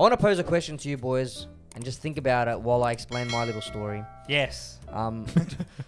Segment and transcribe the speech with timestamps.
[0.00, 2.84] I want to pose a question to you boys and just think about it while
[2.84, 4.02] I explain my little story.
[4.30, 4.78] Yes.
[4.88, 5.26] Um,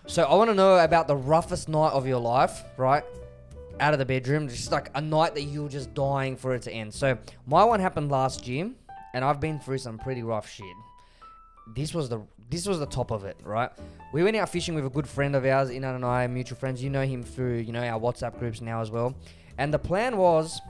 [0.06, 3.04] so I want to know about the roughest night of your life, right?
[3.80, 6.70] Out of the bedroom, just like a night that you're just dying for it to
[6.70, 6.92] end.
[6.92, 8.70] So my one happened last year,
[9.14, 10.66] and I've been through some pretty rough shit.
[11.74, 12.20] This was the
[12.50, 13.70] this was the top of it, right?
[14.12, 16.84] We went out fishing with a good friend of ours, Inan and I, mutual friends.
[16.84, 19.14] You know him through you know our WhatsApp groups now as well.
[19.56, 20.60] And the plan was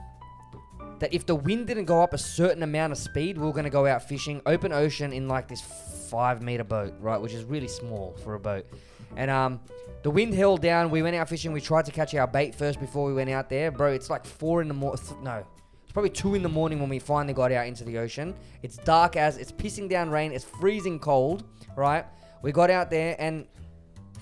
[0.99, 3.63] that if the wind didn't go up a certain amount of speed, we were going
[3.65, 7.43] to go out fishing open ocean in like this five meter boat, right, which is
[7.43, 8.65] really small for a boat.
[9.15, 9.59] And um,
[10.03, 10.89] the wind held down.
[10.89, 11.51] We went out fishing.
[11.53, 13.91] We tried to catch our bait first before we went out there, bro.
[13.91, 15.01] It's like four in the morning.
[15.21, 15.45] no,
[15.83, 18.33] it's probably two in the morning when we finally got out into the ocean.
[18.61, 20.31] It's dark as it's pissing down rain.
[20.31, 21.43] It's freezing cold,
[21.75, 22.05] right?
[22.41, 23.47] We got out there, and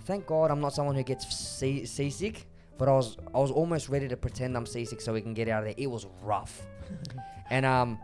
[0.05, 2.45] thank God I'm not someone who gets sea- seasick.
[2.81, 5.47] But I was I was almost ready to pretend I'm seasick so we can get
[5.47, 5.75] out of there.
[5.77, 6.63] It was rough,
[7.51, 7.99] and um,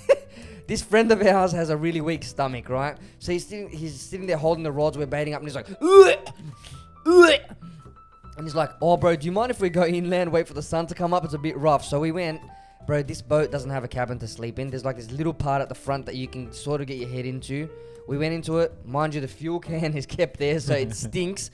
[0.66, 2.96] this friend of ours has a really weak stomach, right?
[3.18, 5.68] So he's sitting he's sitting there holding the rods we're baiting up, and he's like,
[5.82, 6.16] "Ugh,
[7.04, 7.40] ugh."
[8.38, 10.62] and he's like, "Oh, bro, do you mind if we go inland, wait for the
[10.62, 11.22] sun to come up?
[11.22, 12.40] It's a bit rough." So we went.
[12.86, 14.70] Bro, this boat doesn't have a cabin to sleep in.
[14.70, 17.10] There's like this little part at the front that you can sort of get your
[17.10, 17.68] head into.
[18.08, 18.72] We went into it.
[18.86, 21.50] Mind you, the fuel can is kept there, so it stinks.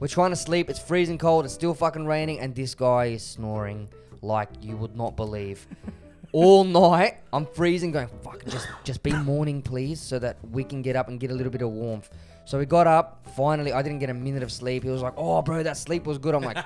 [0.00, 0.68] We're trying to sleep.
[0.70, 1.44] It's freezing cold.
[1.44, 3.88] It's still fucking raining, and this guy is snoring
[4.22, 5.66] like you would not believe.
[6.32, 8.44] All night, I'm freezing, going fuck.
[8.46, 11.52] Just, just be morning, please, so that we can get up and get a little
[11.52, 12.10] bit of warmth.
[12.44, 13.24] So we got up.
[13.36, 14.82] Finally, I didn't get a minute of sleep.
[14.82, 16.58] He was like, "Oh, bro, that sleep was good." I'm like,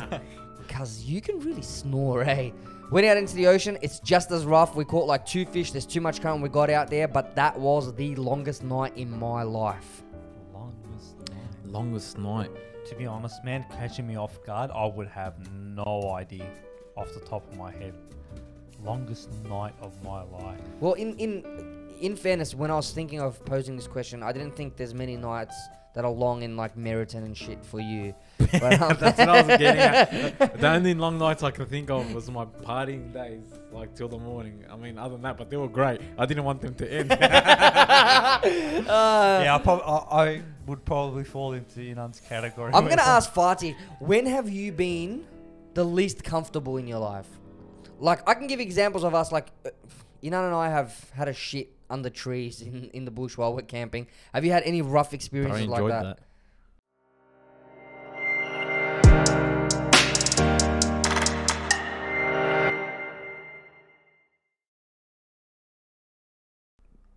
[0.68, 2.50] "Cause you can really snore, eh?"
[2.92, 3.78] Went out into the ocean.
[3.82, 4.76] It's just as rough.
[4.76, 5.72] We caught like two fish.
[5.72, 6.40] There's too much current.
[6.40, 10.02] We got out there, but that was the longest night in my life.
[11.70, 12.50] Longest night.
[12.86, 16.50] To be honest, man, catching me off guard, I would have no idea
[16.96, 17.94] off the top of my head.
[18.82, 20.60] Longest night of my life.
[20.80, 21.44] Well, in in
[22.00, 25.16] in fairness, when I was thinking of posing this question, I didn't think there's many
[25.16, 25.54] nights
[25.94, 28.14] that are long in like Meriton and shit for you.
[28.52, 30.58] But, um, That's what I was getting at.
[30.60, 34.18] The only long nights I could think of was my partying days, like till the
[34.18, 34.64] morning.
[34.70, 36.00] I mean, other than that, but they were great.
[36.18, 37.10] I didn't want them to end.
[38.40, 42.72] Uh, yeah, I, prob- I, I would probably fall into Inan's category.
[42.74, 45.26] I'm gonna ask Fati, when have you been
[45.74, 47.28] the least comfortable in your life?
[47.98, 49.30] Like, I can give examples of us.
[49.30, 49.70] Like, uh,
[50.22, 53.62] Inan and I have had a shit under trees in, in the bush while we're
[53.62, 54.06] camping.
[54.32, 56.02] Have you had any rough experiences like that?
[56.02, 56.18] that.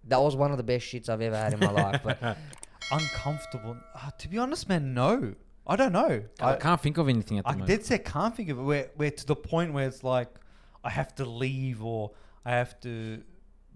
[0.06, 2.02] That was one of the best shits I've ever had in my life.
[2.04, 2.38] But
[2.92, 3.78] uncomfortable.
[3.96, 5.34] Uh, to be honest, man, no.
[5.66, 6.24] I don't know.
[6.42, 7.70] I can't think of anything at the I moment.
[7.70, 8.64] did say can't think of it.
[8.64, 10.28] Where, where to the point where it's like
[10.84, 12.12] I have to leave or
[12.44, 13.24] I have to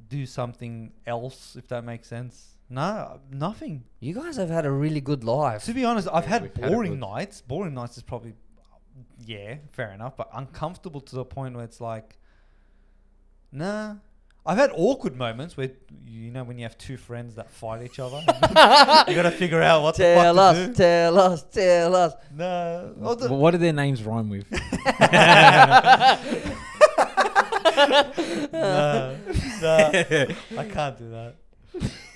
[0.10, 2.54] do something else, if that makes sense.
[2.70, 3.86] No, nothing.
[4.02, 5.64] you guys have had a really good life.
[5.66, 7.42] To be honest, I've Yeah, had we've had a boring good- nights.
[7.42, 8.34] Boring nights is probably,
[9.26, 10.18] yeah, fair enough.
[10.18, 12.18] But uncomfortable to the point where it's like,
[13.52, 13.96] nah.
[14.46, 15.72] I've had awkward moments where
[16.06, 18.24] you know when you have two friends that fight each other.
[18.26, 18.34] you
[19.16, 20.74] gotta figure out what Tell the fuck us, to do.
[20.74, 22.14] tell us, tell us.
[22.34, 24.46] No, oh, the- Wh- what do their names rhyme with?
[27.78, 29.18] no,
[29.62, 30.28] no,
[30.58, 31.36] I can't do that.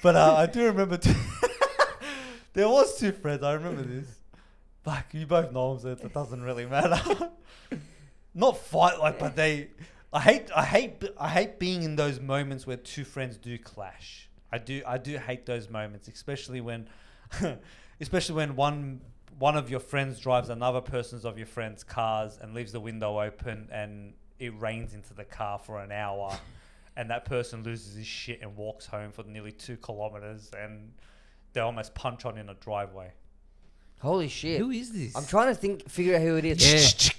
[0.01, 0.97] But uh, I do remember
[2.53, 3.43] there was two friends.
[3.43, 4.19] I remember this.
[4.85, 7.31] Like you both know them, so it doesn't really matter.
[8.33, 9.69] Not fight like, but they.
[10.11, 10.49] I hate.
[10.55, 11.03] I hate.
[11.19, 14.29] I hate being in those moments where two friends do clash.
[14.51, 14.81] I do.
[14.87, 16.87] I do hate those moments, especially when,
[18.01, 19.01] especially when one
[19.37, 23.19] one of your friends drives another person's of your friends' cars and leaves the window
[23.19, 26.37] open and it rains into the car for an hour
[26.97, 30.91] and that person loses his shit and walks home for nearly two kilometers and
[31.53, 33.11] they almost punch on in a driveway.
[34.01, 34.59] Holy shit.
[34.59, 35.15] Who is this?
[35.15, 37.11] I'm trying to think, figure out who it is.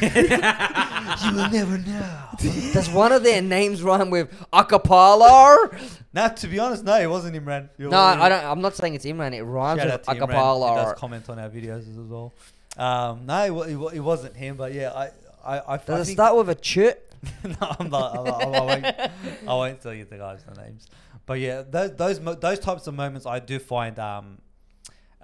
[0.00, 2.28] you will never know.
[2.72, 5.76] Does one of their names rhyme with Acapala?
[6.12, 7.68] Now, to be honest, no, it wasn't Imran.
[7.78, 8.44] You're- No, I don't.
[8.44, 9.34] I'm not saying it's Imran.
[9.34, 10.68] It rhymes Shout with out to Imran.
[10.70, 12.32] He does comment on our videos as well.
[12.76, 15.10] Um, no, it, wa- it, wa- it wasn't him, but yeah, I,
[15.44, 17.04] I, I, I Does it think- start with a chit?
[17.44, 18.16] no, I'm not.
[18.18, 18.86] I'm not- I, I won't,
[19.48, 20.86] I won't tell you the guys' the names.
[21.26, 24.38] But yeah, those those mo- those types of moments I do find um,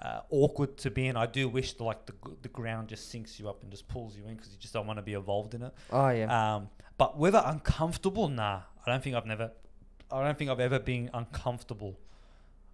[0.01, 1.15] uh, awkward to be in.
[1.15, 3.87] I do wish the, like the g- the ground just sinks you up and just
[3.87, 5.73] pulls you in because you just don't want to be involved in it.
[5.91, 6.55] Oh yeah.
[6.55, 8.61] Um, but whether uncomfortable, nah.
[8.85, 9.51] I don't think I've never.
[10.11, 11.97] I don't think I've ever been uncomfortable.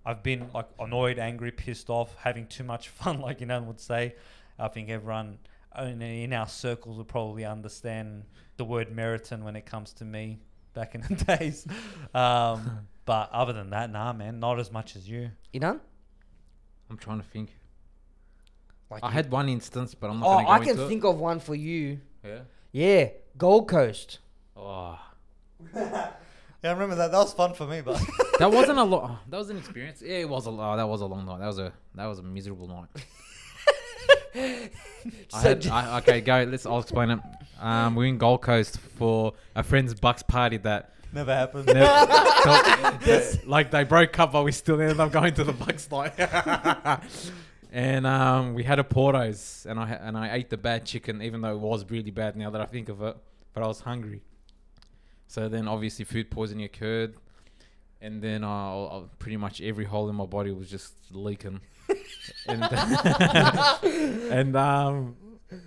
[0.06, 3.80] I've been like annoyed, angry, pissed off, having too much fun, like you know would
[3.80, 4.16] say.
[4.60, 5.38] I think everyone
[5.80, 8.24] in, in our circles would probably understand
[8.58, 10.40] the word Meriton when it comes to me.
[10.74, 11.66] back in the days.
[12.14, 15.32] Um, but other than that, nah, man, not as much as you.
[15.54, 15.80] You done?
[16.90, 17.56] I'm trying to think.
[18.90, 20.88] Like I you- had one instance, but I'm not Oh, gonna go I can into
[20.88, 22.00] think of one for you.
[22.24, 22.28] it.
[22.28, 22.40] Yeah.
[22.74, 24.20] Yeah, Gold Coast.
[24.56, 25.00] Oh,
[26.64, 27.12] Yeah, I remember that.
[27.12, 28.00] That was fun for me, but
[28.38, 29.28] that wasn't a lot.
[29.30, 30.02] That was an experience.
[30.06, 30.76] Yeah, it was a lot.
[30.76, 31.40] That was a long night.
[31.40, 32.86] That was a that was a miserable night.
[35.34, 36.44] I had, j- I, okay, go.
[36.50, 36.66] Let's.
[36.66, 37.20] I'll explain it.
[37.60, 41.68] Um, we are in Gold Coast for a friend's Bucks party that never happened.
[41.68, 45.90] never, that- like they broke up, but we still ended up going to the Bucks
[45.92, 46.14] night.
[47.72, 51.22] and um, we had a Portos, and I ha- and I ate the bad chicken,
[51.22, 52.36] even though it was really bad.
[52.36, 53.16] Now that I think of it,
[53.54, 54.22] but I was hungry.
[55.28, 57.16] So then, obviously, food poisoning occurred,
[58.02, 61.62] and then uh, pretty much every hole in my body was just leaking.
[62.48, 62.64] And
[64.32, 65.16] and um,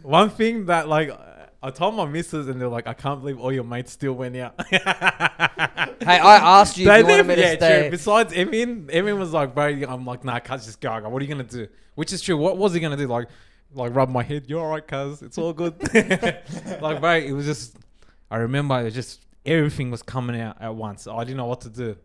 [0.02, 1.10] one thing that like
[1.62, 4.36] I told my missus, and they're like, "I can't believe all your mates still went
[4.36, 7.80] out." hey, I asked you if They you wanted me did, yeah, stay.
[7.82, 7.90] true.
[7.90, 11.30] Besides Emin, Emin was like, bro, I'm like, nah, cuz just go, what are you
[11.30, 11.66] gonna do?
[11.94, 12.36] Which is true.
[12.36, 13.06] What was he gonna do?
[13.06, 13.28] Like,
[13.72, 14.44] like rub my head.
[14.46, 15.74] You're alright, cuz it's all good.
[16.82, 17.76] like, bro, it was just.
[18.30, 21.06] I remember it was just everything was coming out at once.
[21.06, 21.96] I didn't know what to do.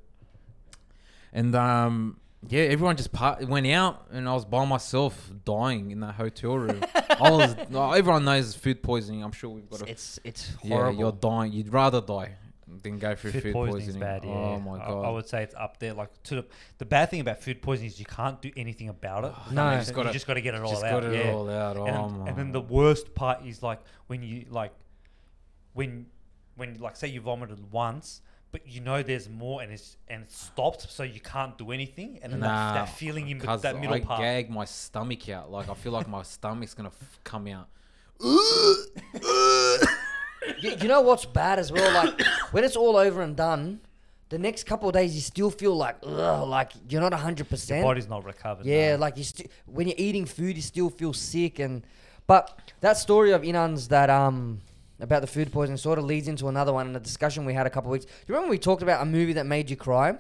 [1.34, 6.00] And um, yeah, everyone just part went out, and I was by myself, dying in
[6.00, 6.84] that hotel room.
[6.96, 7.56] I was.
[7.70, 9.24] no, oh, everyone knows food poisoning.
[9.24, 11.52] I'm sure we've got a It's it's yeah, you're dying.
[11.52, 12.36] You'd rather die
[12.84, 14.24] than go through food, food, poisoning is bad.
[14.24, 14.32] Yeah.
[14.32, 15.06] Oh my god.
[15.06, 15.94] I, would say it's up there.
[15.94, 16.46] Like to the,
[16.78, 19.34] the bad thing about food poisoning is you can't do anything about it.
[19.52, 19.66] No.
[19.66, 21.02] you You just just got gotta- to just got to get it all just out.
[21.02, 21.32] got it yeah.
[21.34, 21.78] all out.
[21.78, 22.28] Oh and, my.
[22.30, 24.72] and then the worst part is like when you like
[25.74, 26.06] when
[26.56, 28.22] when like say you vomited once
[28.52, 32.20] but you know there's more and it's and it stopped so you can't do anything
[32.24, 35.52] and then Nah, that, that feeling in that middle I part gag my stomach out.
[35.52, 37.68] Like I feel like my stomach's gonna f- come out.
[40.60, 41.94] you, you know what's bad as well?
[41.94, 43.80] Like when it's all over and done,
[44.30, 47.46] the next couple of days you still feel like ugh, like you're not hundred your
[47.46, 47.84] percent.
[47.84, 49.02] body's not recovered Yeah, no.
[49.02, 51.84] like you still when you're eating food, you still feel sick and.
[52.28, 54.62] But that story of Inan's that um
[55.00, 57.66] about the food poisoning sort of leads into another one in a discussion we had
[57.66, 58.06] a couple of weeks.
[58.06, 60.16] Do you remember we talked about a movie that made you cry?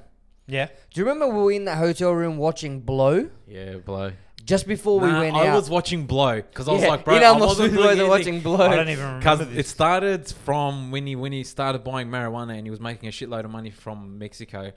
[0.47, 4.13] yeah Do you remember we were in that hotel room watching Blow Yeah, blow.
[4.43, 5.55] just before we Nah, went I out?
[5.55, 7.87] was watching Blow because I was Yeah, like, bro, Inan I was wasn't food doing
[7.87, 8.33] poisoning anything.
[8.35, 8.65] watching Blow.
[8.67, 9.57] I don't even remember Because this.
[9.57, 13.11] it started from when he when he started buying marijuana and he was making a
[13.11, 14.71] shitload of money from Mexico,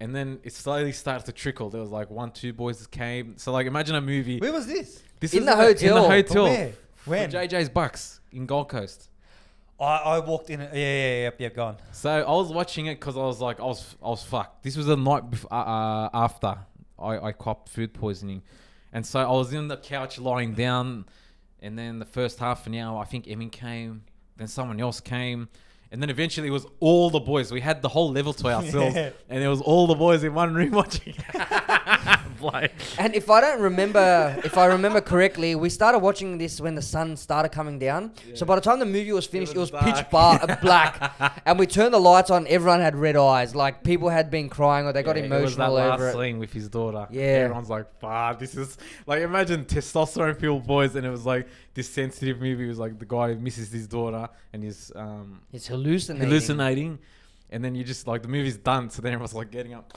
[0.00, 1.70] and then it slowly started to trickle.
[1.70, 3.38] There was like one, two boys that came.
[3.38, 4.38] So like, imagine a movie.
[4.38, 5.88] where was this This In is the in hotel.
[5.88, 6.44] In the From hotel.
[6.44, 9.08] where For when JJ's Bucks in Gold Coast.
[9.80, 12.96] I, I walked in yeah yeah yeah yeah go on So I was watching it
[13.00, 14.62] because I was like, I was, I was fucked.
[14.62, 16.58] This was the night bef- uh, uh, after
[16.98, 18.42] I, I copped food poisoning,
[18.92, 21.06] and so I was in the couch lying down,
[21.60, 24.02] and then the first half an hour, I think Emin came,
[24.36, 25.48] then someone else came,
[25.90, 27.50] and then eventually it was all the boys.
[27.50, 29.10] We had the whole level to ourselves, Yeah.
[29.30, 31.14] and it was all the boys in one room watching.
[32.42, 36.74] like, And if I don't remember, if I remember correctly, we started watching this when
[36.74, 38.12] the sun started coming down.
[38.34, 40.10] So by the time the movie was finished, it was, was pitch dark.
[40.10, 42.46] bar- uh, black, and we turned the lights on.
[42.46, 45.56] Everyone had red eyes, like people had been crying or they got Yeah, it was
[45.56, 46.12] that emotional last over it.
[46.14, 47.06] scene with his daughter.
[47.10, 47.22] Yeah.
[47.22, 48.76] everyone's like, "Fuck, this is
[49.06, 52.64] like imagine testosterone filled boys," and it was like this sensitive movie.
[52.64, 56.26] It was like the guy misses his daughter and he's um, It's hallucinating.
[56.28, 56.98] hallucinating,
[57.50, 59.96] and then you just like the movie's done, so then everyone's like getting up.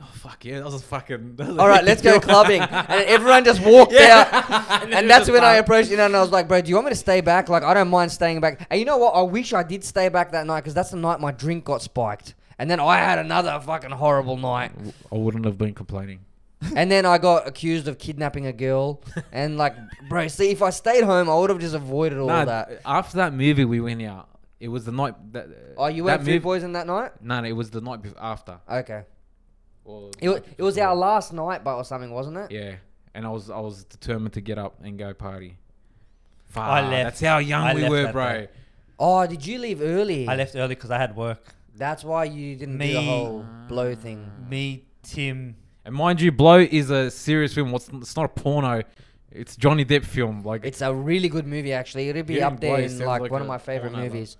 [0.00, 1.36] Oh fuck yeah, that was a fucking.
[1.36, 4.28] That was a All right, let's go clubbing, and everyone just walked Yeah.
[4.30, 4.82] out.
[4.82, 6.74] And And that's was when I approached you and I was like, bro, do you
[6.74, 7.48] want me to stay back?
[7.48, 8.66] Like, I don't mind staying back.
[8.70, 9.12] And you know what?
[9.12, 11.80] I wish I did stay back that night because that's the night my drink got
[11.82, 12.34] spiked.
[12.58, 14.72] And then I had another fucking horrible night.
[15.12, 16.20] I wouldn't have been complaining.
[16.74, 19.02] and then I got accused of kidnapping a girl.
[19.32, 19.74] And like,
[20.08, 22.70] bro, see, if I stayed home, I would have just avoided all Nah, that.
[22.70, 24.28] Uh, after that movie, we went out.
[24.60, 25.48] It was the night that.
[25.76, 27.12] Oh, you that went food movie- poison that night?
[27.22, 28.58] No, no, it was the night before after.
[28.70, 29.02] Okay.
[29.86, 32.50] Or It, wa- it was our last night, but or something, wasn't it?
[32.50, 32.74] Yeah,
[33.14, 35.56] and I was I was determined to get up and go party.
[36.48, 38.28] Fuck, I left- That's how young I we left were, that bro.
[38.32, 38.48] day.
[38.98, 40.26] Oh, did you leave early?
[40.28, 41.42] I left early because I had work
[41.76, 44.30] That's why you didn't do the Me- whole blow thing.
[44.34, 44.48] Ah.
[44.48, 47.70] me Tim And mind you, Blow is a serious film.
[47.72, 48.82] What's it's not a porno.
[49.30, 50.42] It's Johnny Depp film.
[50.42, 52.08] Like It's a really good movie, actually.
[52.08, 53.90] It'd be Getting up there Blow in sounds like, like one of a my favorite
[53.92, 54.14] porno, bro.
[54.14, 54.36] movies.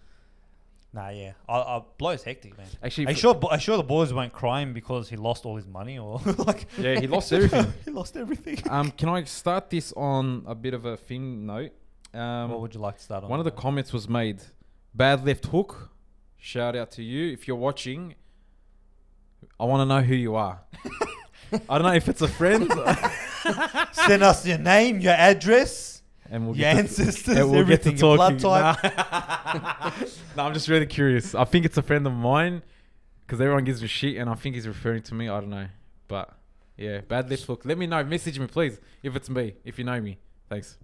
[0.97, 1.33] Nah, yeah.
[1.47, 2.67] I, I blows hectic, man.
[2.83, 3.39] actually, Are you sure?
[3.51, 6.67] Are you sure the boys weren't crying because he lost all his money, or like?
[6.79, 7.71] Yeah, he lost everything.
[7.85, 8.59] he lost everything.
[8.71, 11.73] Um, can I start this on a bit of a thing note?
[12.15, 13.29] Um, what would you like to start on?
[13.29, 14.41] one of the comments was made.
[14.95, 15.91] Bad left hook.
[16.39, 18.15] Shout out to you if you're watching.
[19.61, 20.61] I want to know who you are.
[21.69, 22.73] I don't know if it's a friend.
[23.93, 25.86] Send us your name, your address,
[26.31, 30.07] and we'll Your get ancestors, to, and we'll get to everything, your blood type.
[30.37, 31.35] No, I'm just really curious.
[31.35, 32.63] I think it's a friend of mine
[33.27, 35.29] because everyone gives me shit, and I think he's referring to me.
[35.29, 35.69] I don't know,
[36.09, 36.37] but
[36.77, 37.65] yeah, bad lip look.
[37.65, 38.03] Let me know.
[38.05, 40.19] Message me, please, if it's me, if you know me.
[40.49, 40.77] Thanks.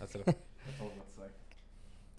[0.00, 0.26] That's it.
[0.26, 0.38] That's
[0.80, 1.22] all I'm about to say.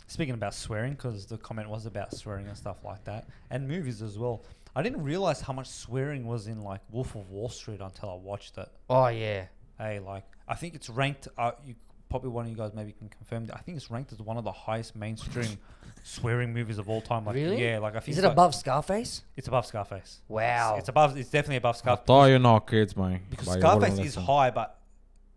[0.08, 4.01] Speaking about swearing, because the comment was about swearing and stuff like that, and movies
[4.01, 4.44] as well.
[4.77, 8.15] I didn't realize how much swearing was in like Wolf of Wall Street until I
[8.15, 8.67] watched it.
[8.89, 9.46] Oh yeah.
[9.77, 11.27] Hey, like I think it's ranked.
[11.38, 11.75] Uh, you
[12.15, 13.45] probably one of you guys maybe can confirm.
[13.48, 13.55] that.
[13.57, 15.57] I think it's ranked as one of the highest mainstream
[16.03, 17.25] swearing movies of all time.
[17.25, 17.62] Like, Really?
[17.62, 19.24] Yeah, like I think Is it like- above Scarface?
[19.36, 20.22] It's above Scarface.
[20.29, 20.74] Wow.
[20.75, 21.17] It's, it's above.
[21.17, 22.05] It's definitely above I Scarface.
[22.05, 23.19] thought you're not kids, man.
[23.29, 24.79] because But Scarface is high, but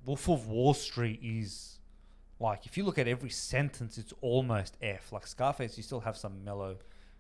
[0.07, 1.79] Wolf of Wall Street is
[2.39, 5.11] like if you look at every sentence, it's almost F.
[5.13, 6.77] Like Scarface, you still have some mellow.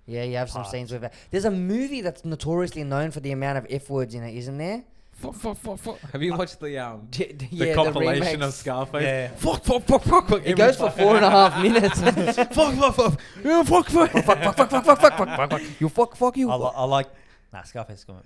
[0.06, 1.12] Yeah, you have some scenes with that.
[1.30, 4.56] There's a movie that's notoriously known for the amount of F words in it, isn't
[4.56, 4.84] there?
[5.18, 6.00] Fuck, fuck, fuck, fuck.
[6.12, 8.54] Have you watched the um D- d- the yeah, compilation of remakes.
[8.54, 9.02] Scarface?
[9.02, 9.28] Yeah.
[9.34, 10.46] Fuck, fuck, fuck, fuck, fuck.
[10.46, 12.00] It goes for four and a half minutes.
[12.00, 13.20] fuck, fuck, fuck.
[13.44, 14.10] Yeah, fuck, fuck.
[14.12, 15.62] fuck, fuck, fuck, fuck, fuck, fuck, fuck, fuck, fuck.
[15.80, 16.50] You fuck, fuck you.
[16.50, 17.08] I, li- I like.
[17.52, 18.04] Nah, Scarface.
[18.06, 18.24] But,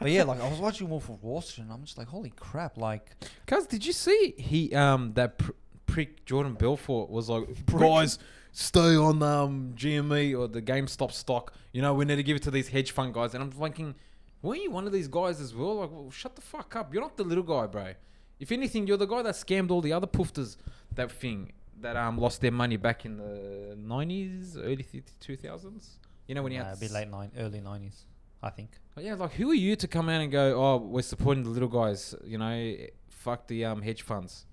[0.00, 2.32] but yeah, like I was watching Wolf of Wall Street, and I'm just like, holy
[2.36, 2.76] crap!
[2.76, 3.08] Like,
[3.46, 5.52] Cuz, did you see he um that pr-
[5.86, 8.18] prick Jordan Belfort was like, guys,
[8.52, 11.54] stay on um GME or the GameStop stock.
[11.72, 13.32] You know, we need to give it to these hedge fund guys.
[13.34, 13.94] And I'm thinking,
[14.42, 15.76] weren't you one of these guys as well?
[15.76, 16.92] Like, well, shut the fuck up.
[16.92, 17.94] You're not the little guy, bro.
[18.38, 20.56] If anything, you're the guy that scammed all the other poofters.
[20.94, 24.86] That thing that um lost their money back in the 90s, early
[25.20, 25.88] 2000s.
[26.26, 28.04] You know when you nah, had a bit s- late nine, early nineties,
[28.42, 28.70] I think.
[28.94, 31.50] but yeah, like who are you to come out and go, oh, we're supporting the
[31.50, 32.14] little guys?
[32.24, 32.74] You know,
[33.08, 34.44] fuck the um hedge funds.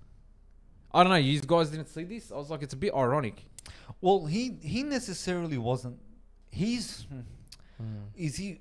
[0.92, 1.16] I don't know.
[1.16, 2.30] You guys didn't see this.
[2.30, 3.44] I was like, it's a bit ironic.
[4.00, 5.98] Well, he he necessarily wasn't.
[6.50, 7.06] He's
[7.78, 8.04] Hmm.
[8.16, 8.60] is he.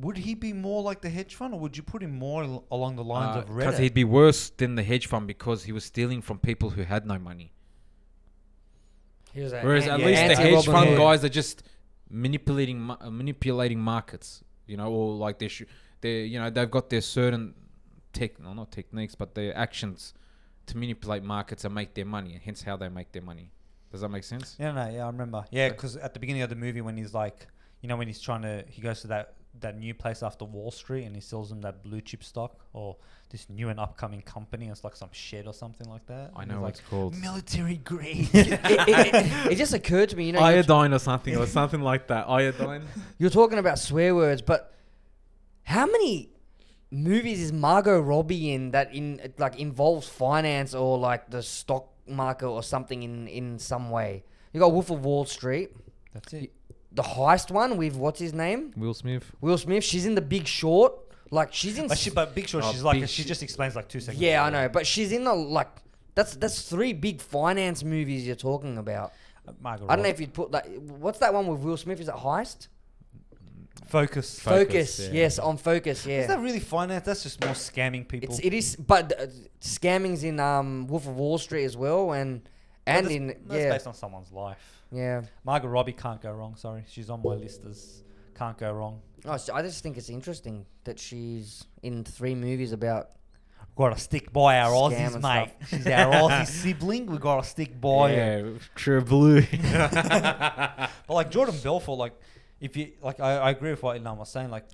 [0.00, 2.64] Would he be more like the hedge fund, or would you put him more al-
[2.70, 3.78] along the lines of Because Reddit?
[3.78, 6.82] Uh, he'd be worse than the hedge fund because he was stealing from people who
[6.82, 7.52] had no money.
[9.32, 10.98] He was a Whereas an- at yeah, least the anti-Robin hedge fund Hood.
[10.98, 11.62] guys are just
[12.10, 14.42] manipulating ma- uh, manipulating markets.
[14.66, 15.64] You know, or like they sh-
[16.00, 17.54] they you know they've got their certain
[18.12, 20.14] tech, no, not techniques, but their actions
[20.66, 23.50] to manipulate markets and make their money, and hence how they make their money.
[23.90, 24.54] Does that make sense?
[24.60, 25.44] Yeah, no, yeah, I remember.
[25.50, 27.46] Yeah, because at the beginning of the movie, when he's like,
[27.80, 30.70] you know, when he's trying to, he goes to that that new place after Wall
[30.70, 32.96] Street, and he sells them that blue chip stock or
[33.30, 34.64] this new and upcoming company.
[34.66, 36.32] And it's like some shit or something like that.
[36.34, 37.16] I and know he's what like it's called.
[37.16, 38.28] military grade.
[38.34, 41.80] it, it, it, it just occurred to me, you know, iodine or something or something
[41.80, 42.28] like that.
[42.28, 42.84] Iodine.
[43.18, 44.72] you're talking about swear words, but
[45.64, 46.30] how many
[46.90, 52.46] movies is Margot Robbie in that in like involves finance or like the stock market
[52.48, 54.24] or something in in some way?
[54.52, 55.70] You got Wolf of Wall Street,
[56.14, 56.52] That's it.
[56.92, 59.30] The heist one with what's his name, Will Smith.
[59.40, 59.84] Will Smith.
[59.84, 60.92] She's in The Big Short.
[61.30, 61.88] Like she's in.
[61.88, 64.00] But, she, but Big Short, Oh, she's like, Big she Sh- just explains like two
[64.00, 64.20] seconds.
[64.22, 65.68] yeah, I know, but she's in the like.
[66.14, 69.12] That's that's three big finance movies you're talking about.
[69.46, 70.08] Uh, Margot I don't know Robbie.
[70.10, 70.66] if you'd put that.
[70.80, 72.00] What's that one with Will Smith?
[72.00, 72.68] Is it Heist?
[73.86, 74.38] Focus.
[74.40, 74.66] Focus,
[74.98, 75.00] Focus.
[75.00, 75.20] yeah.
[75.22, 76.04] Yes, on Focus.
[76.04, 76.20] Yeah.
[76.22, 77.04] Is that really finance?
[77.06, 78.28] That's just more scamming people.
[78.34, 79.26] It's it is, but uh,
[79.60, 82.50] scamming's in um Wolf of Wall Street as well, and But
[82.88, 84.82] and that's, in that's yeah based on someone's life.
[84.90, 85.22] yeah.
[85.44, 86.56] Margot Robbie can't go wrong.
[86.56, 88.02] Sorry, she's on my list as
[88.34, 89.00] can't go wrong.
[89.24, 93.10] Oh, so I just think it's interesting that she's in three movies about.
[93.76, 95.52] Got to stick by our Scam Aussies, mate.
[95.68, 97.06] She's our Aussie sibling.
[97.06, 98.50] We got to stick by her.
[98.52, 99.42] yeah, True Blue.
[99.62, 102.12] But like Jordan Belfort, like
[102.60, 104.50] if you like, I, I agree with what Ilham was saying.
[104.50, 104.64] Like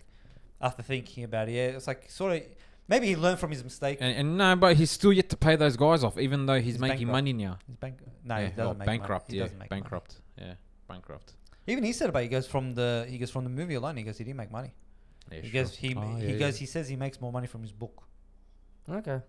[0.60, 2.42] after thinking about it, yeah, it's like sort of
[2.88, 3.98] maybe he learned from his mistake.
[4.00, 6.74] and, and no, but he's still yet to pay those guys off, even though he's,
[6.74, 7.12] He's making bankrupt.
[7.12, 7.58] money now.
[7.66, 9.28] He's bank- no, yeah, he doesn't well, make bankrupt.
[9.28, 9.32] Money.
[9.32, 9.80] He Yeah, doesn't make money.
[9.82, 10.20] bankrupt.
[10.38, 10.54] Yeah,
[10.88, 11.32] bankrupt.
[11.66, 13.96] Even he said about it, he goes from the he goes from the movie alone.
[13.96, 14.72] He goes he didn't make money.
[15.32, 15.62] Yeah, he sure.
[15.62, 16.60] goes he Oh, he yeah, goes yeah.
[16.60, 18.02] he says he makes more money from his book
[18.90, 19.20] Okay.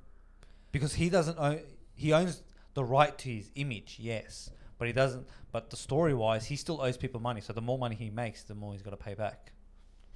[0.72, 1.62] because he doesn't own
[1.96, 2.42] he owns
[2.74, 5.26] the right to his image, yes, but he doesn't.
[5.54, 7.40] But the story wise, he still owes people money.
[7.40, 9.54] So the more money he makes, the more he's got to pay back.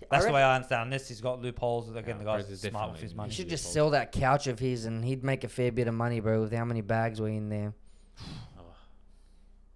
[0.10, 0.92] That's the way I understand.
[0.94, 1.08] this.
[1.10, 1.90] he's got loopholes.
[1.90, 3.32] Again, Yeah, the guy's Fraser's smart with definitely- his You money.
[3.32, 6.20] should just sell that couch of his, and he'd make a fair bit of money,
[6.20, 6.42] bro.
[6.42, 7.74] With how many bags were in there.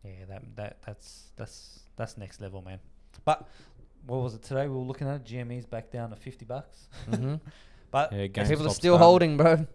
[0.03, 2.79] Yeah, that that that's that's that's next level, man.
[3.23, 3.47] But
[4.05, 4.67] what was it today?
[4.67, 6.87] We were looking at it, GME's back down to fifty bucks.
[7.09, 7.35] hmm
[7.91, 9.01] But Yeah, People are still done.
[9.03, 9.67] holding, bro.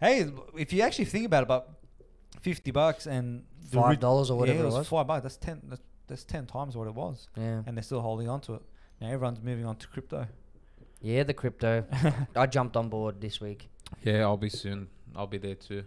[0.00, 0.26] hey,
[0.56, 1.68] if you actually think about it, about
[2.40, 4.88] fifty bucks and the Five ri- dollars or whatever yeah, it was.
[4.88, 5.22] five bucks.
[5.22, 5.60] That's ten.
[5.64, 7.62] That's, that's ten times what it was, Yeah.
[7.66, 8.62] and they're still holding on to it.
[9.00, 10.26] Now everyone's moving on to crypto.
[11.00, 11.84] Yeah, the crypto.
[12.36, 13.68] I jumped on board this week.
[14.02, 14.88] Yeah, I'll be soon.
[15.14, 15.84] I'll be there too.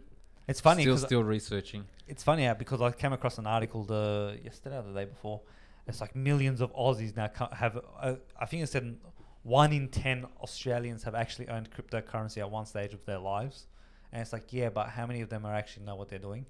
[0.48, 1.86] It's funny Still, 'cause still researching.
[2.08, 5.42] it's funny how because I came across an article the yesterday or the day before.
[5.88, 7.80] It's like millions of Aussies now have.
[8.00, 8.98] Uh, I think it said
[9.44, 13.68] one in ten Australians have actually owned cryptocurrency at one stage of their lives,
[14.12, 16.46] And it's like, yeah, but how many of them are actually know what they're doing?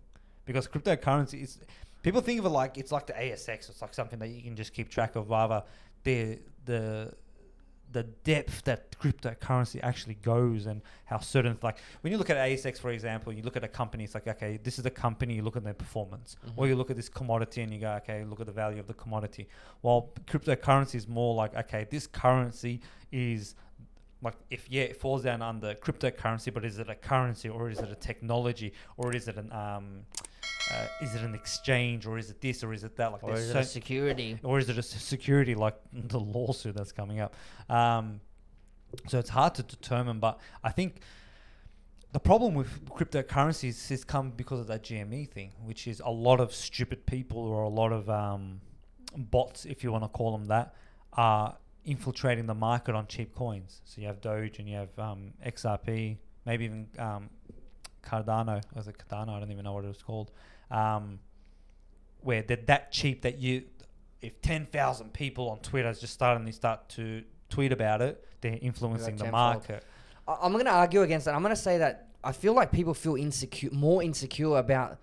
[0.46, 1.60] Because cryptocurrency is,
[2.02, 3.70] people think of it like it's like the ASX.
[3.70, 5.30] It's like something that you can just keep track of.
[5.30, 5.64] Rather,
[6.04, 7.14] the the
[7.92, 12.80] the depth that cryptocurrency actually goes and how certain like when you look at ASX
[12.80, 15.42] for example you look at a company it's like okay this is a company you
[15.42, 16.38] look at their performance.
[16.56, 18.88] Or you look at this commodity and you go okay look at the value of
[18.88, 19.48] the commodity.
[19.82, 23.56] While cryptocurrency is more like okay this currency is
[24.22, 27.80] like if yeah it falls down under cryptocurrency but is it a currency or is
[27.80, 30.02] it a technology or is it an um
[30.70, 33.34] uh, is it an exchange or is it this or is it that like Or
[33.34, 34.40] is it so a security?
[34.44, 37.36] or is it a security like the lawsuit that's coming up?
[37.70, 38.22] Um,
[39.08, 41.02] so it's hard to determine, but I think
[42.12, 46.42] the problem with cryptocurrencies has come because of that GME thing, which is a lot
[46.42, 48.60] of stupid people or a lot of um,
[49.16, 50.76] bots, if you want to call them that,
[51.14, 53.82] are infiltrating the market on cheap coins.
[53.86, 57.30] So you have Doge and you have um, XRP, maybe even um,
[58.04, 58.62] Cardano.
[58.76, 59.30] Was it Cardano?
[59.30, 60.32] I don't even know what it was called.
[60.72, 61.20] Um,
[62.22, 63.64] where they're that cheap that you,
[64.22, 69.16] if ten thousand people on Twitter just suddenly start to tweet about it, they're influencing
[69.16, 69.32] the tenfold.
[69.34, 69.84] market.
[70.28, 71.36] I- I'm going to argue against that.
[71.36, 75.00] I'm going to say that I feel like people feel insecure, more insecure about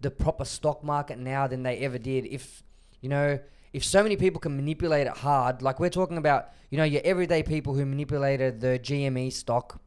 [0.00, 2.26] the proper stock market now than they ever did.
[2.26, 2.62] If
[3.00, 3.38] you know,
[3.72, 7.00] if so many people can manipulate it hard, like we're talking about, you know, your
[7.04, 9.80] everyday people who manipulated the GME stock.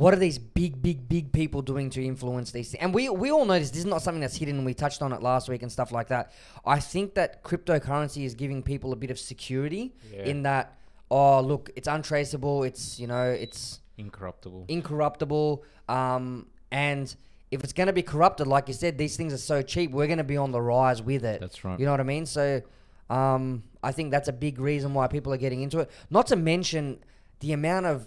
[0.00, 2.82] What are these big, big, big people doing to influence these things?
[2.82, 3.70] And we, we all know this.
[3.70, 5.92] This is not something that's hidden, and we touched on it last week and stuff
[5.92, 6.32] like that.
[6.64, 10.24] I think that cryptocurrency is giving people a bit of security Yeah.
[10.24, 10.78] in that,
[11.10, 12.62] oh, look, it's untraceable.
[12.64, 14.64] It's, you know, it's Incorruptible.
[14.68, 15.64] incorruptible.
[15.88, 17.14] Um, and
[17.50, 20.06] if it's going to be corrupted, like you said, these things are so cheap, we're
[20.06, 21.40] going to be on the rise with it.
[21.40, 21.78] That's right.
[21.78, 22.24] You know what I mean?
[22.24, 22.62] So
[23.10, 25.90] um, I think that's a big reason why people are getting into it.
[26.08, 27.00] Not to mention
[27.40, 28.06] the amount of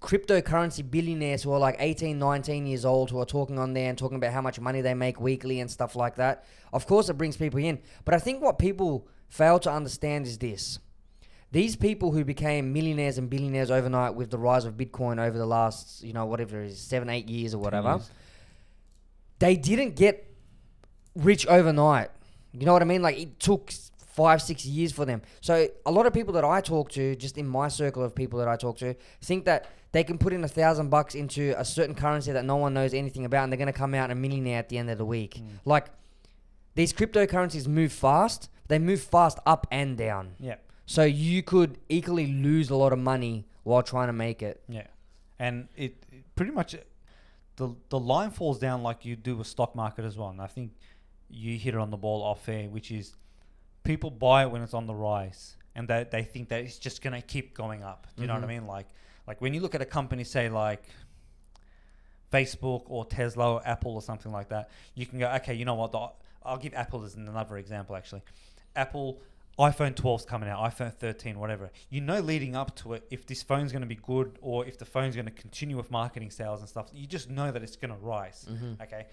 [0.00, 3.98] cryptocurrency billionaires who are like 18, 19 years old who are talking on there and
[3.98, 6.44] talking about how much money they make weekly and stuff like that.
[6.72, 7.78] Of course, it brings people in.
[8.04, 10.78] But I think what people fail to understand is this.
[11.52, 15.46] These people who became millionaires and billionaires overnight with the rise of Bitcoin over the
[15.46, 18.10] last, you know, whatever it is, seven, eight years or whatever, years.
[19.38, 20.34] they didn't get
[21.14, 22.10] rich overnight.
[22.52, 23.00] You know what I mean?
[23.00, 23.70] Like it took
[24.16, 25.22] five, six years for them.
[25.40, 28.38] So a lot of people that I talk to, just in my circle of people
[28.40, 31.64] that I talk to, think that they can put in a thousand bucks into a
[31.64, 34.14] certain currency that no one knows anything about, and they're going to come out a
[34.14, 35.40] millionaire at the end of the week.
[35.64, 35.86] Like
[36.74, 38.50] these cryptocurrencies move fast.
[38.68, 40.34] They move fast up and down.
[40.40, 44.62] Yeah, So you could equally lose a lot of money while trying to make it.
[44.68, 44.86] yeah,
[45.38, 46.74] and it, it pretty much
[47.56, 50.28] the the line falls down like you do with stock market as well.
[50.28, 50.72] And I think
[51.30, 53.14] you hit it on the ball off air, which is
[53.84, 57.00] people buy it when it's on the rise, and they they think that it's just
[57.02, 58.06] gonna keep going up.
[58.16, 58.48] Do you know what I Mhm.
[58.60, 58.66] mean?
[58.66, 58.86] Like
[59.26, 60.82] like when you look at a company, say like
[62.32, 65.74] Facebook or Tesla or Apple or something like that, you can go, okay, you know
[65.74, 65.92] what?
[65.92, 66.08] The,
[66.44, 68.22] I'll give Apple as another example actually.
[68.74, 69.20] Apple
[69.58, 71.70] iPhone 12's coming out, iPhone 13, whatever.
[71.88, 74.76] You know, leading up to it, if this phone's going to be good or if
[74.78, 77.76] the phone's going to continue with marketing sales and stuff, you just know that it's
[77.76, 78.46] going to rise.
[78.50, 78.80] Mhm.
[78.82, 79.06] Okay.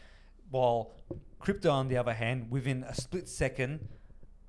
[0.51, 0.91] While
[1.39, 3.87] crypto, on the other hand, within a split second,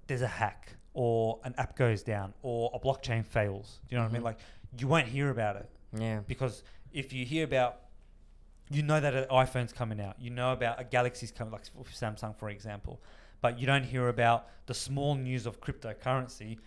[0.09, 3.79] there's a hack or an app goes down or a blockchain fails.
[3.89, 4.23] Do you know what I mean?
[4.23, 4.25] Mhm.
[4.25, 4.39] Like,
[4.79, 6.21] you won't hear about it Yeah.
[6.27, 7.81] because if you hear about
[8.71, 12.35] you know that an iPhone's coming out, you know about a Galaxy's coming, like Samsung,
[12.35, 13.03] for example,
[13.43, 16.59] but you don't hear about the small news of cryptocurrency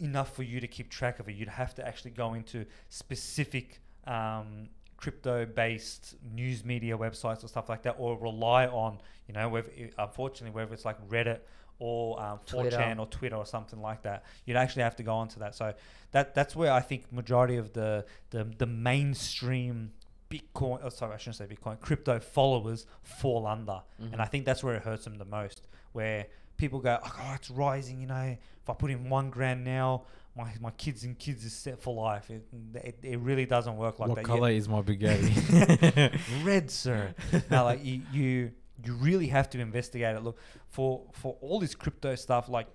[0.00, 1.36] enough for you to keep track of it.
[1.36, 7.82] You'd have to actually go into specific um, crypto-based news media websites or stuff like
[7.82, 11.38] that, or rely on, you know, whether, unfortunately, whether it's like Reddit
[11.78, 12.94] or um, 4chan Twitter.
[12.98, 14.24] or Twitter or something like that.
[14.44, 15.54] You'd actually have to go onto that.
[15.54, 15.74] So
[16.12, 19.92] that that's where I think majority of the the, the mainstream
[20.30, 23.80] Bitcoin, oh, sorry, I shouldn't say Bitcoin, crypto followers fall under.
[24.02, 24.12] Mm-hmm.
[24.12, 25.62] And I think that's where it hurts them the most,
[25.92, 30.02] where people go, oh, it's rising, you know, if I put in one grand now,
[30.36, 32.30] my, my kids and kids is set for life.
[32.30, 34.24] It, it, it really doesn't work like what that.
[34.24, 36.20] color is my Bugatti?
[36.44, 37.14] Red, sir.
[37.50, 38.50] now, like, you, you,
[38.84, 40.22] you really have to investigate it.
[40.22, 40.38] Look,
[40.68, 42.68] for, for all this crypto stuff, like,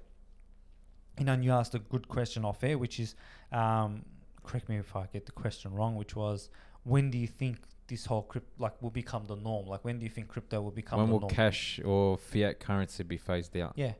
[1.18, 3.16] you know, and you asked a good question off air, which is,
[3.52, 4.04] um,
[4.44, 6.50] correct me if I get the question wrong, which was,
[6.84, 9.68] when do you think this whole crypto like will become the norm?
[9.68, 11.34] Like, when do you think crypto will become when the will norm?
[11.34, 13.74] cash or fiat currency be phased out?
[13.76, 13.94] Yeah.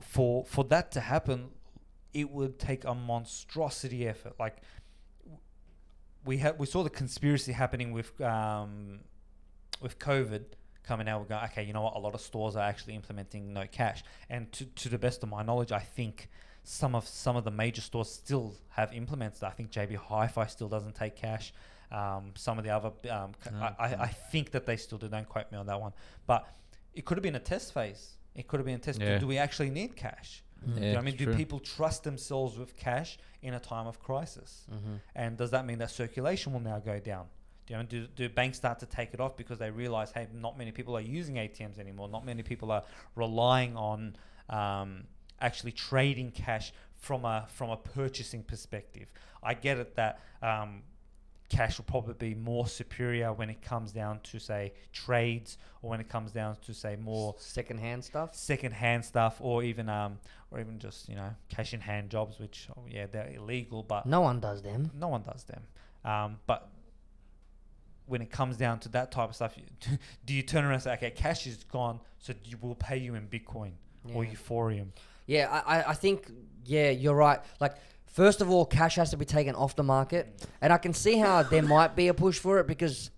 [0.00, 1.50] For for that to happen,
[2.14, 4.34] it would take a monstrosity effort.
[4.38, 4.58] Like
[6.24, 9.00] we had we saw the conspiracy happening with um
[9.80, 10.44] with COVID
[10.82, 11.20] coming out.
[11.20, 11.94] we're going, okay, you know what?
[11.96, 14.02] A lot of stores are actually implementing no cash.
[14.28, 16.28] And to to the best of my knowledge, I think
[16.62, 19.42] some of some of the major stores still have implemented.
[19.44, 21.52] I think JB Hi-Fi still doesn't take cash.
[21.92, 25.08] Um, some of the other, um, c- I, I, I think that they still do.
[25.08, 25.92] Don't quote me on that one,
[26.26, 26.46] but
[26.94, 28.12] it could have been a test phase.
[28.34, 29.00] It could have been a test.
[29.00, 29.18] Yeah.
[29.18, 30.44] Do we actually need cash?
[30.64, 30.66] Mm.
[30.66, 31.34] Do you know Yeah, I mean, do true.
[31.34, 34.66] people trust themselves with cash in a time of crisis?
[34.72, 34.94] Mm-hmm.
[35.16, 37.26] And does that mean that circulation will now go down?
[37.70, 40.26] Do, you know, do, do banks start to take it off because they realize, hey,
[40.34, 42.08] not many people are using ATMs anymore.
[42.08, 42.82] Not many people are
[43.14, 44.16] relying on
[44.48, 45.04] um,
[45.40, 49.12] actually trading cash from a from a purchasing perspective.
[49.40, 50.82] I get it that um,
[51.48, 56.00] cash will probably be more superior when it comes down to say trades or when
[56.00, 58.34] it comes down to say more Second-hand stuff.
[58.34, 60.18] second-hand stuff or even um
[60.50, 64.06] or even just you know cash in hand jobs which oh, yeah they're illegal but
[64.06, 64.90] No one does them.
[64.94, 65.62] no one does them
[66.04, 66.68] um but
[68.10, 69.54] when it comes down to that type of stuff
[70.26, 73.14] do you turn around and say okay cash is gone so you will pay you
[73.14, 73.70] in bitcoin
[74.14, 74.30] or Yeah.
[74.32, 74.88] euphorium
[75.26, 76.30] Yeah, I, I- I think
[76.64, 77.40] yeah, you're right.
[77.60, 77.74] Like
[78.06, 80.24] first of all, cash has to be taken off the market,
[80.60, 83.10] and I can see how there might be a push for it because,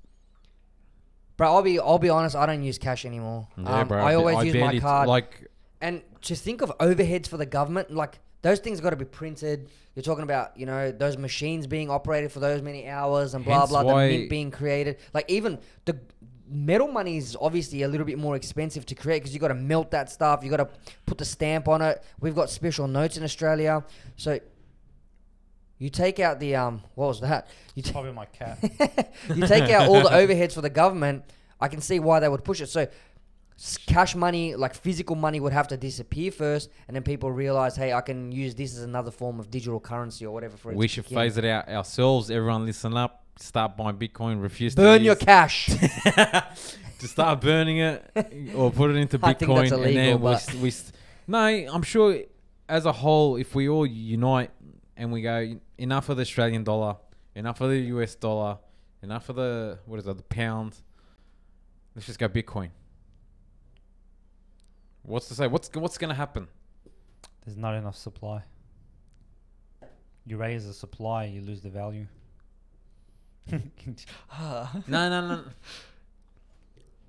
[1.37, 3.49] bro, I'll be I'll be honest, I don't use cash anymore.
[3.57, 5.09] um, bro, I ba- always use my barely t- card.
[5.09, 5.49] Like,
[5.81, 9.69] and to think of overheads for the government, like those things got to be printed.
[9.95, 13.61] You're talking about, you know, those machines being operated for those many hours and blah
[13.61, 13.83] Hence blah.
[13.83, 15.99] why- the mint being created, like even the
[16.49, 19.55] metal money is obviously a little bit more expensive to create because you got to
[19.55, 20.43] melt that stuff.
[20.45, 20.69] You got to
[21.07, 22.03] put the stamp on it.
[22.21, 23.85] We've got special notes in Australia,
[24.17, 24.39] so
[25.79, 27.49] you take out the um, what was that?
[27.75, 28.59] You ta- probably my cat
[29.35, 31.25] you take out all the overheads for the government,
[31.61, 32.69] I can see why they would push it.
[32.69, 32.89] So, s-
[33.87, 37.93] cash money, like physical money, would have to disappear first, and then people realize, hey,
[37.93, 40.57] I can use this as another form of digital currency or whatever.
[40.57, 42.31] For we should phase it out ourselves.
[42.31, 43.25] Everyone, listen up.
[43.37, 44.43] Start buying Bitcoin.
[44.43, 45.67] Refuse burn to burn your cash.
[47.03, 50.37] to start burning it or put it into I think Bitcoin, that's and then we,
[50.37, 50.95] st- we st-
[51.27, 52.21] no, I'm sure
[52.69, 54.51] as a whole, if we all unite
[54.97, 56.97] and we go enough of the Australian dollar,
[57.35, 58.59] enough of the US dollar,
[59.03, 60.77] enough of the what is it, the pound,
[61.95, 62.71] let's just go Bitcoin.
[65.03, 65.47] What's to say?
[65.47, 66.49] What's what's gonna happen?
[67.45, 68.41] there's not enough supply
[70.25, 72.07] you raise the supply you lose the value
[73.51, 75.45] No, no, no.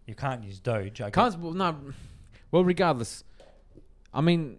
[0.07, 1.77] you can't use doge I Can't well, no.
[2.51, 3.23] Well, regardless,
[4.13, 4.57] I mean,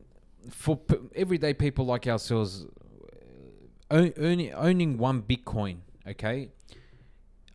[0.51, 2.66] for p- everyday people like ourselves,
[3.90, 6.51] uh, own, owning owning one Bitcoin, okay.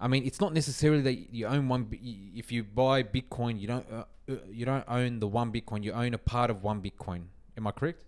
[0.01, 1.87] I mean, it's not necessarily that you own one.
[1.91, 4.03] If you buy Bitcoin, you don't uh,
[4.51, 5.83] you don't own the one Bitcoin.
[5.83, 7.23] You own a part of one Bitcoin.
[7.57, 8.03] Am I correct?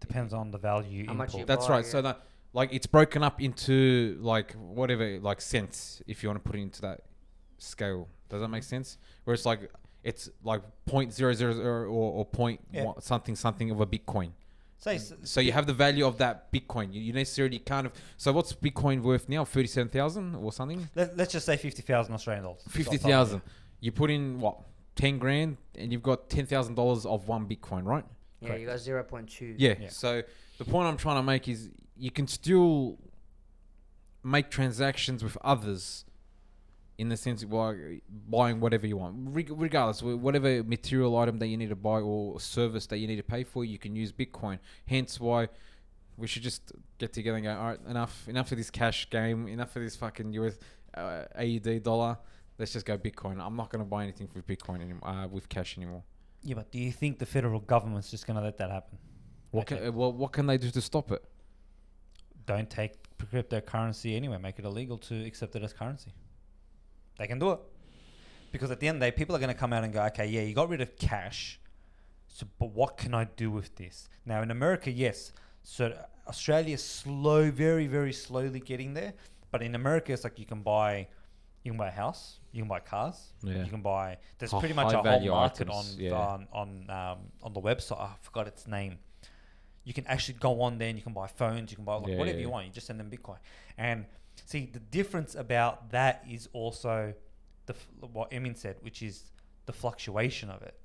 [0.00, 1.46] depends on the value How much you import.
[1.46, 1.84] That's buy, right.
[1.84, 1.90] yeah.
[1.90, 2.22] So that
[2.54, 6.62] like it's broken up into like whatever like cents if you want to put it
[6.62, 7.02] into that
[7.58, 8.08] scale.
[8.30, 8.96] Does that make sense?
[9.24, 9.70] Where it's like
[10.02, 12.84] it's like point zero zero zero or, or point Yeah.
[12.84, 14.30] one, something something of a Bitcoin.
[14.78, 16.94] say s- So you have the value of that Bitcoin.
[16.94, 19.44] You, you necessarily kind of so what's Bitcoin worth now?
[19.44, 20.88] Thirty seven thousand or something?
[20.94, 23.42] let, let's just say 50,000 Australian dollars Fifty thousand.
[23.80, 24.56] You put in what
[24.96, 28.04] ten grand and you've got ten thousand dollars of one Bitcoin, right?
[28.40, 29.54] yeah, you got zero point two.
[29.58, 29.74] Yeah.
[29.80, 29.88] Yeah.
[29.88, 30.22] So
[30.58, 32.98] the point I'm trying to make is you can still
[34.22, 36.04] make transactions with others
[36.98, 37.50] in the sense of
[38.28, 42.38] buying whatever you want, regardless wh- whatever material item that you need to buy or
[42.38, 44.58] service that you need to pay for, you can use Bitcoin.
[44.86, 45.48] Hence why
[46.18, 49.48] we should just get together and go, all right, enough, enough of this cash game,
[49.48, 50.58] enough of this fucking US
[50.94, 52.18] uh, AUD dollar.
[52.60, 53.40] Let's just go Bitcoin.
[53.44, 56.02] I'm not going to buy anything with Bitcoin anymore, uh, with cash anymore.
[56.42, 58.98] Yeah, but do you think the federal government's just going to let that happen?
[59.50, 59.82] What Okay.
[59.86, 61.24] can, well, what can they do to stop it?
[62.44, 64.38] Don't take cryptocurrency anyway.
[64.38, 66.12] Make it illegal to accept it as currency.
[67.18, 67.60] They can do it.
[68.52, 70.02] Because at the end of the day, people are going to come out and go,
[70.06, 71.60] okay, yeah, you got rid of cash.
[72.28, 74.08] So, but what can I do with this?
[74.26, 75.32] Now, in America, yes.
[75.62, 75.96] So,
[76.28, 79.14] Australia's slow, very, very slowly getting there.
[79.50, 81.08] But in America, it's like you can buy,
[81.62, 83.62] you can buy a house, you can buy cars, Yeah.
[83.64, 84.18] you can buy.
[84.38, 86.12] There's Hi- pretty much a whole market items, on yeah.
[86.12, 87.96] on on um, on the website.
[87.98, 88.98] Oh, I forgot its name.
[89.84, 92.08] You can actually go on there and you can buy phones, you can buy like
[92.12, 92.66] Yeah, whatever you want.
[92.66, 93.38] You just send them Bitcoin.
[93.78, 94.06] And
[94.46, 97.14] see, the difference about that is also
[97.66, 97.74] the
[98.12, 99.24] what Emin said, which is
[99.66, 100.76] the fluctuation of it.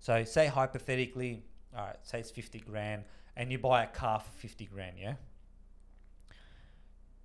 [0.00, 1.44] So, say hypothetically,
[1.76, 3.04] all right, say it's fifty grand,
[3.36, 5.14] and you buy a car for fifty grand, yeah.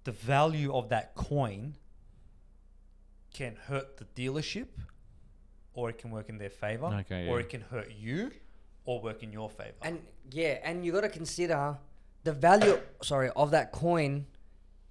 [0.05, 1.75] The value of that coin
[3.33, 4.67] can hurt the dealership,
[5.73, 7.45] or it can work in their favor, Okay, or yeah.
[7.45, 8.31] it can hurt you,
[8.85, 9.75] or work in your favor.
[9.81, 11.77] And yeah, and you got to consider
[12.23, 12.79] the value.
[13.01, 14.25] Sorry, of that coin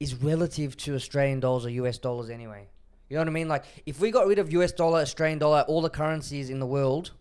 [0.01, 2.69] is relative to Australian dollars or US dollars anyway.
[3.09, 3.49] You know what I mean?
[3.49, 6.67] Like if we got rid of US dollar, Australian dollar, all the currencies in the
[6.67, 7.13] world,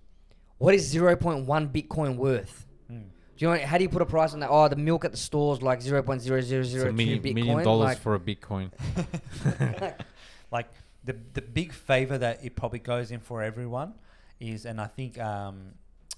[0.58, 2.66] what is zero point one Bitcoin worth?
[2.88, 3.00] Hmm.
[3.38, 4.50] Do you know how do you put a price on that?
[4.50, 6.94] Oh, the milk at the stores like zero point zero zero It's zero a two
[6.96, 7.34] million, Bitcoin.
[7.36, 8.72] million dollars like, for a Bitcoin.
[10.52, 10.68] like
[11.08, 13.94] the the big favor that it probably goes in for everyone
[14.40, 15.56] is, and I think um,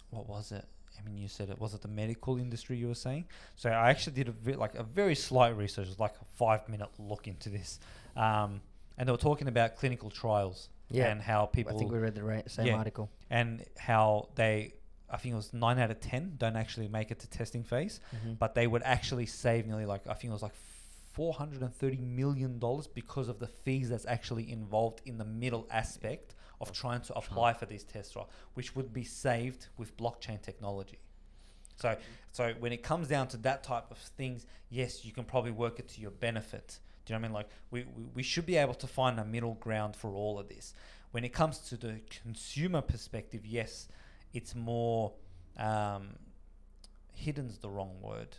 [0.10, 0.66] what was it?
[1.00, 3.26] I mean, you said it was it the medical industry you were saying.
[3.56, 6.68] So I actually did a ve- like a very slight research, was like a five
[6.68, 7.80] minute look into this,
[8.18, 8.62] um,
[8.98, 11.10] and they were talking about clinical trials Yeah.
[11.12, 11.74] and how people.
[11.74, 12.76] I think we read the ra- same Yeah.
[12.84, 13.10] article.
[13.30, 14.74] and how they.
[15.12, 18.00] I think it was nine out of ten don't actually make it to testing phase,
[18.16, 18.38] Mhm.
[18.38, 20.56] but they would actually save nearly like I think it was like
[21.20, 25.26] four hundred and thirty million dollars because of the fees that's actually involved in the
[25.26, 28.26] middle aspect of trying to apply for these tests, right?
[28.54, 30.98] Which would be saved with blockchain technology.
[31.76, 31.98] So,
[32.32, 35.78] so when it comes down to that type of things, yes, you can probably work
[35.80, 36.80] it to your benefit.
[37.04, 37.34] Do you know what I mean?
[37.34, 40.48] Like we, we, we should be able to find a middle ground for all of
[40.48, 40.74] this.
[41.12, 43.90] When it comes to the consumer perspective, yes,
[44.32, 45.12] it's more
[45.58, 46.12] um,
[47.14, 48.38] hidden's the wrong word.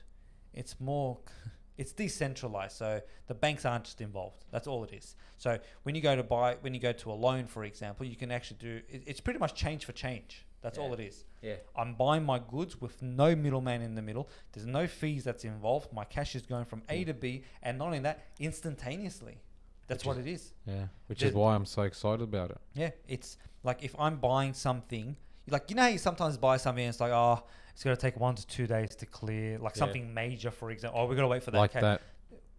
[0.54, 1.18] It's more
[1.80, 2.76] it's decentralized.
[2.76, 4.44] So the banks aren't just involved.
[4.52, 5.16] That's all it is.
[5.38, 8.16] So when you go to buy when you go to a loan, for example, you
[8.16, 10.46] can actually do it, it's pretty much change for change.
[10.62, 11.24] That's all it is.
[11.40, 11.54] Yeah.
[11.74, 14.28] I'm buying my goods with no middleman in the middle.
[14.52, 15.90] There's no fees that's involved.
[15.90, 19.38] My cash is going from A to B, and not only that, instantaneously.
[19.86, 20.52] That's Which what it is.
[20.66, 22.58] Yeah, which The- is why I'm so excited about it.
[22.74, 25.16] Yeah, it's like if I'm buying something,
[25.48, 27.42] like you know how you sometimes buy something and it's like, oh,
[27.80, 29.78] it's gonna take one to two days to clear, like Yeah.
[29.78, 31.00] something major, for example.
[31.00, 31.56] Oh, we gotta wait for that.
[31.56, 32.02] like ca- that.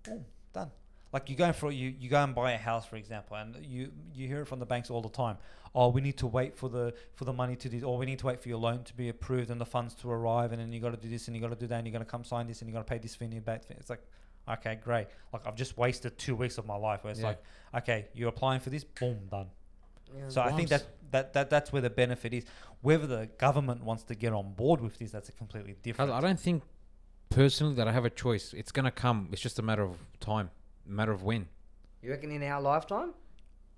[0.03, 0.71] Boom, done.
[1.13, 3.91] Like you go for you, you go and buy a house, for example, and you
[4.15, 5.37] you hear it from the banks all the time.
[5.75, 8.17] Oh, we need to wait for the for the money to do, or we need
[8.17, 10.73] to wait for your loan to be approved and the funds to arrive, and then
[10.73, 12.09] you got to do this and you got to do that, and you're going to
[12.09, 13.61] come sign this, and you got to pay this fee and your back.
[13.69, 14.01] It's like,
[14.49, 15.05] okay, great.
[15.31, 17.03] Like I've just wasted two weeks of my life.
[17.03, 17.27] Where it's Yeah.
[17.27, 17.43] like,
[17.75, 19.51] okay, you're applying for this, boom, done.
[20.15, 20.29] Yeah.
[20.29, 22.45] So I think that, that that that's where the benefit is.
[22.81, 26.11] Whether the government wants to get on board with this, that's a completely different.
[26.11, 26.63] I don't think
[27.29, 28.53] personally that I have a choice.
[28.53, 29.29] It's gonna come.
[29.31, 30.49] It's just a matter of time,
[30.87, 31.47] a matter of when.
[32.01, 33.13] you reckon in our lifetime?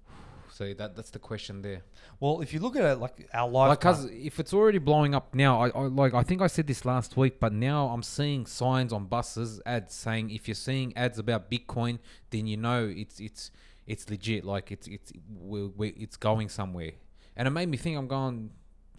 [0.51, 1.81] So that that's the question there.
[2.19, 5.15] well, if you look at it like our Like, life, cause if it's already blowing
[5.15, 8.03] up now, I, I like I think I said this last week, but now I'm
[8.03, 11.97] seeing signs on buses, ads saying if you're seeing ads about Bitcoin,
[12.29, 13.49] then you know it's it's
[13.87, 14.45] it's legit.
[14.45, 16.91] Like it's it's we, we, it's going somewhere,
[17.35, 17.97] and it made me think.
[17.97, 18.51] I'm going.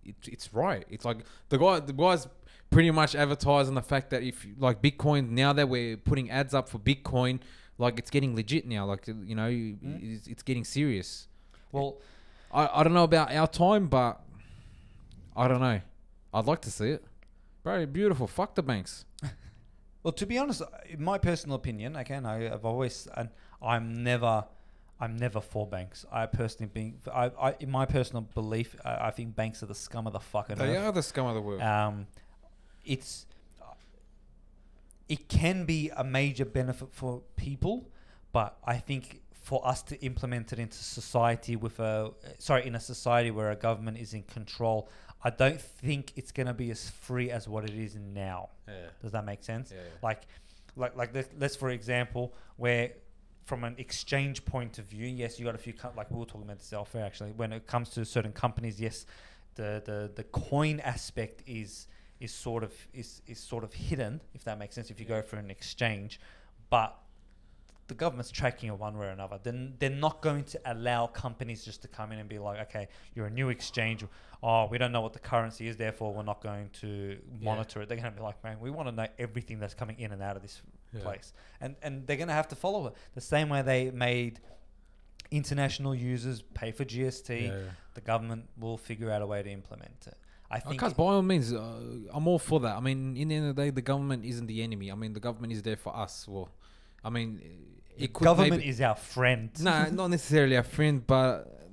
[0.04, 0.84] It's it's right.
[0.90, 1.18] It's like
[1.48, 2.28] the guy the guys
[2.70, 6.68] pretty much advertising the fact that if like Bitcoin now that we're putting ads up
[6.68, 7.40] for Bitcoin,
[7.78, 8.84] like it's getting legit now.
[8.84, 10.16] Like you know, mm.
[10.16, 11.28] it's, it's getting serious.
[11.72, 11.98] well,
[12.52, 14.20] I, I don't know about our time, but
[15.36, 15.80] I don't know.
[16.32, 17.04] I'd like to see it.
[17.62, 18.26] Bro, beautiful.
[18.26, 19.04] Fuck the banks.
[20.02, 23.30] well, to be honest, in my personal opinion, again, I, I've always, and
[23.62, 24.44] I'm never,
[25.04, 26.04] I'm never for banks.
[26.10, 29.74] I personally being, I, I in my personal belief, I, I think banks are the
[29.74, 30.84] scum of the fucking They earth.
[30.86, 31.62] are the scum of the world.
[31.62, 32.06] Um,
[32.84, 33.26] it's
[35.08, 37.88] it can be a major benefit for people,
[38.32, 42.80] but I think for us to implement it into society with a sorry in a
[42.80, 44.88] society where a government is in control,
[45.22, 48.50] I don't think it's going to be as free as what it is now.
[48.66, 48.74] yeah.
[49.02, 49.70] Does that make sense?
[49.74, 49.80] Yeah.
[50.02, 50.22] Like,
[50.76, 52.92] like, like let- let's for example, where
[53.44, 56.24] from an exchange point of view, yes, you got a few co- like we were
[56.24, 57.32] talking about this elsewhere actually.
[57.32, 59.06] When it comes to certain companies, yes,
[59.54, 61.86] the the the coin aspect is
[62.20, 64.90] is sort of is is sort of hidden, if that makes sense.
[64.90, 66.18] If you go for an exchange,
[66.70, 66.96] but
[67.86, 69.38] the government's tracking it one way or another.
[69.42, 72.88] Then they're not going to allow companies just to come in and be like, okay,
[73.14, 74.02] you're a new exchange.
[74.42, 77.44] Oh, we don't know what the currency is, therefore we're not going to Yeah.
[77.44, 77.88] monitor it.
[77.90, 80.22] They're going to be like, man, we want to know everything that's coming in and
[80.22, 80.62] out of this
[80.94, 81.02] Yeah.
[81.02, 84.40] place, and and they're going to have to follow it the same way they made
[85.30, 87.48] international users pay for GST.
[87.48, 87.58] Yeah.
[87.94, 90.16] The government will figure out a way to implement it.
[90.50, 90.74] I think.
[90.74, 91.80] Because by all means, uh,
[92.12, 92.76] I'm all for that.
[92.76, 94.90] I mean, in the end of the day, the government isn't the enemy.
[94.92, 96.26] I mean, the government is there for us.
[96.28, 96.48] Well,
[97.02, 97.40] I mean,
[97.96, 99.50] it could government maybe, is our friend.
[99.60, 101.68] no, not necessarily a friend, but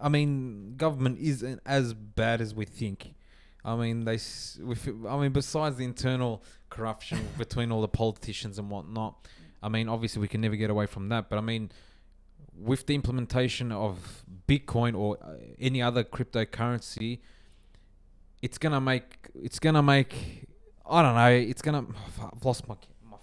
[0.00, 3.14] I mean, government isn't as bad as we think.
[3.64, 4.18] I mean, they.
[4.60, 9.26] With, I mean, besides the internal corruption between all the politicians and whatnot,
[9.62, 11.30] I mean, obviously we can never get away from that.
[11.30, 11.70] But I mean,
[12.56, 17.20] with the implementation of Bitcoin or uh, any other cryptocurrency,
[18.42, 19.28] it's gonna make.
[19.34, 20.46] It's gonna make.
[20.88, 21.30] I don't know.
[21.30, 21.86] It's gonna.
[22.22, 22.76] I've lost my
[23.10, 23.16] my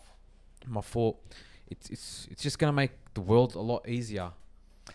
[0.67, 1.17] my thought.
[1.67, 4.31] It's it's it's just gonna make the world a lot easier.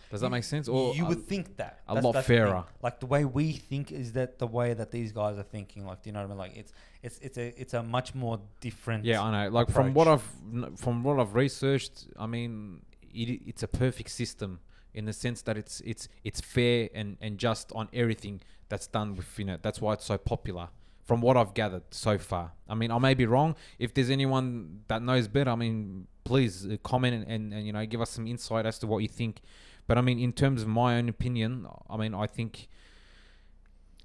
[0.09, 0.67] Does that make sense?
[0.67, 2.37] Or you would think that a lot the thing.
[2.37, 2.63] fairer.
[2.81, 5.85] Like the way we think is that the way that these guys are thinking.
[5.85, 6.37] Like, do you know what I mean?
[6.37, 9.05] Like, it's it's it's a it's a much more different.
[9.05, 9.51] Yeah, I know.
[9.51, 10.07] Like from what.
[10.07, 10.27] I've
[10.75, 12.81] from what I've researched, I mean,
[13.13, 14.59] it, it's a perfect system
[14.93, 19.15] in the sense that it's it's it's fair and and just on everything that's done
[19.15, 19.61] within it.
[19.63, 20.69] That's why it's so popular
[21.03, 22.51] from what I've gathered so far.
[22.67, 23.55] I mean, I may be wrong.
[23.79, 27.73] If there's anyone that knows better, I mean, please uh, comment and, and, and you
[27.73, 29.41] know give us some insight as to what you think.
[29.87, 32.67] But I mean, in terms of my own opinion, I mean, I think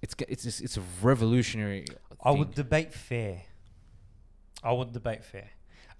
[0.01, 1.87] it's it's it's a revolutionary.
[2.25, 3.43] I would debate fair.
[4.63, 5.51] I would debate fair,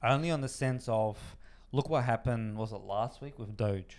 [0.03, 1.19] only on the sense of
[1.73, 2.57] look what happened.
[2.57, 3.99] Was it last week with Doge?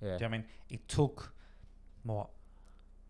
[0.00, 0.44] Do you know what I mean?
[0.70, 1.32] It took
[2.04, 2.28] what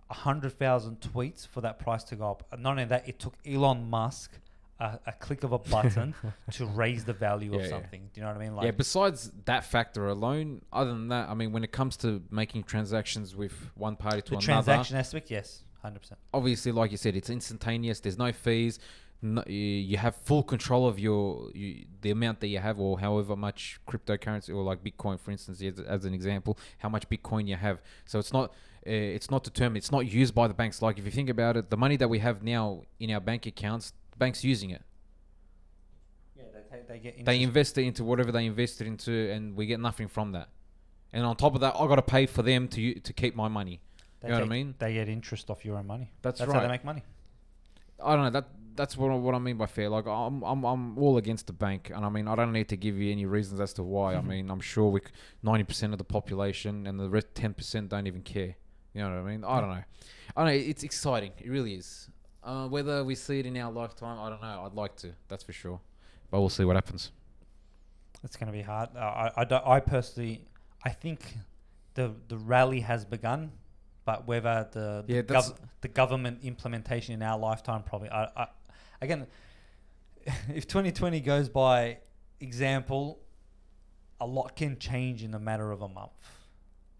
[0.09, 2.47] a hundred thousand tweets for that price to go up.
[2.59, 4.39] Not only that, it took Elon Musk
[4.81, 6.15] a, a click of a button
[6.53, 7.69] to raise the value Yeah, of yeah.
[7.71, 8.11] something.
[8.13, 8.57] Do you know what I mean?
[8.57, 12.23] Like yeah, besides that factor alone, other than that, I mean, when it comes to
[12.31, 16.19] making transactions with one party to the another, transaction aspect, yes, hundred percent.
[16.33, 18.01] obviously, like you said, it's instantaneous.
[18.01, 18.79] There's no fees.
[19.23, 22.99] No, you, you have full control of your you, the amount that you have, or
[23.01, 27.49] however much cryptocurrency, or like Bitcoin, for instance, as, as an example, how much Bitcoin
[27.49, 27.81] you have.
[28.05, 28.51] So it's not
[28.87, 29.79] uh, it's not determined.
[29.79, 30.83] It's not used by the banks.
[30.83, 33.47] Like if you think about it, the money that we have now in our bank
[33.47, 34.83] accounts, the banks using it.
[36.37, 39.67] Yeah, they, take, they get They invest it into whatever they invested into, and we
[39.67, 40.49] get nothing from that.
[41.13, 43.49] And on top of that, I got to pay for them to to keep my
[43.49, 43.81] money.
[44.21, 44.75] they you know what I mean?
[44.79, 46.11] They get interest off your own money.
[46.23, 46.57] That's, That's right.
[46.57, 47.05] how they make money.
[48.03, 48.31] I don't know.
[48.31, 49.89] That that's what I, what I mean by fair.
[49.89, 52.77] Like I'm I'm I'm all against the bank, and I mean I don't need to
[52.77, 54.17] give you any reasons as to why.
[54.17, 55.01] I mean I'm sure we
[55.43, 58.57] ninety percent of the population and the rest ten percent don't even care.
[58.93, 59.45] You know what I mean?
[59.45, 59.85] I don't know.
[60.37, 60.71] I don't know.
[60.71, 61.33] It's exciting.
[61.39, 62.09] It really is.
[62.45, 64.65] Uh, whether we see it in our lifetime, I don't know.
[64.67, 65.13] I'd like to.
[65.29, 65.81] That's for sure.
[66.31, 67.11] But we'll see what happens.
[68.23, 68.91] It's going to be hard.
[68.95, 70.45] Uh, I, I, don't, I personally,
[70.85, 71.21] I think
[71.95, 73.53] the the rally has begun,
[74.05, 78.11] but whether the Yeah, the, gov- the government implementation in our lifetime probably.
[78.11, 78.47] I, I,
[79.01, 79.27] again,
[80.55, 81.99] if 2020 goes by
[82.41, 83.21] example,
[84.21, 86.13] a lot can change in a matter of a month.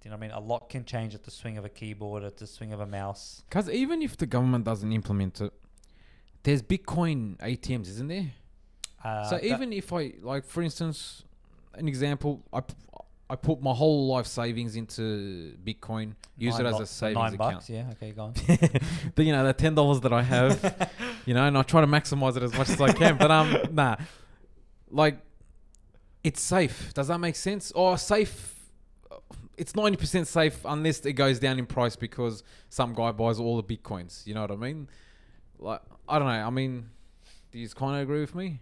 [0.05, 0.37] Do you know what I mean?
[0.37, 2.87] A lot can change at the swing of a keyboard, at the swing of a
[2.87, 3.43] mouse.
[3.49, 5.51] Because even if the government doesn't implement it,
[6.43, 8.33] there's Bitcoin ATMs, isn't there?
[9.03, 11.23] Uh, so even if I like, for instance,
[11.73, 12.75] an example, I, p-
[13.31, 17.35] I put my whole life savings into Bitcoin, use nine it as a savings nine
[17.35, 17.55] account.
[17.55, 17.87] bucks, yeah.
[17.93, 18.35] Okay, go on.
[19.15, 20.91] but you know, the ten dollars that I have,
[21.25, 23.17] you know, and I try to maximize it as much as I can.
[23.17, 23.97] But um, nah,
[24.91, 25.17] like
[26.23, 26.93] it's safe.
[26.93, 27.73] Does that make sense?
[27.73, 28.54] Or safe?
[29.57, 33.61] It's ninety percent safe unless it goes down in price because some guy buys all
[33.61, 34.27] the bitcoins.
[34.27, 34.89] You know what I mean?
[35.59, 36.35] Like I don't know.
[36.35, 36.91] I mean,
[37.53, 38.61] do you kind of agree with me?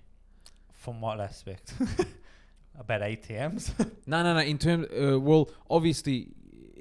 [0.72, 1.74] From what aspect?
[2.78, 3.70] About ATMs.
[4.07, 4.40] No, no, no.
[4.40, 6.28] In terms, uh, well, obviously,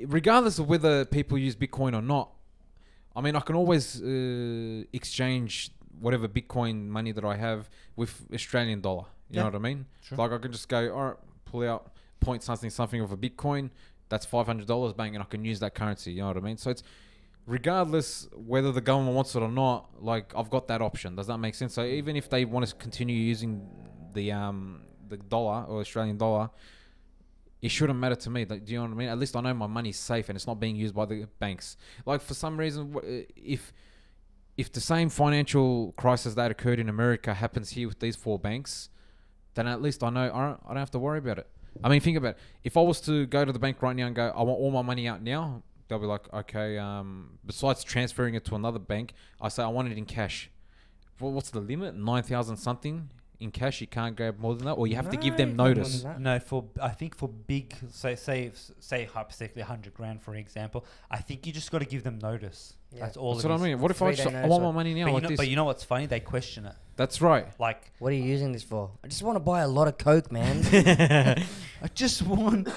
[0.06, 2.32] regardless of whether people use Bitcoin or not,
[3.16, 5.70] I mean, I can always uh, exchange
[6.00, 9.04] whatever Bitcoin money that I have with Australian dollar.
[9.30, 9.42] You Yeah.
[9.44, 9.86] know what I mean?
[10.18, 13.70] Like I can just go, all right, pull out point something something of a Bitcoin.
[14.12, 16.12] That's five hundred dollars, bang, and I can use that currency.
[16.12, 16.58] You know what I mean?
[16.58, 16.84] So it's
[17.48, 20.04] regardless whether the government wants it or not.
[20.04, 21.16] Like I've got that option.
[21.16, 21.74] Does that make sense?
[21.74, 23.68] So even if they want to continue using
[24.14, 26.50] the um the dollar or Australian dollar,
[27.62, 28.46] it shouldn't matter to me.
[28.46, 29.10] Like, do you know what I mean?
[29.10, 31.78] At least I know my money's safe and it's not being used by the banks.
[32.06, 33.02] Like for some reason, uh,
[33.36, 33.72] if
[34.58, 38.90] if the same financial crisis that occurred in America happens here with these four banks,
[39.54, 41.50] then at least I know I don't, I don't have to worry about it.
[41.84, 42.38] I mean, think about it.
[42.64, 44.72] If I was to go to the bank right now and go, I want all
[44.72, 46.78] my money out now, they'll be like, okay.
[46.78, 50.50] Um, besides transferring it to another bank, I say I want it in cash.
[51.20, 51.96] Well, what's the limit?
[51.96, 53.82] Nine thousand something in cash.
[53.82, 56.06] You can't grab more than that, or you have to give them No, notice.
[56.20, 61.18] No, for I think for big, say say say hypothetically hundred grand for example, I
[61.18, 62.74] think you just got to give them notice.
[62.94, 63.00] Yeah.
[63.06, 63.34] That's all.
[63.36, 63.80] That's it what I mean.
[63.80, 65.38] What if I, just, I want or- my money now But, like you know, this?
[65.38, 66.06] but you know what's funny?
[66.08, 66.76] They question it.
[66.98, 67.48] That's right.
[67.60, 68.92] Like What are you using this for?
[69.04, 70.64] I just want to buy a lot of coke, man.
[71.82, 72.68] I just want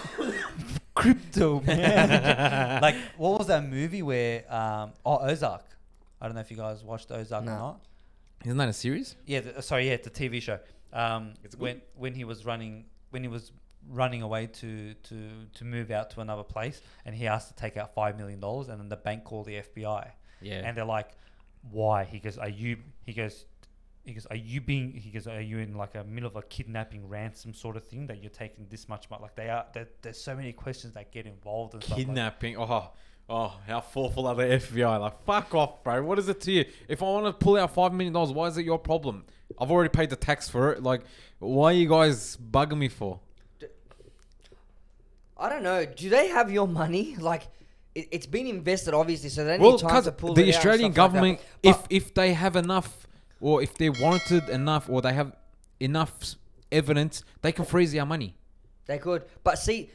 [0.95, 2.81] crypto, man.
[2.83, 5.65] like what was that movie where um oh Ozark?
[6.21, 7.53] I don't know if you guys watched Ozark No.
[7.53, 7.81] or not.
[8.45, 9.17] Isn't that a series?
[9.27, 10.59] Yeah, the, sorry, yeah, the TV show.
[10.93, 13.51] Um, It's when when he was running when he was
[13.89, 17.77] running away to to to move out to another place, and he asked to take
[17.77, 20.63] out five million dollars, and then the bank called the FBI, Yeah.
[20.65, 21.11] and they're like,
[21.71, 23.45] "Why?" He goes, "Are you?" He goes.
[24.05, 26.43] He goes, "Are you being?" He goes, "Are you in like a middle of a
[26.43, 29.65] kidnapping ransom sort of thing that you're taking this much money?" Like they are.
[29.73, 32.07] there- There's so many questions that get involved and stuff like.
[32.07, 32.57] Kidnapping.
[32.59, 32.91] Oh,
[33.31, 34.99] oh, how thoughtful are the FBI?
[35.01, 36.03] Like, fuck off, bro.
[36.03, 36.67] What is it to you?
[36.87, 39.25] If I want to pull out five million dollars, why is it your problem?
[39.59, 40.83] I've already paid the tax for it.
[40.83, 41.01] Like,
[41.39, 43.21] why are you guys bugging me for?
[45.37, 45.85] I don't know.
[45.85, 47.17] Do they have your money?
[47.21, 47.43] Like,
[47.95, 50.93] it, it's been invested, obviously, so they need Well, time to pull the it Australian
[50.93, 53.07] stuff like government, But- if if they have enough,
[53.41, 55.33] or if they're warranted enough, or they have
[55.81, 56.13] enough
[56.73, 58.37] evidence, they can freeze our money.
[58.87, 59.25] They could.
[59.43, 59.91] But see,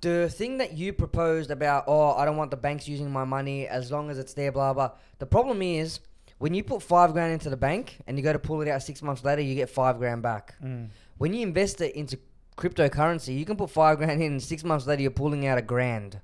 [0.00, 3.66] the thing that you proposed about, oh, I don't want the banks using my money
[3.66, 4.92] as long as it's there, blah, blah.
[5.18, 6.00] The problem is,
[6.38, 8.82] when you put five grand into the bank and you go to pull it out
[8.82, 10.54] six months later, you get five grand back.
[10.62, 10.90] Mm.
[11.18, 12.18] When you invest it into
[12.56, 15.62] cryptocurrency, you can put five grand in, and six months later, you're pulling out a
[15.62, 16.20] grand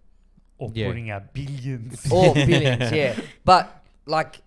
[0.59, 0.89] Or Yeah.
[0.89, 2.11] putting out billions.
[2.13, 2.93] or billions.
[2.93, 4.41] Yeah, but like,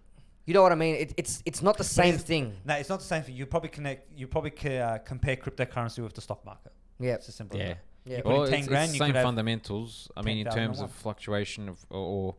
[0.45, 0.95] you know what I mean?
[0.95, 2.55] It, it's it's not the same it's- thing.
[2.65, 3.35] no, it's not the same thing.
[3.35, 4.17] You probably connect.
[4.17, 6.71] You probably ca- uh, compare cryptocurrency with the stock market.
[6.99, 7.63] Yeah, It's as simple Yeah.
[7.63, 7.77] as that.
[8.05, 8.17] yeah.
[8.17, 10.11] You put in Well, 10 it's, grand, it's you the could same have fundamentals.
[10.15, 11.01] I mean, in 10,000 terms and of one.
[11.01, 12.35] fluctuation of or, or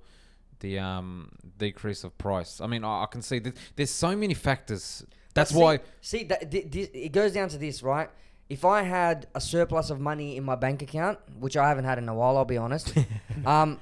[0.61, 2.61] the um decrease of price.
[2.61, 5.05] I mean, I, I can see that there's so many factors.
[5.35, 5.81] That's see- why.
[6.01, 8.09] See, that, thi- thi- it goes down to this, right?
[8.49, 11.99] If I had a surplus of money in my bank account, which I haven't had
[11.99, 12.93] in a while, I'll be honest,
[13.47, 13.81] um,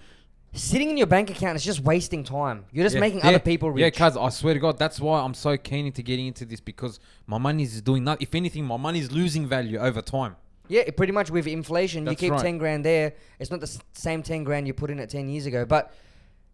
[0.52, 2.64] sitting in your bank account is just wasting time.
[2.72, 3.82] You're just Yeah, making yeah, other people rich.
[3.82, 6.60] Yeah, cuz I swear to God, that's why I'm so keen into getting into this
[6.60, 8.22] because my money is doing nothing.
[8.22, 10.36] If anything, my money is losing value over time.
[10.68, 12.42] Yeah, it pretty much with inflation, That's you keep right.
[12.42, 13.14] 10 grand there.
[13.40, 15.66] It's not the s- same 10 grand you put in it 10 years ago.
[15.66, 15.92] But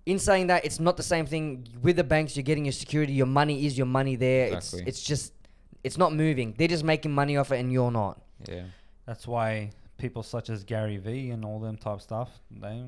[0.06, 2.34] in saying that, it's not the same thing with the banks.
[2.34, 3.12] You're getting your security.
[3.12, 4.46] Your money is your money there.
[4.46, 4.80] Exactly.
[4.80, 5.32] It's it's just,
[5.84, 6.54] it's not moving.
[6.56, 8.20] They're just making money off it and you're not.
[8.48, 8.64] Yeah.
[9.06, 12.84] That's why people such as Gary Vee and all them type stuff they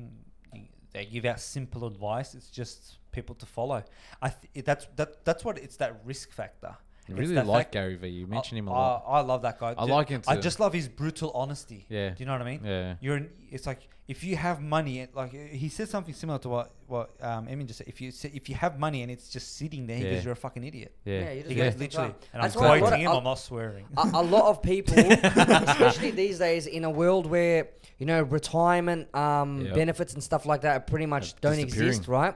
[0.93, 2.35] they give out simple advice.
[2.35, 3.83] It's just people to follow.
[4.21, 6.75] I th- that's that that's what it's that risk factor.
[7.09, 8.07] I really like fact- Gary Vee.
[8.09, 9.03] You mentioned him a lot.
[9.07, 9.73] I love that guy.
[9.77, 11.85] I Ju- like him I just love his brutal honesty.
[11.89, 12.09] Yeah.
[12.09, 12.61] Do you know what I mean?
[12.63, 12.95] Yeah.
[13.01, 16.71] You're in, it's like if you have money, like he said something similar to what
[16.87, 17.87] what um, Emin just said.
[17.87, 20.11] If you say, if you have money and it's just sitting there, he Yeah.
[20.15, 21.19] goes, "You're a fucking idiot." Yeah.
[21.19, 23.11] Yeah, you He goes wasting literally, and That's I'm why a lot quoting of- him.
[23.11, 23.85] a- I'm not swearing.
[23.97, 29.13] a, a lot of people, especially these days, in a world where you know retirement
[29.15, 29.73] um, Yep.
[29.75, 32.35] benefits and stuff like that pretty much They're don't exist, right?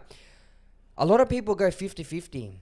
[0.97, 2.53] A lot of people go 50-50.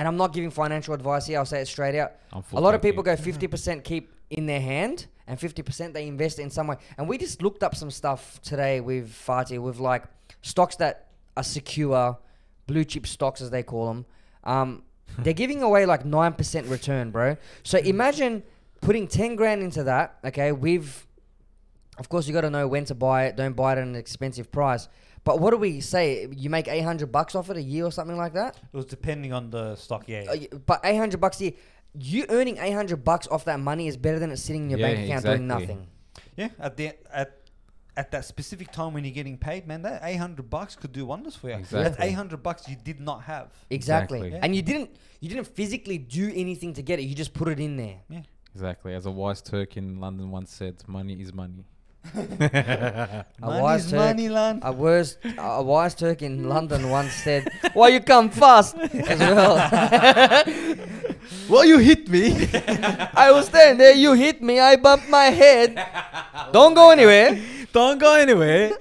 [0.00, 1.38] And I'm not giving financial advice here.
[1.38, 2.12] I'll say it straight out.
[2.54, 6.48] A lot of people go 50% keep in their hand and 50% they invest in
[6.48, 6.76] some way.
[6.96, 10.04] And we just looked up some stuff today with Fatih with like
[10.40, 12.16] stocks that are secure,
[12.66, 14.06] blue chip stocks as they call them.
[14.44, 14.84] Um,
[15.18, 17.36] they're giving away like 9% return, bro.
[17.62, 18.42] So imagine
[18.80, 21.06] putting 10 grand into that, okay, with,
[21.98, 23.36] of course, you got to know when to buy it.
[23.36, 24.88] Don't buy it at an expensive price.
[25.24, 26.26] But what do we say?
[26.34, 28.56] You make 800 bucks off it a year or something like that?
[28.56, 30.08] It was depending on the stock.
[30.08, 30.24] Yeah.
[30.30, 31.52] Uh, but 800 bucks a year,
[31.98, 34.94] you earning 800 bucks off that money is better than it sitting in your Yeah,
[34.94, 35.86] bank account doing nothing.
[36.36, 37.36] Yeah, at the at
[37.96, 41.04] at that specific time when you're getting paid, man, that eight hundred bucks could do
[41.04, 41.56] wonders for you.
[41.56, 42.06] That's Exactly.
[42.06, 43.52] eight hundred bucks you did not have.
[43.68, 44.18] Exactly.
[44.20, 44.40] Exactly.
[44.42, 44.90] And you didn't
[45.20, 47.02] you didn't physically do anything to get it.
[47.02, 47.96] You just put it in there.
[48.08, 48.22] Yeah.
[48.54, 48.94] Exactly.
[48.94, 51.64] As a wise Turk in London once said, money is money.
[52.14, 54.60] A Money's wise Turk- money, land.
[54.64, 58.74] A wise, a wise Turk in London once said, "Why you come fast?"
[59.12, 59.56] as well.
[61.48, 62.48] well, you hit me.
[63.14, 63.94] I was standing there.
[63.94, 64.58] You hit me.
[64.60, 65.76] I bumped my head.
[66.52, 67.38] Don't go anywhere.
[67.72, 68.72] Don't go anywhere.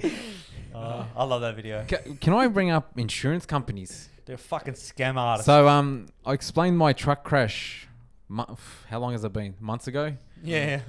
[0.74, 1.86] Uh, I love that video.
[1.88, 4.10] Ca- Can I bring up insurance companies?
[4.26, 5.46] They're fucking scam artists.
[5.46, 7.88] So, um, I explained my truck crash.
[8.28, 8.58] Mo-
[8.90, 9.56] how long has it been?
[9.60, 10.14] Months ago.
[10.44, 10.82] yeah.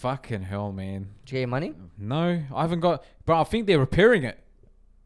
[0.00, 1.08] Fucking hell, man.
[1.24, 1.74] Did you get your money?
[1.96, 3.04] No, I haven't got.
[3.24, 4.38] But I think they're repairing it.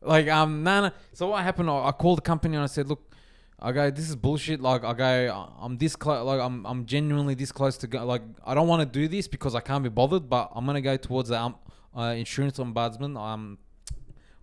[0.00, 0.90] Like, um, no, no.
[1.12, 1.68] So what happened?
[1.68, 3.14] I, I called the company and I said, look,
[3.58, 4.60] I go, this is bullshit.
[4.60, 6.24] Like, I go, I'm this close.
[6.24, 8.04] Like, I'm, I'm genuinely this close to go.
[8.06, 10.30] Like, I don't want to do this because I can't be bothered.
[10.30, 11.56] But I'm gonna go towards the um,
[11.96, 13.20] uh, insurance ombudsman.
[13.20, 13.58] Um,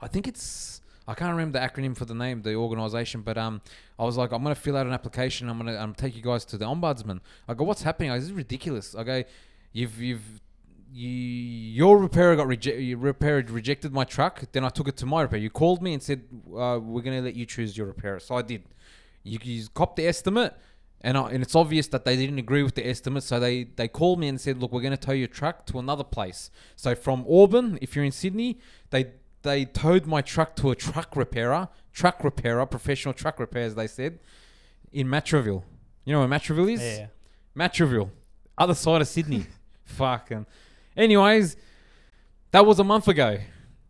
[0.02, 0.82] I think it's.
[1.08, 3.62] I can't remember the acronym for the name, the organization, but um,
[4.00, 5.50] I was like, I'm gonna fill out an application.
[5.50, 7.20] I'm gonna um, take you guys to the ombudsman.
[7.48, 8.10] I go, what's happening?
[8.12, 8.96] I go, this is ridiculous.
[8.96, 9.24] I go,
[9.74, 10.42] you've you've
[10.94, 12.84] you, your repairer got rejected.
[12.84, 14.44] Your repairer rejected my truck.
[14.52, 15.40] Then I took it to my repair.
[15.40, 16.24] You called me and said
[16.56, 18.20] uh, we're gonna let you choose your repairer.
[18.20, 18.64] So I did.
[19.24, 20.54] You, you copped the estimate,
[21.02, 23.24] and I, and it's obvious that they didn't agree with the estimate.
[23.24, 26.04] So they they called me and said, look, we're gonna tow your truck to another
[26.04, 26.52] place.
[26.76, 28.60] So from Auburn, if you're in Sydney,
[28.92, 29.12] they
[29.42, 33.74] they towed my truck to a truck repairer, truck repairer, professional truck repairs.
[33.74, 34.20] They said
[34.92, 35.64] in Matraville.
[36.06, 36.82] You know where Matraville is?
[36.82, 37.08] Yeah.
[37.58, 38.12] Matraville,
[38.58, 39.48] other side of Sydney.
[39.86, 40.46] Fucking.
[40.96, 41.56] Anyways,
[42.52, 43.40] that was a month ago.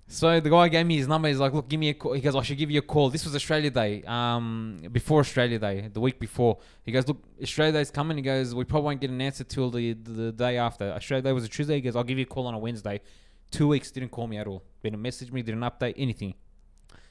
[0.07, 1.27] So the guy gave me his number.
[1.27, 3.09] He's like, "Look, give me a call." He goes, "I should give you a call."
[3.09, 6.59] This was Australia Day, um, before Australia Day, the week before.
[6.83, 9.71] He goes, "Look, Australia Day's coming." He goes, "We probably won't get an answer till
[9.71, 11.75] the the day after." Australia Day was a Tuesday.
[11.75, 13.01] He goes, "I'll give you a call on a Wednesday."
[13.49, 14.63] Two weeks didn't call me at all.
[14.83, 15.41] Didn't message me.
[15.41, 16.35] Didn't update anything.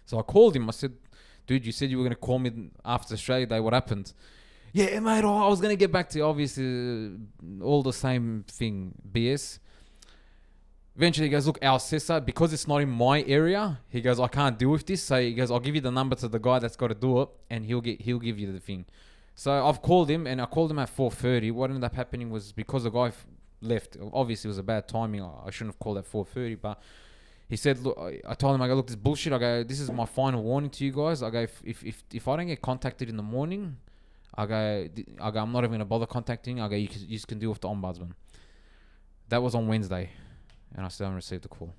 [0.05, 0.69] So I called him.
[0.69, 0.93] I said,
[1.47, 3.59] "Dude, you said you were gonna call me after Australia Day.
[3.59, 4.13] What happened?"
[4.73, 5.25] Yeah, mate.
[5.25, 6.21] Oh, I was gonna get back to.
[6.21, 6.65] Obviously,
[7.07, 8.95] uh, all the same thing.
[9.11, 9.59] BS.
[10.97, 14.29] Eventually, he goes, "Look, our assessor, because it's not in my area, he goes, I
[14.29, 15.03] can't deal with this.
[15.03, 17.23] So he goes, I'll give you the number to the guy that's got to do
[17.23, 18.87] it, and he'll get he'll give you the thing."
[19.35, 21.51] So I've called him, and I called him at four thirty.
[21.51, 23.27] What ended up happening was because the guy f-
[23.61, 23.97] left.
[24.13, 25.23] Obviously, it was a bad timing.
[25.23, 26.81] I I shouldn't have called at four thirty, but
[27.49, 29.33] he said, look, I, I told him, I go, look, this bullshit.
[29.35, 31.23] I go, this is my final warning to you guys.
[31.23, 33.77] I go, if if if, if I don't get contacted in the morning,
[34.35, 36.61] I go, th- I go, I'm not even gonna bother contacting.
[36.61, 38.13] I go, you can, you just can deal with the ombudsman.
[39.29, 40.11] That was on Wednesday,
[40.75, 41.75] and I still haven't received a call.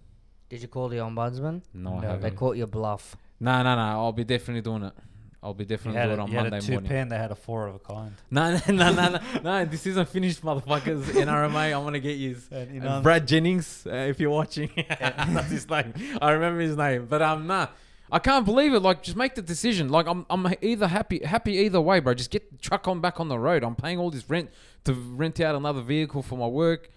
[0.50, 1.62] Did you call the ombudsman?
[1.74, 2.02] No, I No.
[2.02, 2.22] They haven't.
[2.22, 3.16] They caught your bluff.
[3.40, 3.82] No, no, no.
[3.82, 4.94] I'll be definitely doing it.
[5.42, 6.90] I'll be definitely doing it a, on you had Monday a two morning.
[6.90, 8.14] pen, they had a four of a kind.
[8.32, 9.66] No, no, no, no, no, no.
[9.66, 11.02] This isn't finished, motherfuckers.
[11.04, 12.38] NRMA, I'm gonna get you.
[12.50, 15.94] And, you And know, Brad Jennings, uh, if you're watching, that's his name.
[16.22, 17.68] I remember his name, but um, nah,
[18.14, 18.80] I can't believe it.
[18.82, 19.90] Like, just make the decision.
[19.90, 22.14] Like, I'm, I'm either happy, happy either way, bro.
[22.14, 23.64] Just get the truck on back on the road.
[23.64, 24.52] I'm paying all this rent
[24.86, 26.90] to rent out another vehicle for my work.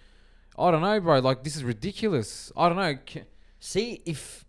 [0.59, 1.19] I don't know, bro.
[1.19, 2.51] Like, this is ridiculous.
[2.55, 2.97] I don't know.
[3.59, 4.45] See if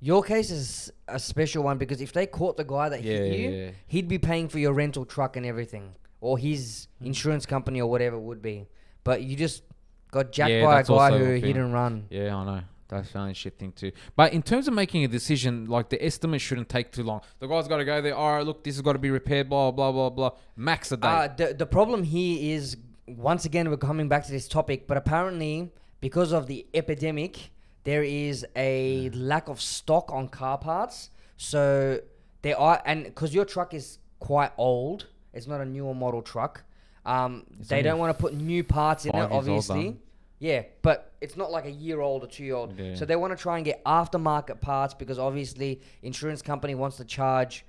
[0.00, 3.38] your case is a special one because if they caught the guy that Yeah, hit
[3.40, 3.70] you, yeah.
[3.86, 7.06] he'd be paying for your rental truck and everything, or his Hmm.
[7.08, 8.66] insurance company or whatever it would be.
[9.04, 9.62] But you just
[10.10, 12.06] got jacked Yeah, by a guy who hit and run.
[12.08, 12.60] Yeah, I know.
[12.88, 13.92] That's the only shit thing too.
[14.16, 17.20] But in terms of making a decision, like the estimate shouldn't take too long.
[17.38, 18.14] The guy's got to go there.
[18.14, 19.48] All right, look, this has got to be repaired.
[19.48, 20.30] Blah blah blah blah.
[20.56, 21.08] Max a day.
[21.08, 22.76] Uh, the the problem here is
[23.06, 25.70] once again we're coming back to this topic, but apparently
[26.00, 27.50] because of the epidemic,
[27.84, 31.10] there is a lack of stock on car parts.
[31.36, 32.00] So
[32.42, 36.64] there are, and because your truck is quite old, it's not a newer model truck.
[37.06, 39.96] Um, they don't want to put new parts in it, obviously.
[40.40, 40.46] Though.
[40.46, 42.78] Yeah, but it's not like a year old or two year old.
[42.78, 42.94] Yeah.
[42.94, 47.04] So they want to try and get aftermarket parts because obviously insurance company wants to
[47.04, 47.64] charge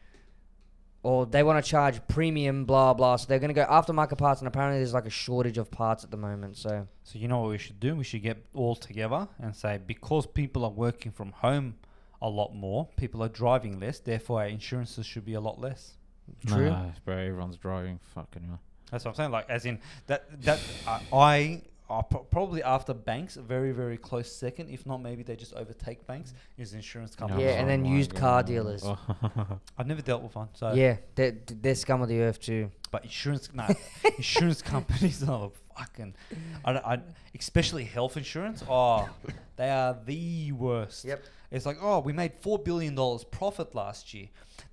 [1.02, 3.16] or they want to charge premium, blah blah.
[3.16, 6.04] So they're going to go aftermarket parts, and apparently there's like a shortage of parts
[6.04, 6.58] at the moment.
[6.58, 7.96] So So you know what we should do?
[7.96, 11.76] We should get all together and say because people are working from home
[12.22, 15.94] a lot more, people are driving less, therefore our insurances should be a lot less.
[16.46, 16.70] true.
[16.70, 18.00] Nah, bro, everyone's driving.
[18.14, 18.60] Fucking hell.
[18.92, 19.32] That's what I'm saying.
[19.32, 23.98] Like as in that that uh, I are pro- probably after banks, a very very
[23.98, 27.46] close second, if not maybe they just overtake banks, is insurance companies.
[27.46, 28.46] Yeah, and then Oh my used car God.
[28.48, 28.84] dealers.
[28.86, 29.60] Oh.
[29.78, 32.70] I've never dealt with one, so yeah, they're, they're scum of the earth too.
[32.92, 33.68] But insurance, no,
[34.18, 36.14] insurance companies are fucking,
[36.66, 37.00] I, don't- I,
[37.38, 38.64] especially health insurance.
[38.70, 39.08] Oh,
[39.56, 41.06] they are the worst.
[41.06, 41.24] Yep.
[41.52, 44.28] It's like, oh, we made four billion dollars profit last year.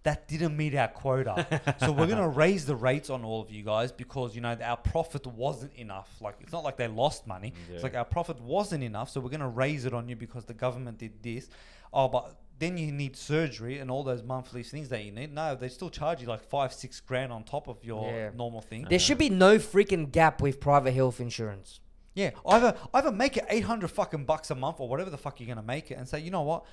[0.06, 1.34] That didn't meet our quota,
[1.80, 4.76] so we're gonna raise the rates on all of you guys because you know our
[4.76, 6.08] profit wasn't enough.
[6.20, 7.52] Like it's not like they lost money.
[7.72, 10.54] It's like our profit wasn't enough, so we're gonna raise it on you because the
[10.54, 11.48] government did this.
[11.92, 15.34] Oh, but then you need surgery and all those monthly things that you need.
[15.34, 18.30] No, they still charge you like five, six grand on top of your Yeah.
[18.34, 18.86] normal thing.
[18.88, 21.80] There should be no freaking gap with private health insurance.
[22.14, 25.40] Yeah, either either make it eight hundred fucking bucks a month or whatever the fuck
[25.40, 26.64] you're gonna make it, and say, you know what,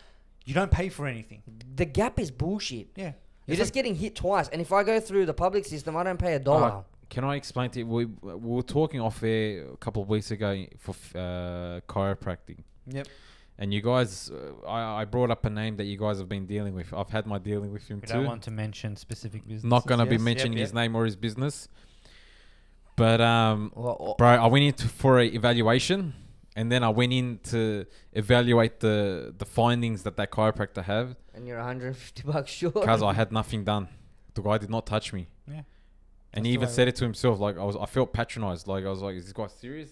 [0.46, 1.42] you don't pay for anything.
[1.76, 2.90] The gap is bullshit.
[2.96, 3.14] Yeah,
[3.46, 5.96] You're It's just like- getting hit twice, and if I go through the public system,
[5.98, 6.70] I don't pay a dollar.
[6.72, 7.86] Uh, can I explain to you?
[7.88, 12.58] We, we were talking off air a couple of weeks ago for uh, chiropractic.
[12.88, 13.08] Yep.
[13.60, 16.48] And you guys, uh, I, I brought up a name that you guys have been
[16.48, 16.91] dealing with.
[16.94, 18.14] I've had my dealing with him We too.
[18.16, 19.70] don't want to mention specific businesses.
[19.70, 21.68] Not gonna be yes, yep, mentioning his name or his business.
[22.96, 26.14] But um, Well, or- bro, I went in for a evaluation,
[26.56, 31.47] and then I went in to evaluate the the findings that that chiropractor have, and
[31.47, 32.74] you're 150 bucks short.
[32.76, 33.88] because I had nothing done.
[34.34, 35.28] The guy did not touch me.
[35.47, 35.62] Yeah.
[36.36, 37.39] And That's he even said it to himself.
[37.39, 38.68] Like I was, I felt patronized.
[38.68, 39.91] Like I was like, "Is this guy serious?"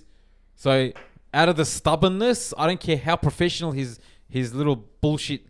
[0.55, 0.91] So,
[1.34, 5.41] out of the stubbornness, I don't care how professional his his little bullshit,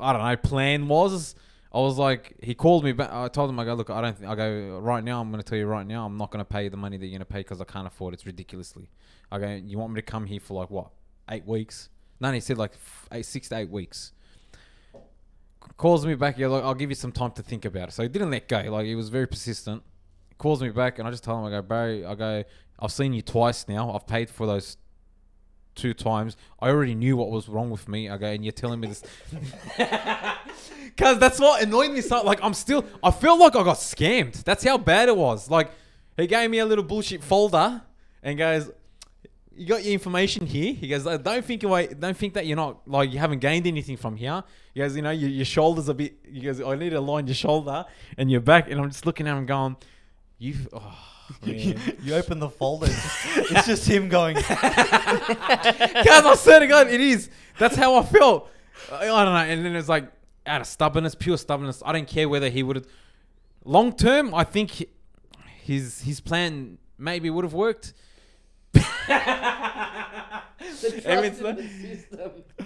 [0.00, 1.34] I don't know, plan was.
[1.70, 3.12] I was like, he called me back.
[3.12, 4.16] I told him, I go, look, I don't.
[4.16, 5.20] Think, I go right now.
[5.20, 6.06] I'm going to tell you right now.
[6.06, 7.86] I'm not going to pay the money that you're going to pay because I can't
[7.86, 8.16] afford it.
[8.16, 8.88] It's ridiculously.
[9.30, 10.90] I go, you want me to come here for like what,
[11.30, 11.88] eight weeks?
[12.20, 12.72] No, he said like
[13.12, 14.12] eight, six to eight weeks
[15.76, 16.38] calls me back.
[16.38, 17.92] Yeah, like, I'll give you some time to think about it.
[17.92, 18.60] So he didn't let go.
[18.60, 19.82] Like he was very persistent.
[20.36, 22.44] Calls me back, and I just tell him, I go, bro, I go,
[22.78, 23.92] I've seen you twice now.
[23.92, 24.76] I've paid for those
[25.74, 26.36] two times.
[26.60, 28.08] I already knew what was wrong with me.
[28.08, 29.02] I go, and you're telling me this.
[30.96, 32.22] Cause that's what annoyed me so.
[32.22, 34.42] Like I'm still, I feel like I got scammed.
[34.44, 35.50] That's how bad it was.
[35.50, 35.70] Like
[36.16, 37.82] he gave me a little bullshit folder
[38.22, 38.70] and goes,
[39.58, 41.88] "You got your information here." He goes, "Uh, "Don't think away.
[41.88, 44.42] Don't think that you're not like you haven't gained anything from here."
[44.74, 47.26] He goes, "You know, your, your shoulders a bit." He goes, "I need to align
[47.26, 47.84] your shoulder
[48.16, 49.76] and your back." And I'm just looking at him, going,
[50.38, 50.96] "You." Oh,
[51.44, 51.96] man.
[52.02, 54.34] You open the folder, it's just, him going.
[54.48, 57.28] Guys, I swear to God, it is.
[57.58, 58.50] That's how I felt.
[58.90, 59.52] I, I don't know.
[59.52, 60.10] And then it's like
[60.46, 61.82] out of stubbornness, pure stubbornness.
[61.84, 62.86] I don't care whether he would have.
[63.64, 64.86] Long term, I think
[65.62, 67.92] his his plan maybe would have worked.
[71.04, 71.68] Every time-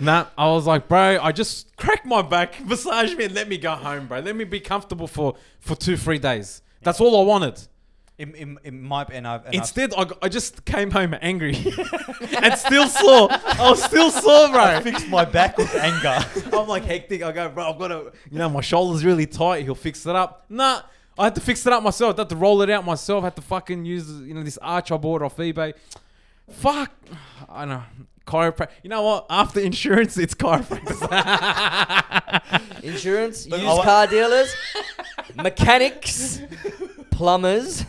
[0.01, 3.59] Nah, I was like, bro, I just cracked my back, massage me, and let me
[3.59, 4.19] go home, bro.
[4.21, 6.63] Let me be comfortable for for two, three days.
[6.83, 7.61] That's all I wanted.
[8.19, 10.91] It, it, it might be, and I've, and I've- Instead, I, g- I just came
[10.91, 11.55] home angry
[12.43, 13.29] and still sore.
[13.31, 14.81] I was still sore, I bro.
[14.93, 16.19] fixed my back with anger.
[16.57, 17.23] I'm like hectic.
[17.23, 19.65] I go, bro, I've got to, you know, my shoulder's really tight.
[19.65, 20.45] He'll fix it up.
[20.49, 20.83] Nah,
[21.23, 22.19] I had to fix it up myself.
[22.19, 23.23] I had to roll it out myself.
[23.23, 25.73] I had to fucking use, you know, this arch I bought off eBay.
[26.51, 26.91] Fuck.
[27.49, 27.85] I know.
[28.27, 28.71] Chiropractor.
[28.83, 29.27] You know what?
[29.31, 30.99] After insurance, it's chiropractors.
[32.83, 34.53] Insurance, Look, I used car dealers,
[35.37, 36.41] mechanics,
[37.11, 37.85] plumbers.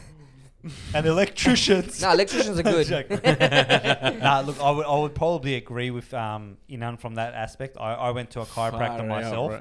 [0.94, 2.02] and electricians.
[2.04, 2.88] No, electricians are good.
[4.22, 7.78] Nah, look, I would, I would probably agree with um, Inan from that aspect.
[7.80, 9.52] I, I went to a chiropractor Far myself,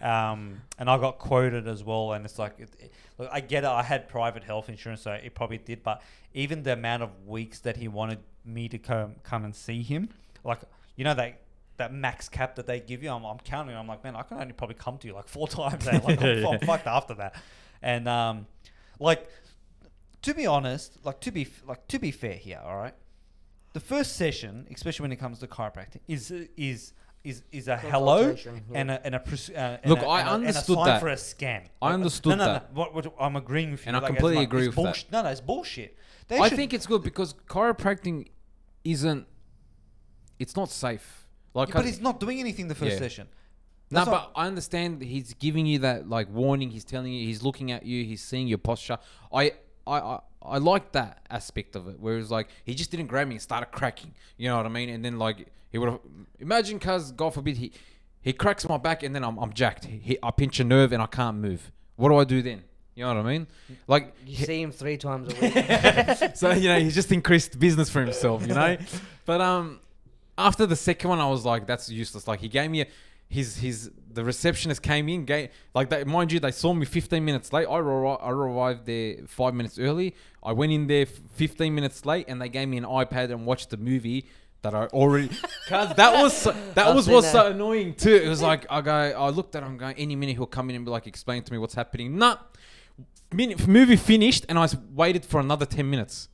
[0.00, 0.08] bro.
[0.08, 2.12] um, and I got quoted as well.
[2.12, 3.68] And it's like, it, it- look, I get it.
[3.68, 5.82] I had private health insurance, so it probably did.
[5.82, 6.02] But
[6.34, 10.08] even the amount of weeks that he wanted me to come come and see him,
[10.44, 10.60] like
[10.96, 11.40] you know that.
[11.78, 13.76] That max cap that they give you, I'm, I'm counting.
[13.76, 15.86] I'm like, man, I can only probably come to you like four times.
[15.86, 16.00] eh?
[16.02, 17.34] Like, I'm, I'm fucked after that.
[17.82, 18.46] And um,
[18.98, 19.28] like,
[20.22, 22.94] to be honest, like to be like to be fair here, all right.
[23.74, 26.94] The first session, especially when it comes to chiropractic, is is
[27.26, 28.52] is is a hello yeah.
[28.74, 30.76] and a and a, pres- uh, and Look, a, I and a, and a understood
[30.76, 31.00] sign that.
[31.00, 31.62] for a scan.
[31.82, 32.74] I Like, understood no, no, that.
[32.74, 34.76] No, what, what, I'm agreeing with you, And I like, it's completely like, agree it's
[34.76, 34.94] with that.
[34.94, 35.96] bullsh- No, no, it's bullshit.
[36.28, 38.28] They I should- think it's good because chiropractic
[38.84, 39.26] isn't.
[40.38, 41.26] It's not safe.
[41.54, 42.98] Like, but I- he's not doing anything the first Yeah.
[42.98, 43.28] session.
[43.90, 46.70] No, That's but I understand he's giving you that like warning.
[46.70, 48.98] He's telling you, he's looking at you, he's seeing your posture.
[49.32, 49.52] I,
[49.86, 50.18] I, I,
[50.48, 51.96] I like that aspect of it.
[51.98, 54.14] Whereas like he just didn't grab me and started cracking.
[54.36, 54.88] You know what I mean?
[54.88, 56.00] And then like he would have
[56.38, 57.72] imagine, cause God forbid he,
[58.22, 59.84] he cracks my back and then I'm, I'm jacked.
[59.84, 61.70] He, I pinch a nerve and I can't move.
[61.96, 62.64] What do I do then?
[62.94, 63.46] You know what I mean?
[63.86, 66.34] Like You see him three times a week.
[66.36, 68.76] so you know he's just increased business for himself you know
[69.26, 69.80] but um
[70.38, 72.86] after the second one i was like that's useless like he gave me a
[73.28, 77.24] his his the receptionist came in gave like they mind you they saw me 15
[77.24, 81.74] minutes late i, arri- I arrived there five minutes early i went in there 15
[81.74, 84.26] minutes late and they gave me an ipad and watched the movie
[84.62, 85.28] that I already,
[85.68, 88.16] cause that was so, that I've was seen what's so annoying too.
[88.16, 90.76] It was like I go, I looked at him going, any minute he'll come in
[90.76, 92.18] and be like, explain to me what's happening.
[92.18, 92.38] Nah,
[93.32, 96.28] minute movie finished and I waited for another 10 minutes.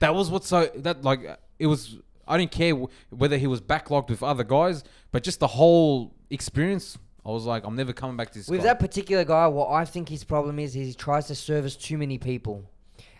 [0.00, 1.98] That was what's so that like it was.
[2.26, 6.14] I didn't care w- whether he was backlogged with other guys, but just the whole
[6.30, 6.96] experience.
[7.24, 8.48] I was like, I'm never coming back to this.
[8.48, 8.66] With guy.
[8.68, 11.98] that particular guy, what I think his problem is, is he tries to service too
[11.98, 12.64] many people,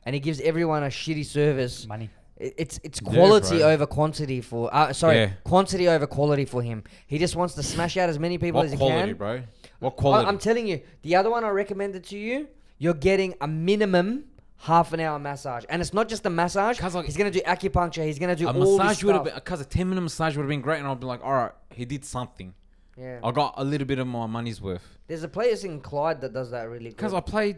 [0.05, 1.87] and he gives everyone a shitty service.
[1.87, 2.09] money.
[2.37, 3.69] It- It's it's Yeah, quality bro.
[3.71, 4.75] over quantity for.
[4.75, 5.31] Uh, sorry, Yeah.
[5.45, 6.83] quantity over quality for him.
[7.07, 9.17] He just wants to smash out as many people what as he quality, can.
[9.19, 9.43] bro?
[9.81, 10.27] What I, quality?
[10.29, 12.49] I'm telling you, the other one I recommended to you,
[12.79, 14.25] you're getting a minimum
[14.57, 16.79] half an hour massage, and it's not just a massage.
[16.81, 18.05] 'Cause, like, he's gonna do acupuncture.
[18.07, 19.35] He's gonna do a all massage this would have stuff.
[19.35, 21.33] been because a 10 minute massage would have been great, and I'd be like, all
[21.35, 22.55] right, he did something.
[23.01, 23.21] Yeah.
[23.25, 26.33] I got a little bit of my money's worth There's a place in Clyde that
[26.35, 26.97] does that really good.
[26.99, 27.57] because I played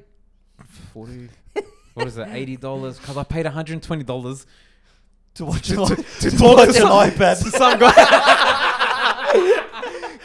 [0.92, 1.28] 40.
[1.94, 2.28] what is it?
[2.30, 2.98] Eighty dollars?
[2.98, 4.46] Because I paid 120 dollars
[5.34, 7.42] To watch to, an to, iP- to to talk watch to an some, iPad.
[7.42, 7.92] to some guy.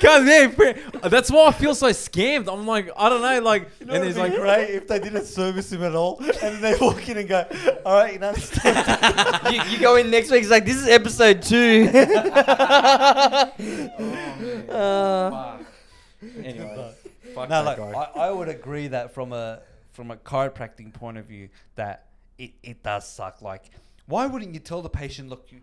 [0.07, 2.51] Cause yeah, pre- that's why I feel so scammed.
[2.51, 4.99] I'm like, I don't know, like, You know and it'd he's like, great if they
[4.99, 7.45] didn't service him at all, and then they walk in and go,
[7.85, 8.31] "All right, you know,
[9.51, 10.43] you, you go in next week.
[10.43, 11.89] It's like this is episode two.
[14.69, 15.57] Uh,
[16.43, 16.93] anyway,
[17.33, 17.81] fuck no, that like.
[17.95, 22.51] I, I would agree that from a from a chiropractic point of view that it,
[22.63, 23.41] it does suck.
[23.41, 23.71] Like,
[24.05, 25.61] why wouldn't you tell the patient, look, you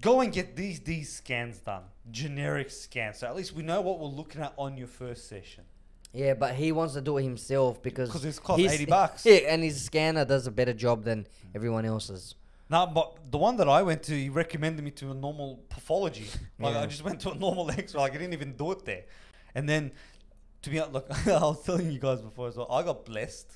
[0.00, 3.98] go and get these these scans done, generic scans, so at least we know what
[4.00, 5.64] we're looking at on your first session.
[6.12, 9.24] yeah, but he wants to do it himself because it's cost his- 80 bucks.
[9.26, 12.34] Yeah, and his scanner does a better job than everyone else's.
[12.68, 16.26] No, but the one that I went to, he recommended me to a normal pathology.
[16.58, 18.00] Like I just went to a normal X-ray.
[18.00, 19.04] Like I didn't even do it there.
[19.54, 19.92] And then,
[20.62, 22.66] to be honest, look, I was telling you guys before as well.
[22.70, 23.52] I got blessed,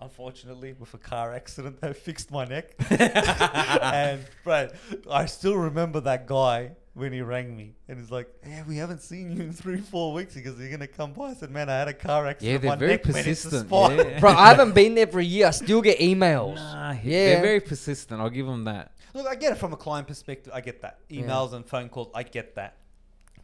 [0.00, 2.74] unfortunately, with a car accident that fixed my neck.
[2.90, 4.68] and bro,
[5.10, 9.02] I still remember that guy when he rang me, and he's like, "Yeah, we haven't
[9.02, 11.78] seen you in three, four weeks because you're gonna come by." I said, "Man, I
[11.78, 12.52] had a car accident.
[12.52, 13.66] Yeah, they're my very neck persistent.
[13.66, 14.20] spot." Yeah.
[14.20, 15.48] Bro, I haven't been there for a year.
[15.48, 16.54] I still get emails.
[16.56, 17.34] Nah, Yeah.
[17.34, 18.20] they're very persistent.
[18.20, 18.92] I'll give them that.
[19.12, 20.52] Look, I get it from a client perspective.
[20.54, 20.98] I get that.
[21.08, 21.22] Yeah.
[21.22, 22.76] Emails and phone calls, I get that.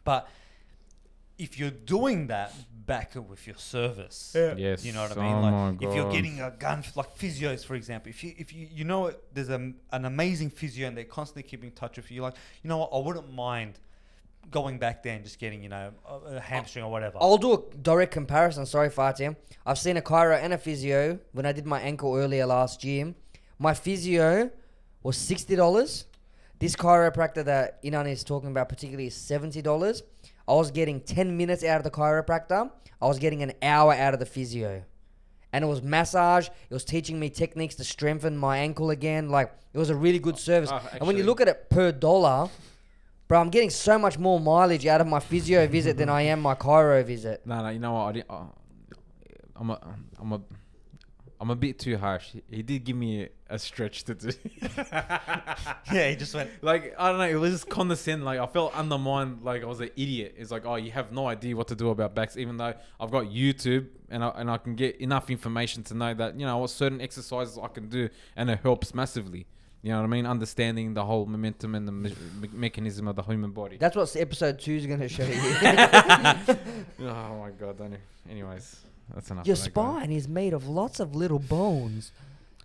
[0.03, 0.27] But
[1.37, 2.53] if you're doing that,
[2.91, 4.35] back it with your service.
[4.35, 4.85] Yes.
[4.85, 5.41] You know what Oh I mean?
[5.41, 8.09] my Like if you're getting a gun, like physios, for example.
[8.09, 9.61] If you if you you know it, there's a,
[9.97, 12.21] an amazing physio and they're constantly keeping in touch with you.
[12.21, 13.73] Like you know what, I wouldn't mind
[14.49, 17.17] going back there and just getting you know a, a hamstring or whatever.
[17.21, 18.65] I'll do a direct comparison.
[18.65, 19.35] Sorry, Fatim.
[19.65, 23.13] I've seen a chiro and a physio when I did my ankle earlier last year.
[23.59, 24.49] My physio
[25.03, 26.05] was sixty dollars.
[26.59, 30.03] This chiropractor that Inan is talking about particularly is seventy dollars.
[30.51, 32.69] I was getting ten minutes out of the chiropractor.
[33.01, 34.83] I was getting an hour out of the physio,
[35.53, 36.49] and it was massage.
[36.69, 39.29] It was teaching me techniques to strengthen my ankle again.
[39.29, 40.69] Like it was a really good service.
[40.73, 42.49] Oh, and when you look at it per dollar,
[43.29, 46.41] bro, I'm getting so much more mileage out of my physio visit than I am
[46.41, 47.45] my chiro visit.
[47.45, 48.01] No, no, you know what?
[48.01, 48.29] I didn't.
[48.29, 48.43] Uh,
[49.55, 49.79] I'm a,
[50.19, 50.41] I'm a,
[51.41, 52.35] I'm a bit too harsh.
[52.51, 54.29] He- did give me a, stretch to do.
[55.91, 56.51] Yeah, he just went.
[56.61, 58.23] like I don't know, it was just condescending.
[58.23, 59.41] Like I felt undermined.
[59.41, 60.35] Like I was an idiot.
[60.37, 63.09] It's like, oh, you have no idea what to do about backs, even though I've
[63.09, 66.59] got YouTube and I, and I can get enough information to know that you know
[66.59, 69.47] what certain exercises I can do, and it helps massively.
[69.81, 70.27] You know what I mean?
[70.27, 73.77] Understanding the whole momentum and the me- me- mechanism of the human body.
[73.77, 75.33] That's what episode two is going to show you.
[77.09, 77.79] oh my god!
[77.79, 77.97] You?
[78.29, 78.81] Anyways,
[79.13, 79.45] that's enough.
[79.47, 79.81] Your of that guy.
[79.81, 82.11] spine is made of lots of little bones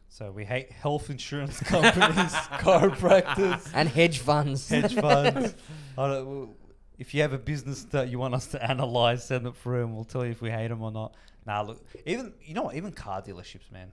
[0.08, 2.32] So we hate health insurance companies,
[2.64, 4.68] chiropractors, and hedge funds.
[4.68, 5.54] hedge funds.
[5.98, 6.48] I don't, w-
[6.98, 9.94] if you have a business that you want us to analyze, send it through, and
[9.94, 11.14] we'll tell you if we hate them or not.
[11.46, 12.74] Nah, look, even you know what?
[12.74, 13.92] Even car dealerships, man.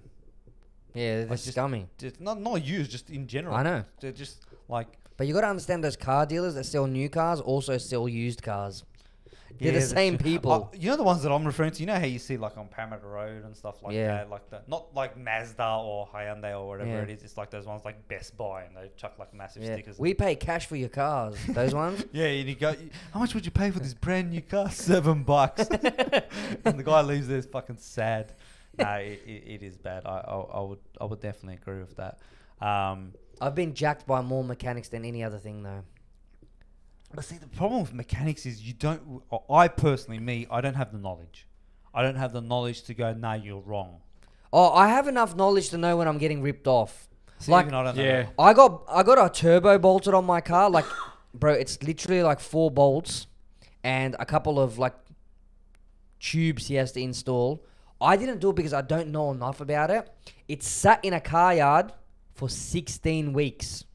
[0.93, 1.87] yeah, they're Like just- scummy.
[1.97, 3.55] Just not not used, just in general.
[3.55, 3.83] I know.
[3.99, 4.87] They're just like
[5.17, 8.41] But you got to understand those car dealers that sell new cars also sell used
[8.41, 8.83] cars.
[9.59, 10.23] They're the same true.
[10.31, 10.51] people.
[10.51, 11.79] Uh, you know the ones that I'm referring to.
[11.81, 14.07] You know how you see like on Parramatta Road and stuff like Yeah.
[14.17, 14.67] that, like that.
[14.67, 17.01] Not like Mazda or Hyundai or whatever Yeah.
[17.01, 17.23] it is.
[17.23, 19.73] It's like those ones like Best Buy and they chuck like massive Yeah.
[19.73, 19.99] stickers.
[19.99, 21.35] We pay cash for your cars.
[21.49, 22.05] Those ones.
[22.11, 22.75] Yeah, and you go,
[23.13, 24.69] how much would you pay for this brand new car?
[24.71, 25.67] Seven bucks.
[26.65, 28.33] and the guy leaves there fucking sad.
[28.77, 30.03] No, it, it, it is bad.
[30.05, 32.19] I, I, I would I would definitely agree with that.
[32.59, 35.83] Um, I've been jacked by more mechanics than any other thing though.
[37.13, 39.21] But see, the problem with mechanics is you don't.
[39.29, 41.47] or I personally, me, I don't have the knowledge.
[41.93, 43.99] I don't have the knowledge to go, nah, you're wrong.
[44.51, 47.07] Oh, I have enough knowledge to know when I'm getting ripped off.
[47.39, 48.03] See, Like- even I don't know.
[48.03, 48.27] Yeah.
[48.39, 50.69] I got I got a turbo bolted on my car.
[50.69, 50.85] Like,
[51.33, 53.27] bro, it's literally like four bolts
[53.83, 54.93] and a couple of like
[56.19, 57.63] tubes he has to install.
[57.99, 60.09] I didn't do it because I don't know enough about it.
[60.47, 61.93] It sat in a car yard
[62.33, 63.85] for 16 weeks.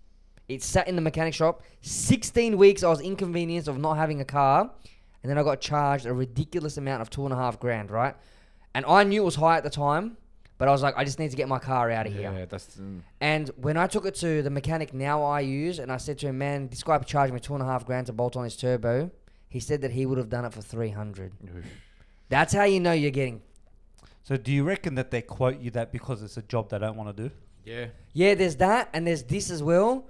[0.49, 1.62] It sat in the mechanic shop.
[1.82, 4.70] 16 weeks I was inconvenienced of not having a car.
[5.22, 8.14] And then I got charged a ridiculous amount of two and a half grand, right?
[8.74, 10.16] And I knew it was high at the time,
[10.59, 12.32] but I was like, I just need to get my car out of here.
[12.32, 12.76] Yeah, that's.
[12.76, 16.18] mm, And when I took it to the mechanic now I use, and I said
[16.20, 18.44] to him, man, this guy charged me two and a half grand to bolt on
[18.44, 19.11] his turbo.
[19.49, 21.32] He said that he would have done it for 300.
[22.28, 23.42] That's how you know you're getting.
[24.22, 26.96] So do you reckon that they quote you that because it's a job they don't
[26.96, 27.34] want to do?
[27.64, 27.86] Yeah.
[28.12, 30.07] Yeah, there's that, and there's this as well.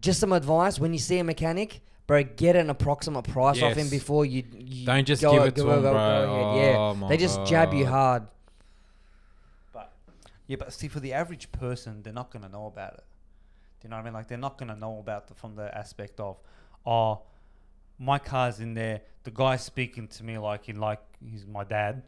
[0.00, 3.78] Just some advice when you see a mechanic, bro, get an approximate price off him
[3.86, 3.90] Yes.
[3.90, 4.44] before you.
[4.52, 6.26] you Don't just go- give it go- to go- him, go- bro.
[6.26, 6.72] go ahead.
[6.72, 7.90] Yeah, Oh my they just jab you God.
[7.90, 8.26] hard.
[9.72, 9.92] But
[10.46, 13.04] yeah, but see, for the average person, they're not gonna know about it.
[13.80, 14.14] Do you know what I mean?
[14.14, 16.38] Like they're not gonna know about the from the aspect of,
[16.86, 17.22] oh,
[17.98, 19.02] my car's in there.
[19.24, 22.02] The guy's speaking to me like in like he's my dad,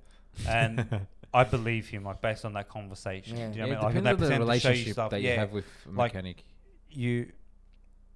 [0.49, 3.37] and I believe him like based on that conversation.
[3.37, 3.49] Yeah.
[3.51, 4.05] Do you Yeah, know it what I mean?
[4.05, 5.11] depends Like, on the they to show you relationship stuff.
[5.11, 6.45] that yeah, you have with a like- mechanic.
[6.91, 7.33] you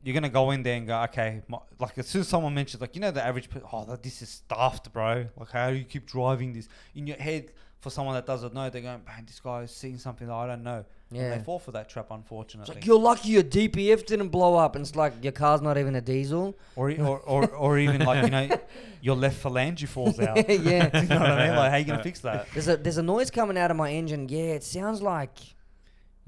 [0.04, 2.80] you're gonna go in there and go, okay, my, like as soon as someone mentions,
[2.80, 5.26] like you know, the average, per- oh, that- this is stuffed, bro.
[5.36, 7.52] Like how do you keep driving this in your head?
[7.80, 10.48] For someone that doesn't know, they're going, man, this guy is seeing something that I
[10.48, 10.84] don't know.
[11.10, 11.36] And Yeah.
[11.36, 12.74] they fall for that trap, It's unfortunately.
[12.74, 15.94] like you're lucky your DPF didn't blow up, and it's like your car's not even
[15.94, 16.56] a diesel.
[16.74, 18.48] or, or, or, or even like you know,
[19.00, 20.36] your left phalange falls out.
[20.48, 20.90] yeah.
[21.02, 21.56] you know what I mean?
[21.56, 22.48] Like how you gonna fix that?
[22.52, 24.28] There's a there's a noise coming out of my engine.
[24.28, 25.38] Yeah, it sounds like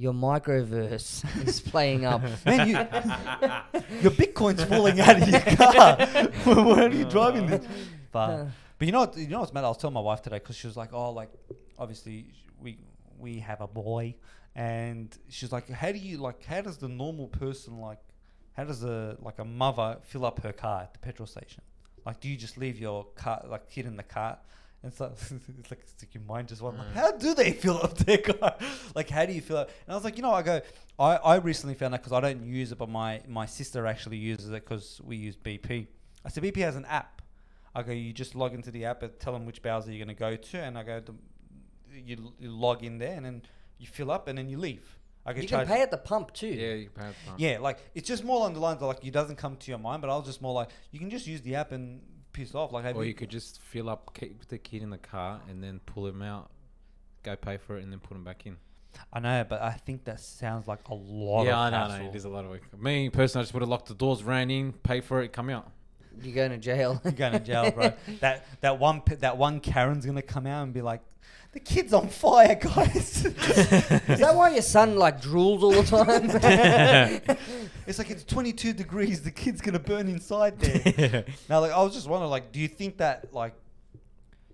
[0.00, 2.22] your microverse is playing up.
[2.46, 2.74] Man, you,
[4.00, 5.96] your Bitcoin's falling out of your car.
[6.44, 7.66] Why are you driving this?
[8.10, 8.46] But
[8.78, 9.64] But you know, what, you know what's mad?
[9.64, 11.28] I was telling my wife today because she was like, "Oh, like
[11.78, 12.78] obviously we
[13.18, 14.14] we have a boy,"
[14.54, 16.42] and she's like, "How do you like?
[16.46, 18.00] How does the normal person like?
[18.54, 21.62] How does a like a mother fill up her car at the petrol station?
[22.06, 24.38] Like, do you just leave your car like kid in the car?"
[24.82, 26.94] And so it's like, it's like your mind just went like, mm.
[26.94, 28.56] how do they fill up their car?
[28.94, 29.70] like, how do you fill up?
[29.86, 30.60] And I was like, you know, I go,
[30.98, 34.16] I, I recently found out because I don't use it, but my, my sister actually
[34.16, 35.86] uses it because we use BP.
[36.24, 37.22] I said, BP has an app.
[37.74, 40.16] I go, you just log into the app and tell them which bowser you're going
[40.16, 40.58] to go to.
[40.58, 41.14] And I go, the,
[41.94, 43.42] you, you log in there and then
[43.78, 44.98] you fill up and then you leave.
[45.24, 46.48] I get You can pay at the pump too.
[46.48, 47.40] Yeah, you can pay at the pump.
[47.40, 49.78] yeah, like it's just more along the lines of like it doesn't come to your
[49.78, 52.00] mind, but I was just more like you can just use the app and
[52.32, 52.72] piss off.
[52.72, 55.62] Like, have Or you could just fill up, keep the kid in the car, and
[55.62, 56.50] then pull him out,
[57.22, 58.56] go pay for it, and then put him back in.
[59.12, 61.98] I know, but I think that sounds like a lot yeah, I of know, hassle.
[61.98, 62.80] no, it is a lot of work.
[62.80, 65.48] Me personally, I just would have locked the doors, ran in, pay for it, come
[65.48, 65.70] out.
[66.22, 67.00] You're going to jail.
[67.04, 67.92] You're going to jail, bro.
[68.20, 71.00] that that one that one Karen's gonna come out and be like,
[71.52, 76.30] "The kid's on fire, guys." Is that why your son like drools all the time?
[77.86, 79.22] it's like it's 22 degrees.
[79.22, 81.24] The kid's gonna burn inside there.
[81.48, 83.54] now, like I was just wondering, like, do you think that like,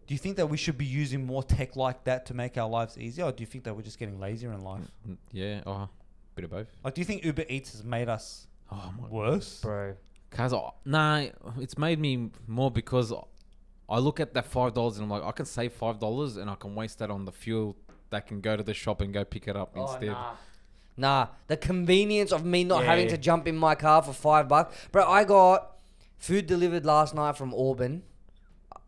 [0.07, 2.69] Do you think that we should be using more tech like that to make our
[2.69, 4.83] lives easier, or do you think that we're just getting lazier in life?
[5.07, 5.89] Mm, mm Yeah, oh,
[6.35, 6.69] bit of both.
[6.85, 9.61] Like, do you think Uber Eats has made us Oh my worse?
[9.61, 9.95] bro.
[10.31, 11.27] Cause I, nah,
[11.59, 13.13] it's made me more because
[13.89, 16.51] I look at that five dollars and I'm like, I can save five dollars and
[16.51, 17.77] I can waste that on the fuel
[18.11, 20.09] that can go to the shop and go pick it up Oh, instead.
[20.11, 20.33] nah.
[20.99, 24.75] Nah, the convenience of me not having to jump in my car for five bucks,
[24.93, 25.05] bro.
[25.07, 25.77] I got
[26.17, 28.03] food delivered last night from Auburn,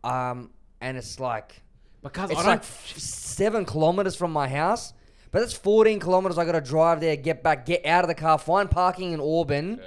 [0.03, 0.49] um,
[0.81, 1.61] and it's like
[2.01, 4.93] Because it's I like seven kilometers from my house,
[5.31, 6.37] but it's fourteen kilometers.
[6.37, 9.19] I got to drive there, get back, get out of the car, find parking in
[9.21, 9.79] Auburn.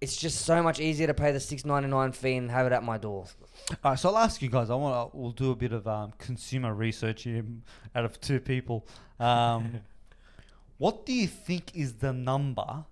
[0.00, 2.72] It's just so much easier to pay the six ninety nine fee and have it
[2.72, 3.26] at my door.
[3.84, 4.70] All right, so I'll ask you guys.
[4.70, 5.16] I want to.
[5.16, 7.44] We'll do a bit of um, consumer research here,
[7.94, 8.86] out of two people.
[9.18, 9.80] Um,
[10.78, 12.84] what do you think is the number?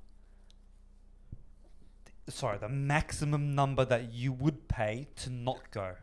[2.28, 5.94] Sorry, the maximum number that you would pay to not go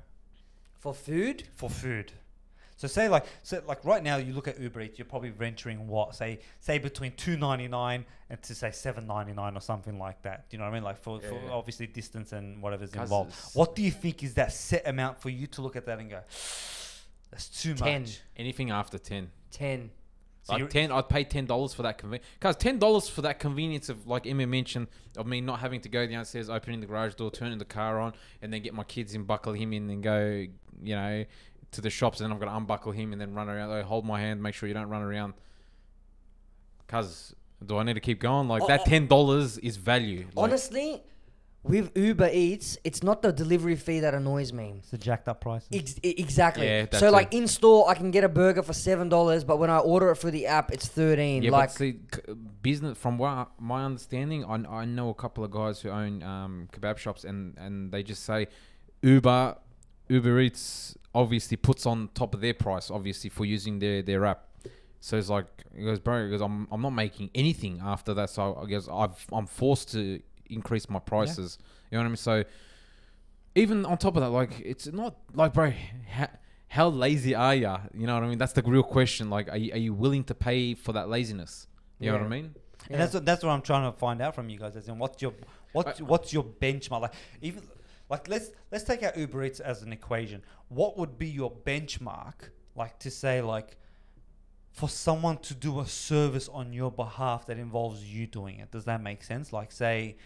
[0.79, 2.13] For food, for food.
[2.87, 5.87] So say like so like right now you look at Uber Eats, you're probably venturing
[5.87, 9.97] what say say between two ninety nine and to say seven ninety nine or something
[9.97, 10.49] like that.
[10.49, 10.83] Do you know what I mean?
[10.83, 11.51] Like for, for Yeah.
[11.51, 13.33] obviously distance and whatever's 'Cause involved.
[13.53, 16.09] What do you think is that set amount for you to look at that and
[16.09, 16.19] go,
[17.31, 18.03] that's too ten.
[18.03, 18.19] much?
[18.37, 19.31] Anything after ten.
[19.51, 19.89] Ten.
[20.43, 22.27] So like ten, I'd pay ten dollars for that convenience.
[22.39, 25.89] Cause ten dollars for that convenience of like Emma mentioned of me not having to
[25.89, 28.13] go downstairs, opening the garage door, turning the car on,
[28.43, 30.45] and then get my kids in, buckle him in, and go,
[30.83, 31.25] you know,
[31.75, 32.19] to the shops.
[32.19, 33.69] And then I've got to unbuckle him and then run around.
[33.69, 35.33] Like, hold my hand, make sure you don't run around.
[36.87, 38.47] Cause do I need to keep going?
[38.47, 38.89] Like Oh, that oh.
[38.89, 40.27] ten dollars is value.
[40.35, 41.01] Like, Honestly,
[41.63, 44.75] with Uber Eats, it's not the delivery fee that annoys me.
[44.83, 45.65] It's a jacked up price.
[45.73, 46.67] Ex- exactly.
[46.67, 47.11] Yeah, that so too.
[47.11, 50.11] like in store, I can get a burger for seven dollars, but when I order
[50.11, 51.41] it through the app, it's thirteen.
[51.41, 55.15] Yeah, like but see, c- business from what I- my understanding, I, I know a
[55.15, 58.47] couple of guys who own um, kebab shops, and, and they just say
[59.01, 59.55] Uber
[60.07, 64.41] Uber Eats obviously puts on top of their price, obviously for using their, their app.
[64.99, 68.29] So it's like he goes, bro, he goes, I'm I'm not making anything after that,
[68.29, 71.57] so I guess I've I'm forced to increase my prices.
[71.89, 72.17] You know what I mean?
[72.17, 72.43] So
[73.55, 75.71] even on top of that, like it's not like, bro,
[76.09, 76.27] how,
[76.67, 77.79] how lazy are ya?
[77.93, 78.37] You know what I mean?
[78.37, 79.29] That's the real question.
[79.29, 81.67] Like, are you, are you willing to pay for that laziness?
[81.99, 82.55] You know what I mean?
[82.89, 84.75] And that's what, that's what I'm trying to find out from you guys.
[84.75, 85.33] As in, what's your
[85.71, 87.01] what's I- what's your benchmark?
[87.01, 87.63] Like even
[88.09, 90.43] like let's let's take out Uber Eats as an equation.
[90.69, 92.49] What would be your benchmark?
[92.75, 93.77] Like to say like
[94.71, 98.71] for someone to do a service on your behalf that involves you doing it.
[98.71, 99.53] Does that make sense?
[99.53, 100.17] Like say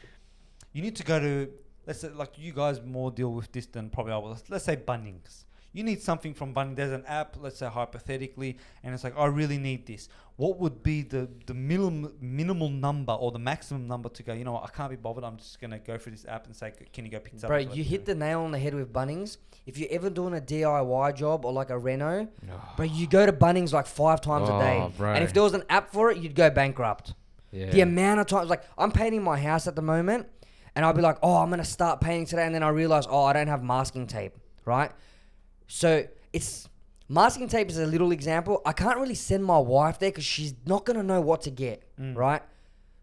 [0.73, 1.49] you need to go to
[1.87, 4.37] let's say like you guys more deal with this than probably I will.
[4.49, 5.45] Let's say Bunnings.
[5.71, 6.77] You need something from Bunnings.
[6.77, 10.09] There's an app, let's say hypothetically, and it's like I really need this.
[10.35, 14.33] What would be the the minimal minimal number or the maximum number to go?
[14.33, 14.63] You know what?
[14.63, 15.23] I can't be bothered.
[15.23, 17.49] I'm just gonna go through this app and say, can you go pick this up?
[17.49, 19.37] Bro, you hit the nail on the head with Bunnings.
[19.65, 22.27] If you're ever doing a DIY job or like a reno,
[22.75, 24.79] bro, you go to Bunnings like five times a day.
[24.81, 25.13] Oh, bro.
[25.13, 27.13] And if there was an app for it, you'd go bankrupt.
[27.51, 27.69] Yeah.
[27.69, 30.27] The amount of times, like I'm painting my house at the moment,
[30.75, 33.23] and I'll be like, oh, I'm gonna start painting today, and then I realize, oh,
[33.25, 34.91] I don't have masking tape, right?
[35.71, 36.67] So it's
[37.07, 38.61] masking tape is a little example.
[38.65, 41.83] I can't really send my wife there because she's not gonna know what to get,
[41.99, 42.17] Mm.
[42.17, 42.41] right?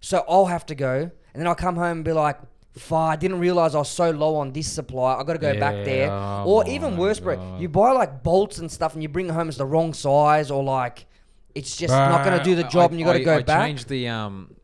[0.01, 1.11] So I'll have to go, and
[1.41, 2.39] then I'll come home and be like,
[2.77, 5.15] "Fuck, I didn't realize I was so low on this supply.
[5.15, 8.23] I got to go back there." Yeah, or oh even worse, bro, you buy like
[8.23, 11.07] bolts and stuff, and you bring it home, it's the wrong size, or like
[11.55, 13.43] it's just not gonna do the I- job, and you got to I- go I
[13.43, 13.67] back.
[13.67, 14.55] changed the um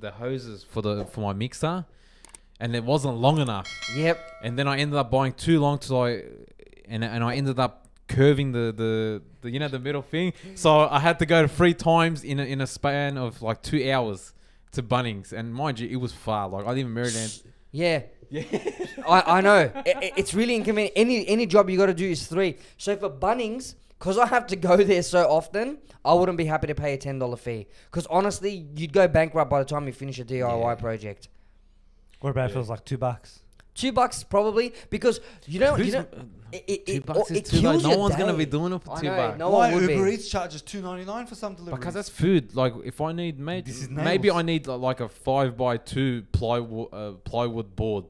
[0.00, 1.84] the hoses for the for my mixer,
[2.60, 3.68] and it wasn't long enough.
[3.96, 4.18] Yep.
[4.42, 6.47] And then I ended up buying too long to like,
[6.88, 10.32] and and I ended up curving the the, the you know the middle thing.
[10.54, 13.90] So I had to go three times in a, in a span of like two
[13.90, 14.32] hours
[14.72, 16.48] to Bunnings, and mind you, it was far.
[16.48, 17.42] Like I live in Maryland.
[17.72, 18.02] Yeah.
[18.30, 18.42] Yeah.
[19.08, 19.70] I, I know.
[19.74, 20.92] I- I- it's really inconvenient.
[20.96, 22.56] Any any job you got to do is three.
[22.76, 26.66] So for Bunnings, because I have to go there so often, I wouldn't be happy
[26.66, 27.66] to pay a ten dollar fee.
[27.90, 30.74] Because honestly, you'd go bankrupt by the time you finish a DIY Yeah.
[30.74, 31.28] project.
[32.20, 32.54] What about Yeah.
[32.54, 33.40] feels like two bucks?
[33.78, 36.22] Two bucks probably because you know you know uh,
[36.52, 37.82] it, it, two it, bucks it, is it too kills.
[37.84, 39.38] No your one's gonna be doing it for I two know, bucks.
[39.38, 40.14] no Why one would Uber be.
[40.14, 41.78] Eats charges two ninety nine for some deliveries?
[41.78, 42.54] Because that's food.
[42.56, 44.38] Like if I need maybe This is maybe nails.
[44.38, 48.06] I need like a five by two plywood uh, plywood board.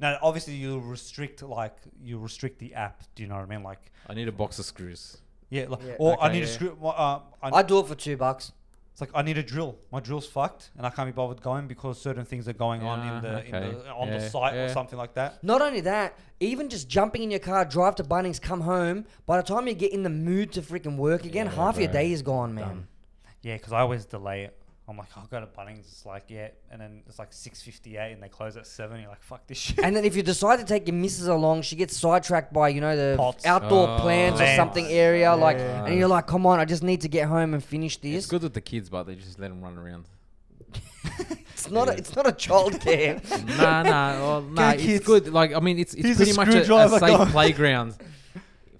[0.00, 3.02] now obviously you restrict like you restrict the app.
[3.14, 3.62] Do you know what I mean?
[3.62, 5.18] Like I need a box of screws.
[5.50, 5.96] yeah, like, Yeah.
[5.98, 6.44] or I Okay, need yeah.
[6.44, 6.76] a screw.
[6.80, 8.52] well, Uh, I, I'd do it for two bucks.
[8.92, 9.78] It's like I need a drill.
[9.90, 13.00] My drill's fucked, and I can't be bothered going because certain things are going on
[13.00, 13.74] in Yeah, the, in okay.
[13.84, 14.72] the on the Yeah, site or yeah.
[14.72, 15.42] something like that.
[15.42, 19.06] Not only that, even just jumping in your car, drive to Bunnings, come home.
[19.24, 21.88] By the time you get in the mood to freaking work again, Yeah, half your
[21.88, 22.00] bro.
[22.00, 22.64] day is gone, man.
[22.68, 22.88] Done.
[23.40, 24.58] Yeah, because I always delay it.
[24.88, 25.80] I'm like, I'll go to Bunnings.
[25.80, 29.00] It's like, yeah, and then it's like six fifty eight, and they close at seven.
[29.00, 29.78] You're like, fuck this shit.
[29.78, 32.80] And then if you decide to take your missus along, she gets sidetracked by you
[32.80, 33.46] know the Pots.
[33.46, 33.98] outdoor Oh.
[34.00, 34.56] plants or Plants.
[34.56, 35.84] something area, like, Yeah.
[35.86, 38.12] and you're like, come on, I just need to get home and finish this.
[38.14, 38.30] It's this.
[38.30, 40.06] good with the kids, but they just let them run around.
[41.54, 43.22] It's not, a, it's not a childcare.
[43.56, 44.72] nah, nah, well, nah.
[44.72, 44.84] kids.
[44.84, 45.28] It's good.
[45.32, 47.26] Like I mean, it's it's Here's a pretty much a, a screwdriver, safe go.
[47.26, 47.94] playground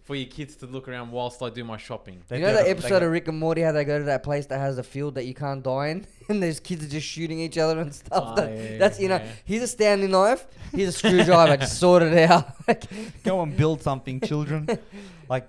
[0.04, 2.20] for your kids to look around whilst I do my shopping.
[2.28, 3.98] They you know do that it- they episode of Rick and Morty how they go
[3.98, 6.84] to that place that has a field that you can't die in, and those kids
[6.84, 8.24] are just shooting each other and stuff.
[8.26, 9.28] Oh, That- yeah, that's you know, yeah.
[9.44, 12.52] here's a Stanley knife, here's a screwdriver, just sort it out.
[13.24, 14.68] go and build something, children.
[15.28, 15.48] like,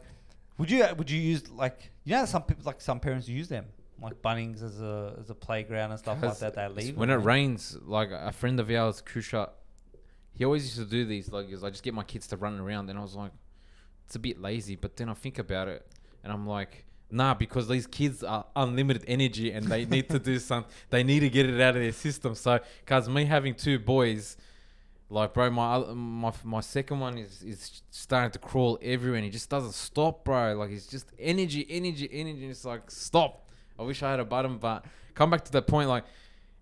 [0.58, 3.66] would you would you use like you know some people like some parents use them
[4.02, 6.56] like Bunnings as a as a playground and stuff like Because that.
[6.56, 7.26] They leave when it man.
[7.26, 9.50] rains, like a friend of ours, Kusha,
[10.34, 11.32] he always used to do these.
[11.32, 13.32] Like, is I just get my kids to run around, and I was like,
[14.06, 14.76] it's a bit lazy.
[14.76, 15.86] But then I think about it,
[16.24, 20.40] and I'm like, nah, because these kids are unlimited energy, and they need to do
[20.50, 20.66] some.
[20.90, 22.36] They need to get it out of their system.
[22.36, 24.38] So, cause me having two boys.
[25.10, 29.30] Like bro, my my my second one is is starting to crawl everywhere, and he
[29.30, 30.56] just doesn't stop, bro.
[30.56, 32.42] Like he's just energy, energy, energy.
[32.42, 33.48] And it's like stop.
[33.78, 36.06] I wish I had a button, but come back to that point, like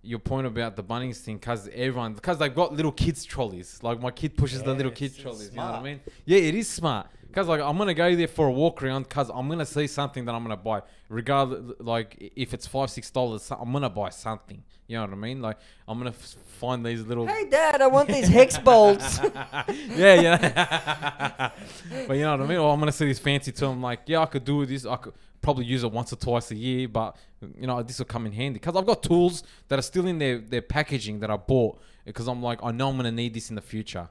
[0.01, 3.79] your point about the Bunnings thing, cause everyone, cause they've got little kids trolleys.
[3.83, 5.49] Like my kid pushes the little it's- kid it's trolleys.
[5.51, 5.99] You know what I mean?
[6.25, 7.07] Yeah, it is smart.
[7.33, 10.25] Cause like I'm gonna go there for a walk around, cause I'm gonna see something
[10.25, 11.75] that I'm gonna buy, regardless.
[11.79, 14.63] Like if it's five six dollars, I'm gonna buy something.
[14.87, 15.41] You know what I mean?
[15.41, 15.57] Like
[15.87, 17.25] I'm gonna f- find these little.
[17.27, 19.19] hey, Dad, I want these hex bolts.
[19.23, 21.51] yeah, yeah.
[22.07, 22.57] but you know what I mean?
[22.57, 23.71] Or I'm gonna see this fancy tool.
[23.71, 24.85] I'm like, yeah, I could do this.
[24.85, 27.15] I could probably use it once or twice a year, but
[27.59, 30.19] you know, this will come in handy because I've got tools that are still in
[30.19, 33.49] their their packaging that I bought because I'm like, I know I'm gonna need this
[33.49, 34.09] in the future.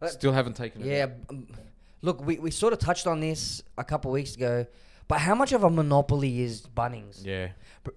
[0.00, 0.86] But- Still haven't taken it.
[0.86, 1.06] Yeah.
[2.04, 4.66] Look, we, we sort of touched on this a couple weeks ago,
[5.08, 7.24] but how much of a monopoly is Bunnings?
[7.24, 7.48] Yeah.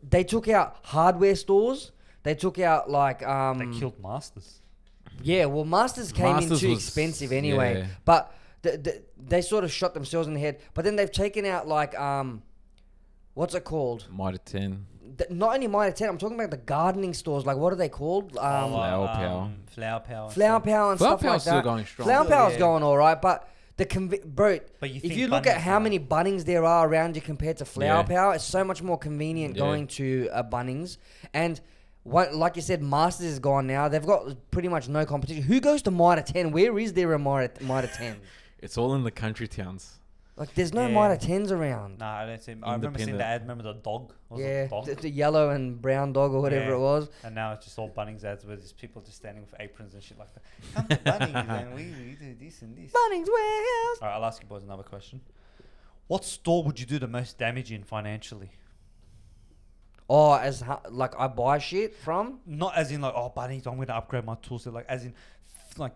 [0.02, 1.92] They took out hardware stores.
[2.24, 3.58] They took out like um.
[3.58, 4.62] they killed Masters.
[5.24, 7.80] Yeah, well, Masters came in too was- expensive anyway.
[7.80, 7.86] yeah.
[8.06, 8.34] But
[8.64, 10.60] th- th- they sort of shot themselves in the head.
[10.74, 12.44] But then they've taken out like um,
[13.34, 14.08] what's it called?
[14.12, 14.86] Mitre 10.
[15.18, 16.10] Th- not only Mitre Ten.
[16.10, 17.46] I'm talking about the gardening stores.
[17.46, 18.38] Like what are they called?
[18.38, 19.40] Um, Flower Power.
[19.42, 20.30] um, Flower Power.
[20.30, 20.60] Flower.
[20.60, 21.64] Power and Flower stuff like Power's still that.
[21.64, 22.06] going strong.
[22.08, 22.60] Flower Still, Power's yeah.
[22.60, 24.60] going all right, but the convi- bro.
[24.80, 27.58] But you if you look at how are- many Bunnings there are around you compared
[27.58, 28.04] to Flower Yeah.
[28.04, 29.62] Power, it's so much more convenient Yeah.
[29.62, 30.98] going to a Bunnings.
[31.34, 31.62] And
[32.04, 33.88] what, like you said, Masters is gone now.
[33.88, 35.44] They've got pretty much no competition.
[35.44, 36.52] Who goes to Mitre 10?
[36.52, 38.18] Where is there a Mitre, Mitre 10?
[38.60, 39.97] It's all in the country towns.
[40.38, 40.94] Like, there's no Yeah.
[41.10, 41.98] Mitre 10s around.
[41.98, 42.52] Nah, I don't see.
[42.62, 43.18] I remember seeing Independent.
[43.18, 43.42] the ad.
[43.42, 44.14] Remember the dog?
[44.30, 44.86] Was yeah, it dog?
[44.86, 46.76] the, the yellow and brown dog or whatever Yeah.
[46.76, 47.10] it was.
[47.24, 50.04] And now it's just all Bunnings ads where there's people just standing with aprons and
[50.04, 50.44] shit like that.
[50.76, 50.96] Come to
[51.34, 52.92] Bunnings and we, we do this and this.
[52.92, 53.98] Bunnings Warehouse.
[54.02, 55.22] All right, I'll ask you boys another question.
[56.06, 58.52] What store would you do the most damage in financially?
[60.10, 62.40] Oh, as hu- like I buy shit from.
[62.46, 64.72] Not as in like, oh, Bunnings, I'm going to upgrade my tool set.
[64.74, 65.14] Like, as in,
[65.72, 65.96] f- like,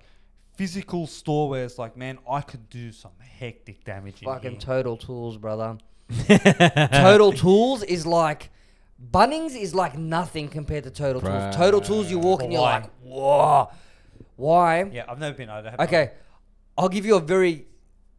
[0.56, 4.60] physical store where it's like, man, I could do some hectic damage in Fucking here.
[4.60, 5.78] Total Tools, brother.
[6.28, 8.50] Total Tools is like
[9.12, 11.44] Bunnings is like nothing compared to Total Bruh.
[11.52, 11.56] Tools.
[11.56, 12.74] Total Tools, you walk and you're Why?
[12.80, 13.70] like, whoa.
[14.36, 14.84] Why?
[14.84, 15.50] yeah, I've never been.
[15.50, 16.12] I have Okay,
[16.78, 17.66] I'll give you a very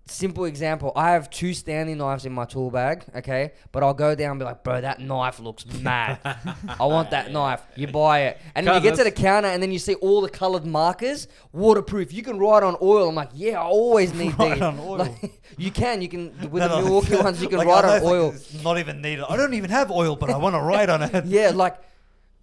[0.07, 0.93] simple example.
[0.97, 3.53] I have two Stanley knives in my tool bag, okay?
[3.71, 6.19] But I'll go down and be like, bro, that knife looks mad.
[6.25, 7.63] I want that knife.
[7.77, 8.39] You buy it.
[8.55, 11.29] And then you get to the counter and then you see all the colored markers,
[11.53, 12.13] waterproof.
[12.13, 13.09] You can write on oil.
[13.09, 14.63] I'm like, yeah, I always need Write these.
[14.63, 14.97] on oil.
[14.99, 16.03] Like, you can.
[16.03, 18.35] You can, with No, the Milwaukee ones, you can like, write on like oil.
[18.63, 19.25] not even needed.
[19.29, 21.25] I don't even have oil, but I want to write on it.
[21.27, 21.79] Yeah, like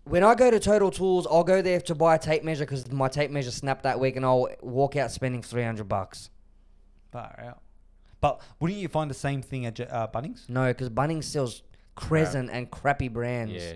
[0.05, 2.89] when I go to Total Tools, I'll go there to buy a tape measure because
[2.91, 6.29] my tape measure snapped that week, and I'll walk out spending three hundred bucks.
[7.11, 7.61] Far out.
[8.21, 10.47] But wouldn't you find the same thing at J- uh, Bunnings?
[10.49, 11.63] No, because Bunnings sells
[11.95, 13.53] Crescent and crappy brands.
[13.53, 13.73] Yeah.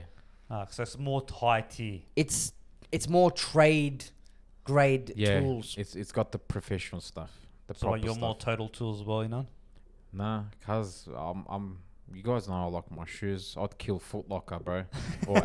[0.49, 1.99] Uh, so it's more high tier.
[2.15, 2.53] It's
[2.91, 4.05] it's more trade
[4.63, 5.39] grade Yeah.
[5.39, 5.75] tools.
[5.77, 7.31] It's it's got the professional stuff.
[7.67, 8.45] The So proper like, you're more stuff.
[8.45, 9.47] total tools as well, you know?
[10.11, 11.77] Nah, cause I'm I'm
[12.13, 13.55] you guys know I like my shoes.
[13.59, 14.84] I'd kill Foot Locker, bro.
[15.27, 15.38] Or,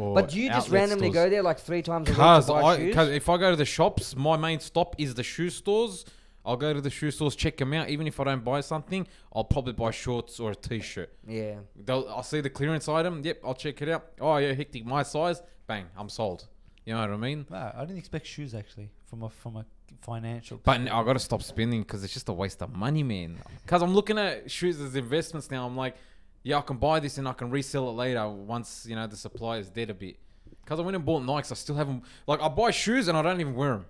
[0.00, 1.24] or But do you just outlet randomly stores.
[1.26, 2.94] go there like three times a week to Cause, buy I, shoes?
[2.94, 6.04] cause if I go to the shops, my main stop is the shoe stores.
[6.44, 7.88] I'll go to the shoe stores, check them out.
[7.88, 11.10] Even if I don't buy something, I'll probably buy shorts or a t-shirt.
[11.26, 11.56] yeah.
[11.76, 13.22] They'll, I'll see the clearance item.
[13.24, 14.06] Yep, I'll check it out.
[14.20, 15.40] Oh yeah, hectic, my size.
[15.66, 16.48] Bang, I'm sold.
[16.84, 17.46] You know what I mean?
[17.48, 19.64] Wow, I didn't expect shoes actually from a from a
[20.00, 20.60] financial.
[20.64, 23.38] But n- I gotta stop spending because it's just a waste of money, man.
[23.62, 25.64] Because I'm looking at shoes as investments now.
[25.64, 25.94] I'm like,
[26.42, 29.16] yeah, I can buy this and I can resell it later once you know the
[29.16, 30.16] supply is dead a bit.
[30.64, 32.02] Because I went and bought Nikes, I still haven't.
[32.26, 33.86] Like I buy shoes and I don't even wear them.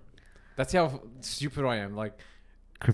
[0.55, 1.95] That's how stupid I am.
[1.95, 2.13] Like,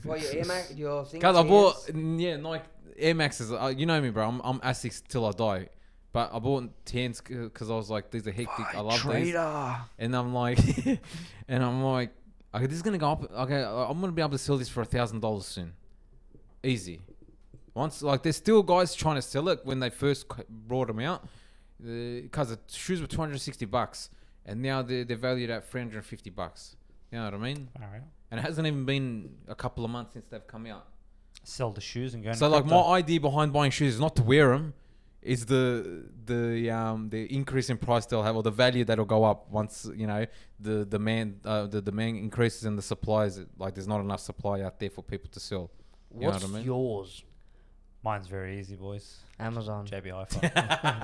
[0.06, 1.20] Well, your Air Max, your thing.
[1.20, 2.64] because I bought yeah Nike
[2.98, 3.52] Air Maxes.
[3.52, 4.28] Uh, you know me, bro.
[4.28, 5.70] I'm I'm Asics till I die.
[6.12, 8.66] But I bought tens because I was like, these are hectic.
[8.74, 9.02] I love these.
[9.02, 9.76] Trader.
[10.00, 10.58] And I'm like,
[11.48, 12.10] and I'm like,
[12.56, 13.32] okay, this is gonna go up.
[13.32, 15.74] Okay, I'm gonna be able to sell this for a thousand dollars soon.
[16.64, 17.00] Easy.
[17.76, 21.00] Once like there's still guys trying to sell it when they first c- brought them
[21.00, 21.26] out,
[21.80, 24.10] because the shoes were 260 bucks,
[24.46, 26.76] and now they're, they're valued at 350 bucks.
[27.12, 27.70] You know what I mean?
[27.82, 28.02] All right.
[28.32, 30.86] And it hasn't even been a couple of months since they've come out.
[31.44, 32.32] Sell the shoes and go.
[32.34, 34.74] So like my idea behind buying shoes is not to wear them,
[35.22, 39.24] is the the um the increase in price they'll have or the value that'll go
[39.24, 40.26] up once you know
[40.60, 44.80] the demand uh, the demand increases and the supplies like there's not enough supply out
[44.80, 45.72] there for people to sell.
[46.14, 46.66] You know What's what I mean?
[46.66, 47.24] yours?
[48.04, 49.18] Mine's very easy, boys.
[49.39, 49.86] Amazon.
[49.86, 50.47] JB Hi-Fi.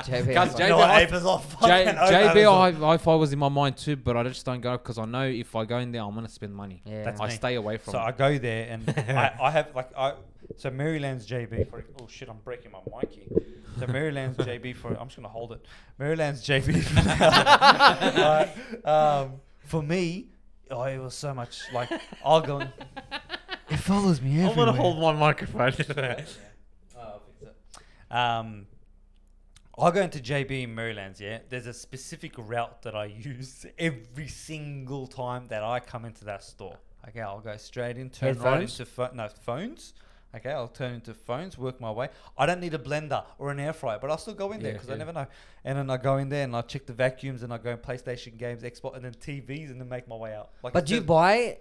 [0.04, 0.34] JB.
[0.34, 0.60] Cause iPhone.
[0.60, 0.76] JB you?
[0.76, 2.74] Hi- Apes off J- fucking over JB Amazon.
[2.76, 5.24] Hi- Hi-Fi was in my mind too, but I just don't go because I know
[5.24, 6.82] if I go in there, I'm gonna spend money.
[6.86, 7.04] Yeah.
[7.04, 7.32] That's I me.
[7.34, 7.92] stay away from.
[7.92, 7.98] It.
[7.98, 8.18] So I it.
[8.18, 10.14] go there and I, I have like I
[10.58, 13.44] so Merrylands JB for oh shit I'm breaking my mic here.
[13.80, 15.66] So Merrylands JB for I'm just gonna hold it.
[16.00, 16.96] Merrylands JB for,
[18.22, 19.34] Right, um,
[19.66, 20.28] for me.
[20.72, 21.90] Oh, it was so much like
[22.24, 22.62] I'll go.
[23.70, 24.66] It follows me I'm everywhere.
[24.68, 25.74] gonna hold my microphone.
[28.12, 28.68] Um,
[29.78, 31.40] I go into JB in Merrylands, yeah.
[31.50, 36.44] There's a specific route that I use every single time that I come into that
[36.44, 36.78] store.
[37.10, 39.94] Okay, I'll go straight in, turn right into pho- no phones.
[40.36, 42.10] Okay, I'll turn into phones, work my way.
[42.38, 44.72] I don't need a blender or an air fryer, but I'll still go in there
[44.72, 45.28] Yeah, because I never know.
[45.64, 47.78] And then I go in there and I check the vacuums and I go in
[47.78, 50.50] PlayStation games, Xbox, and then TVs, and then make my way out.
[50.62, 51.58] Like But do you buy?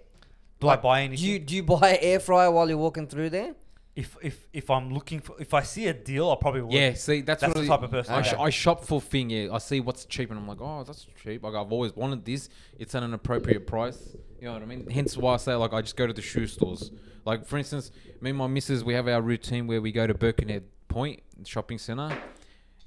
[0.59, 1.25] do I like, buy Do anything?
[1.29, 3.53] you do you buy an air fryer while you're walking through there?
[3.95, 6.77] If if if I'm looking for, if I see a deal, I probably.
[6.77, 8.99] Yeah, see, that's, That's what the type of person I, I sh- I shop for
[8.99, 9.29] thing.
[9.29, 11.43] Yeah, I see what's cheap, and I'm like, oh, that's cheap.
[11.43, 12.49] Like I've always wanted this.
[12.77, 14.15] It's at an appropriate price.
[14.39, 14.89] You know what I mean?
[14.89, 16.91] Hence why I say like I just go to the shoe stores.
[17.23, 20.13] Like for instance, me and my missus, we have our routine where we go to
[20.13, 22.17] Birkenhead Point shopping center,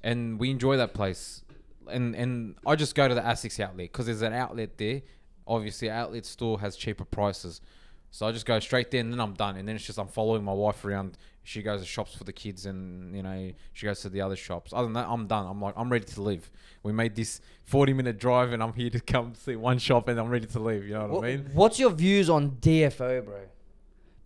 [0.02, 1.42] and we enjoy that place.
[1.90, 5.02] And and I just go to the Asics outlet because there's an outlet there.
[5.46, 7.62] Obviously, outlet store has cheaper prices.
[8.10, 9.56] So I just go straight there and then I'm done.
[9.56, 11.16] And then it's just I'm following my wife around.
[11.44, 14.36] She goes to shops for the kids and, you know, she goes to the other
[14.36, 14.72] shops.
[14.74, 15.46] Other than that, I'm done.
[15.46, 16.50] I'm like, I'm ready to leave.
[16.82, 20.18] We made this 40 minute drive and I'm here to come see one shop and
[20.18, 20.86] I'm ready to leave.
[20.86, 21.50] You know what What- I mean?
[21.54, 23.40] What's your views on DFO, bro?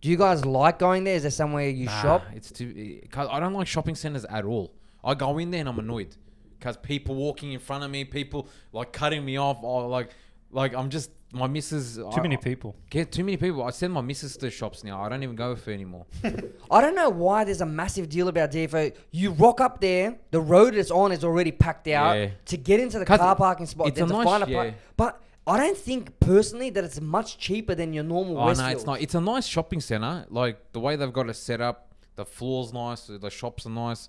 [0.01, 1.15] Do you guys like going there?
[1.15, 2.23] Is there somewhere you Nah, shop?
[2.33, 2.73] It's too.
[3.03, 4.73] Eh, Cause I don't like shopping centers at all.
[5.03, 6.15] I go in there and I'm annoyed
[6.59, 10.09] because people walking in front of me, people like cutting me off, or like,
[10.51, 11.95] like I'm just my missus.
[11.95, 12.75] Too many people.
[12.89, 13.63] Get too many people.
[13.63, 15.01] I send my missus to shops now.
[15.01, 16.05] I don't even go with her anymore.
[16.71, 18.93] I don't know why there's a massive deal about DFO.
[19.11, 22.13] You rock up there, the road it's on is already packed out.
[22.17, 22.29] Yeah.
[22.45, 24.67] To get into the car parking spot, it's then a to nice- find a park.
[24.67, 24.73] yeah.
[24.95, 28.69] But I don't think personally that it's much cheaper than your normal Oh Westfield.
[28.69, 29.01] no, it's not.
[29.01, 30.25] It's a nice shopping center.
[30.29, 34.07] Like the way they've got it set up, the floor's nice, the shops are nice.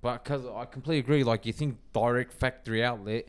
[0.00, 1.24] But because I completely agree.
[1.24, 3.28] Like you think direct factory outlet,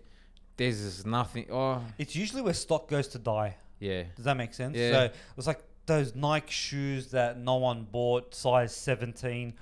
[0.57, 1.45] there's just nothing.
[1.51, 3.55] Oh It's usually where stock goes to die.
[3.79, 4.75] yeah, Does that make sense?
[4.77, 4.91] Yeah.
[4.91, 9.53] So it's like those Nike shoes that no one bought, size 17.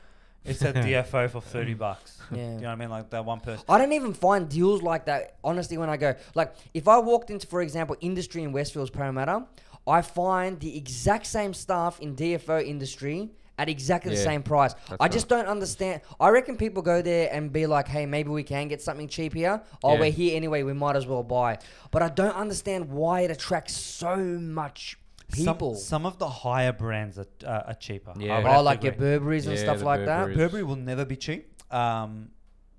[0.46, 2.20] It's at DFO for 30 bucks.
[2.32, 2.38] Yeah.
[2.56, 2.89] You know what I mean?
[2.89, 3.64] Like that one person.
[3.70, 6.16] I don't even find deals like that, honestly, when I go.
[6.36, 9.46] Like, if I walked into, for example, industry in Westfield's Parramatta,
[9.86, 14.74] I find the exact same stuff in DFO industry at exactly the Yeah, same price.
[14.89, 16.01] that's I just don't understand.
[16.20, 19.34] I reckon people go there and be like, hey, maybe we can get something cheap
[19.34, 19.62] here.
[19.84, 19.99] Oh, Yeah.
[19.99, 21.60] we're here anyway, we might as well buy.
[21.91, 24.97] But I don't understand why it attracts so much
[25.32, 25.76] people.
[25.76, 28.14] Some, some of the higher brands are, uh, are cheaper.
[28.18, 28.36] Yeah.
[28.36, 29.08] I would oh, to like your agree.
[29.08, 30.20] Burberrys and Yeah, stuff the like that.
[30.26, 30.36] Burberry.
[30.36, 31.62] Burberry will never be cheap.
[31.72, 32.30] Um,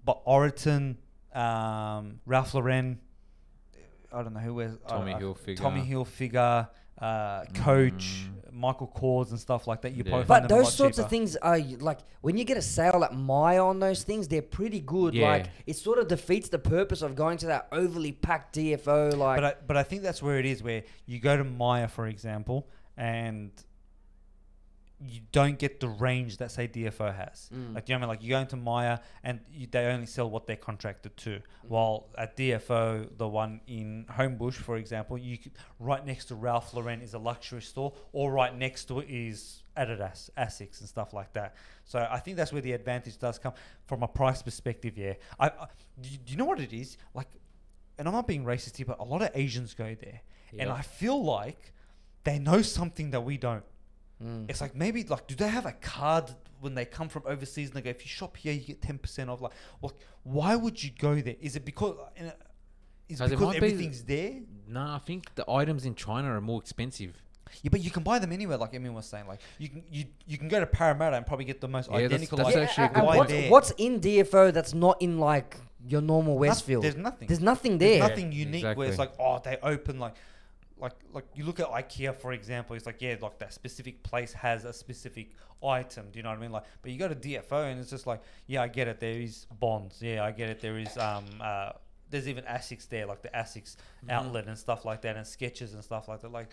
[0.05, 0.97] but Oroton,
[1.35, 2.99] um, Ralph Lauren,
[4.12, 5.57] I don't know who wears Tommy Hilfiger.
[5.57, 6.68] Tommy Hilfiger,
[6.99, 9.93] uh, Coach, Michael Kors, and stuff like that.
[9.97, 10.11] You Yeah.
[10.11, 11.05] probably But find them a those lot sorts cheaper.
[11.07, 14.43] of things are like when you get a sale at Myer on those things, they're
[14.43, 15.15] pretty good.
[15.15, 15.29] Yeah.
[15.29, 19.17] Like it sort of defeats the purpose of going to that overly packed DFO.
[19.17, 21.89] Like But I, but I think that's where it is, where you go to Myer,
[21.89, 23.51] for example, and
[25.06, 27.51] you don't get the range that say DFO has.
[27.55, 27.74] Mm.
[27.74, 28.20] Like, do you know what I mean?
[28.20, 31.31] Like you go into Myer and you, they only sell what they're contracted to.
[31.31, 31.43] Mm.
[31.68, 36.72] While at DFO, the one in Homebush, for example, you could, right next to Ralph
[36.74, 41.12] Lauren is a luxury store, or right next to it is Adidas, Asics, and stuff
[41.12, 41.56] like that.
[41.85, 43.52] So I think that's where the advantage does come
[43.86, 44.97] from a price perspective.
[44.97, 45.66] Yeah, I, I
[46.01, 47.28] do, you, know what it is like?
[47.98, 50.20] And I'm not being racist here, but a lot of Asians go there,
[50.59, 51.72] and I feel like
[52.24, 53.64] they know something that we don't.
[54.23, 54.49] Mm.
[54.49, 56.31] It's like maybe like do they have a card
[56.61, 58.97] when they come from overseas and they go if you shop here you get ten
[58.97, 59.93] percent off like well
[60.23, 61.36] why would you go there?
[61.41, 62.31] Is it because uh,
[63.09, 64.41] is it 'Cause it because might be- everything's there?
[64.69, 67.20] no, I think the items in China are more expensive.
[67.62, 68.57] Yeah, but you can buy them anywhere.
[68.57, 71.45] Like Emin was saying, like you can you you can go to Parramatta and probably
[71.45, 72.39] get the most Yeah, that's- identical.
[72.39, 72.62] that's item.
[72.62, 73.51] actually a good Why what's, there?
[73.51, 76.82] what's in DFO that's not in like your normal Noth- Westfield.
[76.85, 77.28] There's nothing.
[77.28, 78.09] There's nothing There's there.
[78.09, 80.15] nothing unique where it's like, oh, they open like,
[80.85, 82.77] like, like you look at IKEA for example.
[82.77, 85.31] It's like, yeah, like that specific place has a specific
[85.62, 86.05] item.
[86.12, 86.52] Do you know what I mean?
[86.52, 89.01] Like, but you go to DFO and it's just like, yeah, I get it.
[89.01, 90.01] There is Bonds.
[90.01, 90.61] Yeah, I get it.
[90.61, 91.70] There is um, uh,
[92.11, 94.11] there's even Asics there, like the Asics Mm-hmm.
[94.11, 96.31] outlet and stuff like that, and Skechers and stuff like that.
[96.31, 96.48] Like,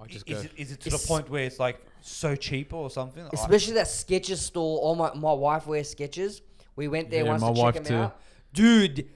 [0.00, 0.44] I i- just is go.
[0.46, 3.22] it, is it to It's- the point where it's like so cheap or something?
[3.22, 4.80] I- Especially that Skechers store.
[4.80, 6.40] All my my wife wears Skechers.
[6.76, 7.96] We went there Yeah, once my to check wife them too.
[7.96, 8.20] out.
[8.54, 9.08] Dude,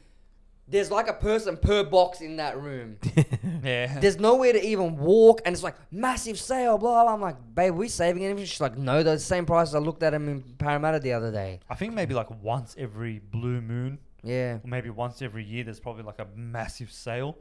[0.66, 2.96] there's like a person per box in that room.
[3.62, 3.98] yeah.
[4.00, 6.78] There's nowhere to even walk, and it's like massive sale.
[6.78, 7.12] Blah blah.
[7.14, 8.44] I'm like, babe, we saving anything?
[8.46, 11.30] She's like, no, they're the same price I looked at them in Parramatta the other
[11.30, 11.60] day.
[11.68, 14.54] I think maybe like once every blue moon, Yeah.
[14.54, 17.36] or maybe once every year, there's probably like a massive sale.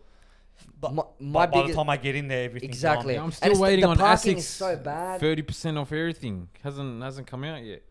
[0.80, 3.16] But, My, but my by the time I get in there, everything's exactly.
[3.16, 4.48] Yeah, I'm still it's the- waiting the on parking is Asics.
[4.50, 5.20] so bad.
[5.20, 7.82] Thirty percent off everything hasn't hasn't come out yet.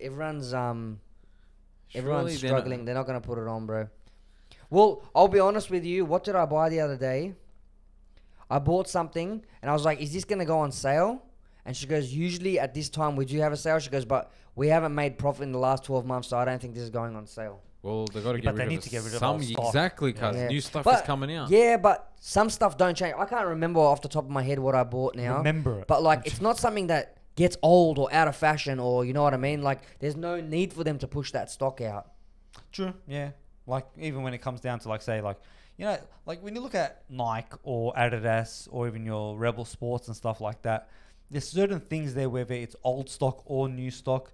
[0.00, 1.00] Everyone's um
[1.94, 2.84] everyone's Surely they're not- struggling.
[2.84, 3.88] They're not gonna put it on, bro.
[4.70, 6.04] Well, I'll be honest with you.
[6.04, 7.34] What did I buy the other day?
[8.50, 11.22] I bought something, and I was like, "Is this gonna go on sale?"
[11.66, 14.30] And she goes, "Usually at this time we do have a sale." She goes, "But
[14.54, 16.90] we haven't made profit in the last twelve months, so I don't think this is
[16.90, 19.04] going on sale." Well, they got to Yeah, get but rid they of to get
[19.04, 19.66] rid of some stock.
[19.66, 20.48] exactly because Yeah.
[20.48, 21.48] new stuff But- is coming out.
[21.50, 23.14] Yeah, but some stuff don't change.
[23.16, 25.38] I can't remember off the top of my head what I bought now.
[25.38, 25.86] Remember it.
[25.86, 29.22] But like, it's not something that gets old or out of fashion, or you know
[29.22, 29.62] what I mean.
[29.62, 32.08] Like, there's no need for them to push that stock out.
[32.72, 32.94] True.
[33.06, 33.30] Yeah.
[33.68, 35.38] Like even when it comes down to like say like
[35.76, 35.96] you know
[36.26, 40.40] like when you look at Nike or Adidas or even your Rebel Sports and stuff
[40.40, 40.88] like that,
[41.30, 44.32] there's certain things there whether it's old stock or new stock,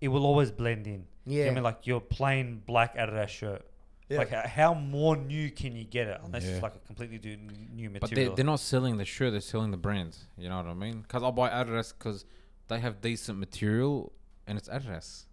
[0.00, 1.04] it will always blend in.
[1.26, 1.50] You know Yeah.
[1.50, 3.62] I mean like your plain black Adidas shirt.
[4.08, 4.18] Yeah.
[4.18, 6.50] Like h- how more new can you get it unless Yeah.
[6.52, 7.36] it's like a completely new,
[7.74, 8.34] new But they're, material.
[8.36, 10.16] they're not selling the shirt; they're selling the brand.
[10.36, 11.00] You know what I mean?
[11.02, 12.26] Because I'll buy Adidas because
[12.68, 14.12] they have decent material
[14.46, 15.24] and it's Adidas.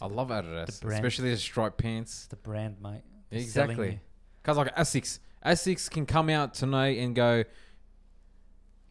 [0.00, 1.04] I love Adidas, brand.
[1.04, 2.26] especially the striped pants.
[2.26, 3.02] the brand, mate.
[3.30, 4.00] They're Exactly.
[4.42, 7.44] Because like Asics, Asics can come out tonight and go,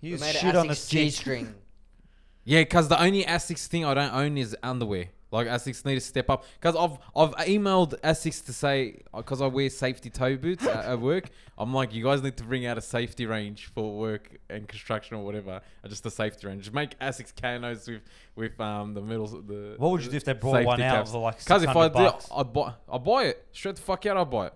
[0.01, 0.99] You We made shit an on a Asics stick.
[1.05, 1.55] G-string.
[2.43, 2.61] yeah.
[2.61, 5.09] Because the only Asics thing I don't own is underwear.
[5.31, 6.45] Like Asics need to step up.
[6.59, 10.99] Because I've I've emailed Asics to say because I wear safety toe boots at, at
[10.99, 11.29] work.
[11.57, 15.17] I'm like, you guys need to bring out a safety range for work and construction
[15.17, 15.61] or whatever.
[15.83, 16.63] Or just a safety range.
[16.63, 18.01] Just make Asics canos with
[18.35, 19.75] with um the middle the.
[19.77, 22.19] What would you do if they brought one out for like Because if I 600
[22.19, 22.33] do.
[22.35, 24.17] I buy I buy it straight the fuck out.
[24.17, 24.53] I buy it.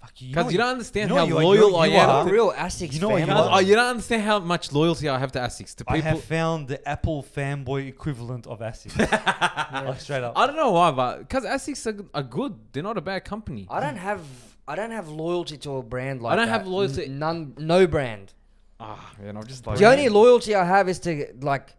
[0.00, 1.76] Fuck, you Because what you don't understand you know how what you are- loyal you-
[1.76, 2.08] I you am.
[2.10, 2.20] are.
[2.22, 3.28] I'm a real Asics You know what fan.
[3.28, 5.74] you Because- oh, you don't understand how much loyalty I have to Asics.
[5.76, 8.96] To people, I have found the Apple fanboy equivalent of Asics.
[9.86, 10.32] like straight up.
[10.38, 12.54] I don't know why, but because Asics are, are good.
[12.72, 13.66] They're not a bad company.
[13.70, 14.22] I don't have
[14.66, 16.52] I don't have loyalty to a brand like I don't that.
[16.60, 18.32] have loyalty- N- none, no brand.
[18.78, 21.74] Ah, man, I'm just like The only loyalty I have is to like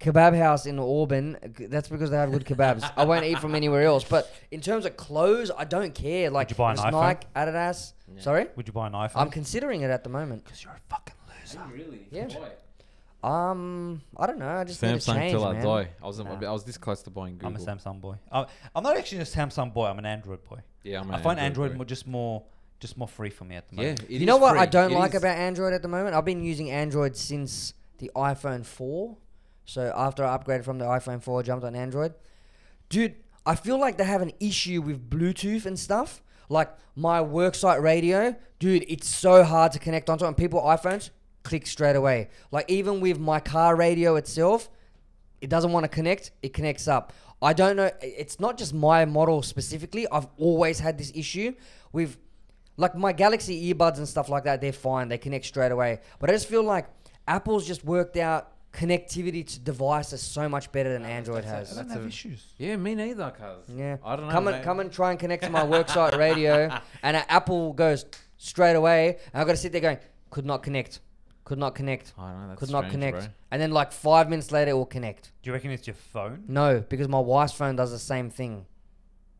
[0.00, 1.36] kebab house in Auburn.
[1.58, 2.90] That's because they have good kebabs.
[2.96, 4.04] I won't eat from anywhere else.
[4.04, 6.30] But in terms of clothes, I don't care.
[6.30, 6.92] Like you buy an it's iPhone?
[6.92, 7.92] Nike, Adidas.
[8.18, 9.16] Sorry, Would you buy an iPhone?
[9.16, 10.44] I'm considering it at the moment.
[10.44, 11.60] Because you're a fucking loser.
[11.72, 12.06] really.
[12.10, 12.28] Yeah.
[13.24, 14.48] Um, I don't know.
[14.48, 15.64] I just need to Samsung change, till I man.
[15.64, 15.88] die.
[16.02, 16.38] I was Nah.
[16.46, 17.48] I was this close to buying Google.
[17.48, 18.16] I'm a Samsung boy.
[18.30, 19.86] I'm, I'm not actually a Samsung boy.
[19.86, 20.58] I'm an Android boy.
[20.84, 21.76] Yeah, I'm I find Android boy.
[21.78, 22.44] more, just more
[22.78, 24.00] just more free for me at the Yeah, moment.
[24.02, 24.70] it you is know what I free.
[24.70, 26.14] don't It like is- about Android at the moment?
[26.14, 29.16] I've been using Android since the iPhone 4.
[29.66, 32.14] So after I upgraded from the iPhone 4, I jumped on Android.
[32.88, 36.22] Dude, I feel like they have an issue with Bluetooth and stuff.
[36.48, 40.24] Like my worksite radio, dude, it's so hard to connect onto.
[40.24, 41.10] And people iPhones
[41.42, 42.30] click straight away.
[42.52, 44.70] Like even with my car radio itself,
[45.40, 47.12] it doesn't want to connect, it connects up.
[47.42, 47.90] I don't know.
[48.00, 50.06] It's not just my model specifically.
[50.10, 51.54] I've always had this issue
[51.92, 52.16] with,
[52.78, 54.60] like my Galaxy earbuds and stuff like that.
[54.60, 55.08] They're fine.
[55.08, 56.00] They connect straight away.
[56.18, 56.88] But I just feel like
[57.28, 61.74] Apple's just worked out connectivity to devices is so much better than Android I has.
[61.74, 62.44] don't have a- issues.
[62.58, 63.74] Yeah, me neither, cuz.
[63.74, 63.96] Yeah.
[64.04, 64.32] I don't know.
[64.32, 64.64] Come and mate.
[64.64, 66.70] come and try and connect to my worksite radio,
[67.02, 68.04] and uh, Apple goes
[68.36, 69.98] straight away, and I've got to sit there going,
[70.30, 71.00] could not connect,
[71.44, 72.48] could not connect, I don't know.
[72.48, 73.26] That's could not strange, connect, bro.
[73.50, 75.32] and then like five minutes later it will connect.
[75.42, 76.44] Do you reckon it's your phone?
[76.46, 78.66] No, because my wife's phone does the same thing.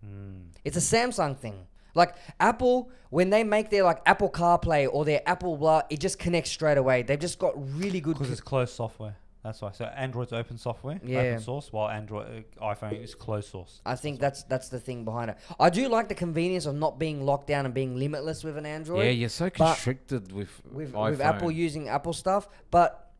[0.04, 0.46] Mm.
[0.64, 1.66] It's a Samsung thing.
[1.94, 6.18] Like Apple, when they make their like Apple CarPlay or their Apple blah, it just
[6.18, 7.02] connects straight away.
[7.02, 8.14] They've just got really good.
[8.14, 9.16] Because it's closed software.
[9.46, 9.70] That's why.
[9.70, 11.20] So Android's open software, Yeah.
[11.20, 13.80] open source, while Android uh, iPhone is closed source.
[13.86, 15.36] I think that's that's the thing behind it.
[15.60, 18.66] I do like the convenience of not being locked down and being limitless with an
[18.66, 19.04] Android.
[19.04, 21.10] Yeah, you're so constricted with with iPhone.
[21.10, 23.12] with Apple using Apple stuff, but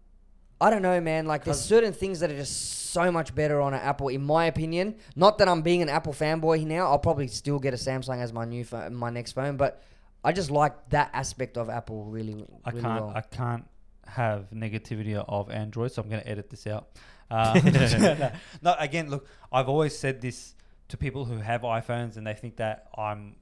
[0.61, 1.27] I don't know, man.
[1.27, 4.47] Like, there's certain things that are just so much better on an Apple, in my
[4.47, 4.97] opinion.
[5.15, 6.87] Not that I'm being an Apple fanboy now.
[6.87, 9.83] I'll probably still get a Samsung as my new phone, my next phone, but
[10.25, 12.33] I just like that aspect of Apple really.
[12.35, 12.83] really I can't.
[12.85, 13.13] well.
[13.15, 13.65] I can't
[14.07, 16.89] have negativity of Android, so I'm going to edit this out.
[17.29, 17.59] Uh,
[18.63, 20.55] no, again, look, I've always said this
[20.91, 23.35] to people who have iPhones and they think that I'm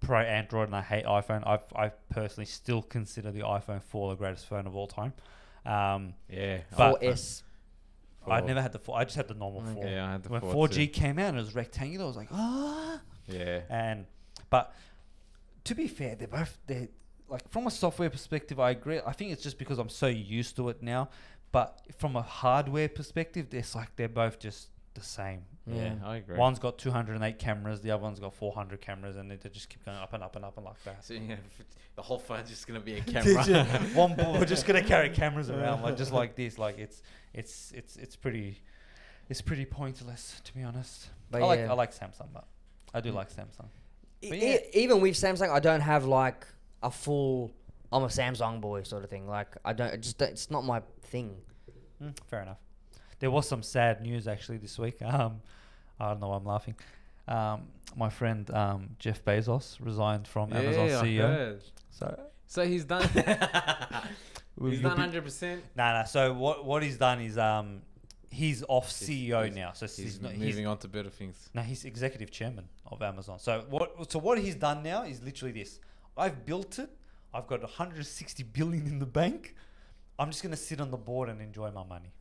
[0.00, 4.16] pro Android and I hate iPhone, I I personally still consider the iPhone 4 the
[4.16, 5.12] greatest phone of all time.
[5.66, 6.60] Um, Yeah.
[6.74, 7.42] But- 4S.
[8.26, 8.48] I Four.
[8.48, 8.96] never had the four.
[8.96, 9.74] I just had the normal Okay.
[9.74, 9.84] four.
[9.86, 10.86] Yeah, I had the when four 4G too.
[10.88, 13.00] came out and it was rectangular, I was like, ah.
[13.26, 13.60] Yeah.
[13.68, 14.06] And
[14.48, 14.72] but
[15.64, 16.88] to be fair, they're both they
[17.32, 19.00] like from a software perspective, I agree.
[19.04, 21.08] I think it's just because I'm so used to it now.
[21.50, 25.42] But from a hardware perspective, it's like they're both just the same.
[25.66, 26.36] Yeah, I agree.
[26.36, 29.84] One's got 208 cameras, the other one's got 400 cameras, and they they just keep
[29.84, 31.04] going up and up and up and like that.
[31.04, 31.36] So, yeah,
[31.96, 33.44] the whole phone's just gonna be a Did camera.
[33.46, 36.58] you- One, bo- we're just gonna carry cameras around, like just like this.
[36.58, 37.02] Like it's,
[37.34, 38.60] it's, it's, it's pretty,
[39.28, 41.10] it's pretty pointless to be honest.
[41.30, 41.70] But I like, yeah.
[41.70, 42.44] I like Samsung, but
[42.94, 43.14] I do Mm.
[43.14, 43.68] like Samsung.
[44.22, 46.46] E- But e- even with Samsung, I don't have like
[46.82, 47.52] a full.
[47.92, 49.26] I'm a Samsung boy sort of thing.
[49.28, 49.92] Like I don't.
[49.92, 51.36] It just don't- it's not my thing.
[52.02, 52.58] Mm, fair enough.
[53.20, 54.98] There was some sad news actually this week.
[55.02, 55.40] Um,
[56.00, 56.74] I don't know why I'm laughing.
[57.28, 57.62] Um,
[57.96, 61.20] my friend um, Jeff Bezos resigned from Amazon Yeah, I CEO.
[61.20, 61.62] heard.
[61.90, 63.08] So So he's done.
[64.60, 65.62] He's you done hundred percent.
[65.76, 66.04] Nah, nah.
[66.04, 67.82] So what what he's done is um,
[68.30, 69.72] he's off He's- CEO he's- now.
[69.72, 71.48] So He's, he's, not, he's moving on to better things.
[71.54, 73.38] No, he's executive chairman of Amazon.
[73.38, 74.10] So what?
[74.12, 75.78] So what he's done now is literally this:
[76.16, 76.90] I've built it.
[77.34, 79.54] I've got 160 billion in the bank.
[80.18, 82.12] I'm just gonna sit on the board and enjoy my money.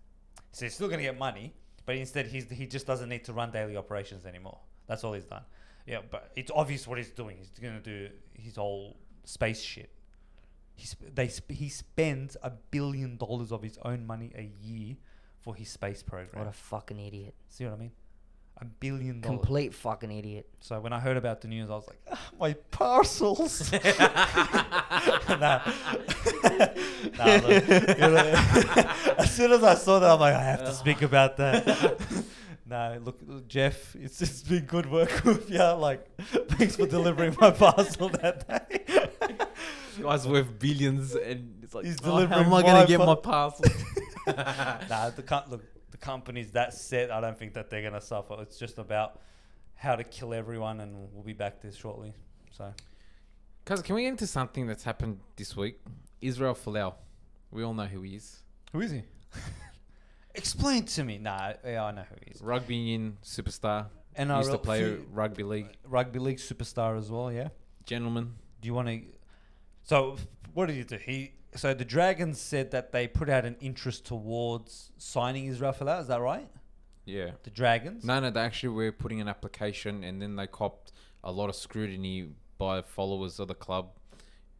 [0.53, 1.53] So he's still gonna get money,
[1.85, 4.59] but instead he's he just doesn't need to run daily operations anymore.
[4.87, 5.43] That's all he's done.
[5.85, 7.37] Yeah, but it's obvious what he's doing.
[7.37, 9.89] He's gonna do his whole space shit.
[10.75, 14.95] He's, they sp- he spends a billion dollars of his own money a year
[15.39, 16.45] for his space program.
[16.45, 17.35] What a fucking idiot.
[17.49, 17.91] See what I mean?
[18.61, 19.39] A billion dollars.
[19.39, 20.47] Complete fucking idiot.
[20.59, 23.71] So when I heard about the news, I was like, "Ah, my parcels.
[23.73, 23.81] nah.
[27.17, 28.33] nah, look, you know,
[29.17, 31.97] as soon as I saw that, I'm like, I have to speak about that.
[32.67, 35.57] no, look, look, Jeff, it's it's been good work with you.
[35.63, 36.05] Like,
[36.49, 39.07] thanks for delivering my parcel that day.
[39.99, 43.15] Guys worth billions, and it's like, He's oh, how am I gonna get pa- my
[43.15, 43.65] parcel?
[44.27, 45.63] nah, the com- look,
[46.01, 47.11] the company's that set.
[47.11, 48.37] I don't think that they're gonna suffer.
[48.41, 49.19] It's just about
[49.75, 52.13] how to kill everyone, and we'll be back there shortly.
[52.51, 52.73] So.
[53.65, 55.79] Cause can we get into something that's happened this week?
[56.19, 56.95] Israel Folau.
[57.51, 58.39] We all know who he is.
[58.73, 59.03] Who is he?
[60.35, 61.17] Explain to me.
[61.17, 62.41] Nah, yeah, I know who he is.
[62.41, 63.87] Rugby union superstar.
[64.15, 65.69] And Used to play rugby league.
[65.85, 67.31] rugby league superstar as well.
[67.31, 67.49] Yeah.
[67.85, 68.33] Gentleman.
[68.61, 69.01] Do you want to?
[69.83, 70.17] So
[70.53, 70.97] what did he do?
[70.97, 75.99] He so the Dragons said that they put out an interest towards signing Israel Folau.
[76.01, 76.49] Is that right?
[77.05, 77.31] Yeah.
[77.43, 78.03] The Dragons.
[78.05, 81.55] No, no, they actually were putting an application and then they copped a lot of
[81.55, 83.89] scrutiny by followers of the club,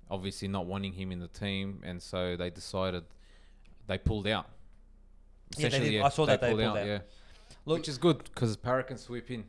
[0.10, 3.04] obviously not wanting him in the team, and so they decided
[3.88, 4.48] they pulled out.
[5.58, 6.02] Yeah, they did.
[6.02, 6.86] I saw that they pulled out.
[6.86, 7.00] yeah.
[7.66, 9.46] Look- Which is good because Para can sweep in.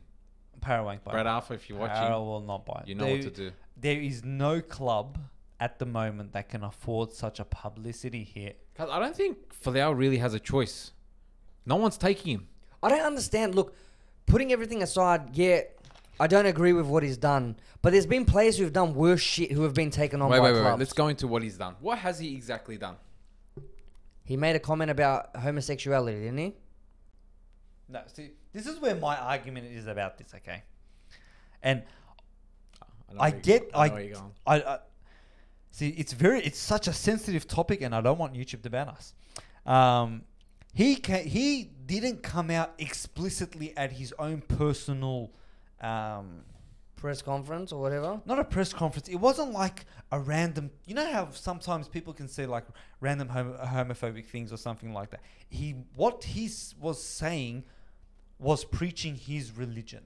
[0.61, 1.03] Parawank.
[1.03, 3.51] Brad Arthur, if you're watching, Para will not buy you know what to do.
[3.75, 5.17] There is no club
[5.63, 8.59] at the moment that can afford such a publicity hit.
[8.75, 10.91] 'Cause I don't think Folau really has a choice.
[11.65, 12.47] No one's taking him.
[12.81, 13.55] I don't understand.
[13.55, 13.73] Look,
[14.25, 15.61] putting everything aside, yeah,
[16.19, 17.55] I don't agree with what he's done.
[17.81, 20.43] But there's been players who've done worse shit who have been taken on Wait, by
[20.45, 20.73] wait, wait, clubs.
[20.73, 20.79] wait.
[20.79, 21.75] Let's go into what he's done.
[21.79, 22.97] What has he exactly done?
[24.25, 26.53] He made a comment about homosexuality, didn't he?
[27.87, 30.33] No, see, this is where my argument is about this.
[30.35, 30.63] Okay,
[31.61, 31.83] and
[33.13, 34.31] know I get- I- where you're going.
[34.45, 34.79] I, I
[35.73, 38.87] see it's very it's such a sensitive topic, and I don't want YouTube to ban
[38.87, 39.13] us.
[39.65, 40.23] Um,
[40.73, 45.31] he ca- he didn't come out explicitly at his own personal,
[45.81, 46.43] um,
[46.95, 48.21] Press conference or whatever.
[48.25, 49.09] not a press conference.
[49.09, 50.71] It wasn't like a random.
[50.85, 52.63] You know how sometimes people can say like
[53.01, 55.19] random homo- homophobic things or something like that.
[55.49, 57.65] He what he s- was saying
[58.39, 60.03] was preaching his religion.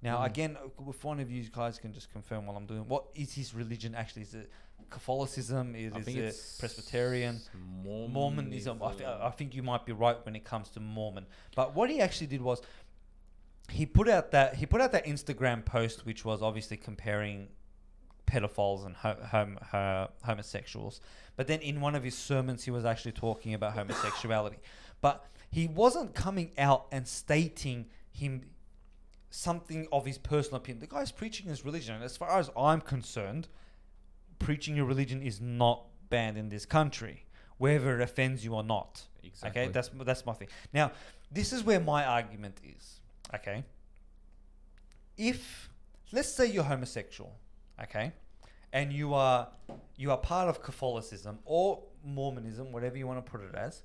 [0.00, 0.26] Now Mhm.
[0.26, 0.56] again,
[0.88, 3.96] if one of you guys can just confirm what I'm doing, what is his religion
[3.96, 4.22] actually?
[4.22, 4.50] Is it
[4.90, 5.74] Catholicism?
[5.74, 7.40] Is, I is it's Presbyterian?
[7.82, 8.12] Mormonism.
[8.12, 8.82] Mormonism.
[8.82, 11.26] I, th- I think you might be right when it comes to Mormon.
[11.54, 12.62] But what he actually did was
[13.70, 17.48] he put out that he put out that Instagram post, which was obviously comparing
[18.26, 21.00] pedophiles and ho- hom- ho- homosexuals.
[21.36, 24.58] But then in one of his sermons, he was actually talking about homosexuality.
[25.00, 28.42] But he wasn't coming out and stating him
[29.30, 30.80] something of his personal opinion.
[30.80, 33.48] The guy's preaching his religion, and as far as I'm concerned,
[34.38, 37.26] preaching your religion is not banned in this country,
[37.58, 39.02] whether it offends you or not.
[39.22, 39.62] Exactly.
[39.62, 40.48] Okay, that's that's my thing.
[40.72, 40.92] Now,
[41.30, 43.00] this is where my argument is.
[43.34, 43.64] Okay,
[45.16, 45.68] if
[46.12, 47.32] let's say you're homosexual,
[47.82, 48.12] okay,
[48.72, 49.48] and you are
[49.96, 53.82] you are part of Catholicism or Mormonism, whatever you want to put it as,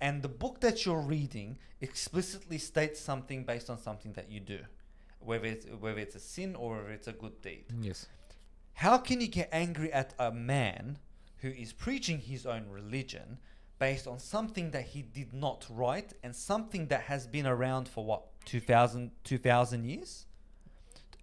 [0.00, 4.58] and the book that you're reading explicitly states something based on something that you do.
[5.20, 7.64] whether it's whether it's a sin or whether it's a good deed.
[7.80, 8.06] Yes.
[8.74, 10.98] How can you get angry at a man
[11.38, 13.38] who is preaching his own religion
[13.78, 18.04] based on something that he did not write and something that has been around for
[18.04, 20.26] what 2000 2000 years?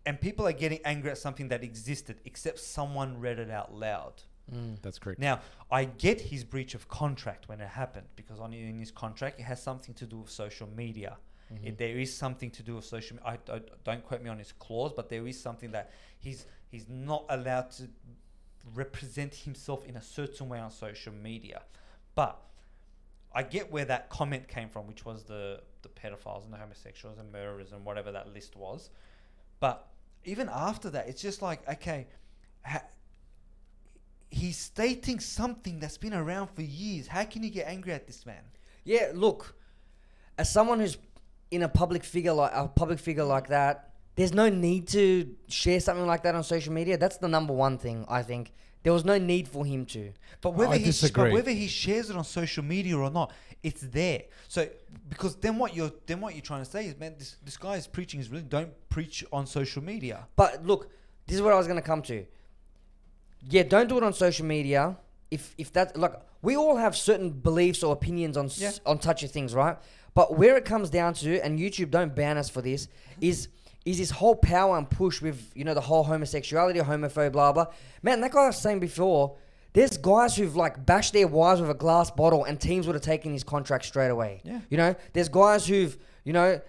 [0.06, 4.24] And people are getting angry at something that existed except someone read it out loud.
[4.52, 4.82] Mm.
[4.82, 5.20] That's correct.
[5.20, 9.40] Now, I get his breach of contract when it happened because on in his contract
[9.40, 11.18] it has something to do with social media.
[11.54, 11.68] Mm-hmm.
[11.68, 13.18] It, there is something to do with social.
[13.26, 16.88] I, I don't quote me on his clause, but there is something that he's he's
[16.88, 17.90] not allowed to
[18.74, 21.62] represent himself in a certain way on social media.
[22.16, 22.40] But
[23.34, 27.18] I get where that comment came from, which was the the pedophiles and the homosexuals
[27.18, 28.90] and murderers and whatever that list was.
[29.60, 29.88] But
[30.24, 32.08] even after that, it's just like okay,
[32.64, 32.86] ha-
[34.30, 37.08] he's stating something that's been around for years.
[37.08, 38.44] How can you get angry at this man?
[38.84, 39.56] Yeah, look,
[40.38, 40.98] as someone who's
[41.52, 45.80] in a public figure like a public figure like that, there's no need to share
[45.80, 46.98] something like that on social media.
[46.98, 48.54] That's the number one thing I think.
[48.84, 50.12] There was no need for him to.
[50.42, 53.32] But whether I he sh- but whether he shares it on social media or not,
[53.62, 54.24] it's there.
[54.48, 54.68] So
[55.08, 57.76] because then what you're then what you're trying to say is, man, this this guy
[57.76, 58.50] is preaching his religion.
[58.50, 60.28] Don't preach on social media.
[60.36, 60.90] But look,
[61.28, 62.26] this is what I was gonna come to.
[63.50, 64.98] Yeah, don't do it on social media.
[65.30, 69.28] If if that like we all have certain beliefs or opinions on s on touchy
[69.28, 69.78] things, right?
[70.14, 72.88] But where it comes down to, and YouTube don't ban us for this,
[73.20, 73.48] is
[73.84, 77.68] is this whole power and push with you know the whole homosexuality, homophobe, blah blah.
[78.02, 79.36] Man, that guy I was saying before.
[79.74, 83.04] There's guys who've like bashed their wives with a glass bottle, and teams would have
[83.04, 84.42] taken his contract straight away.
[84.44, 84.60] Yeah.
[84.70, 86.60] You know, there's guys who've you know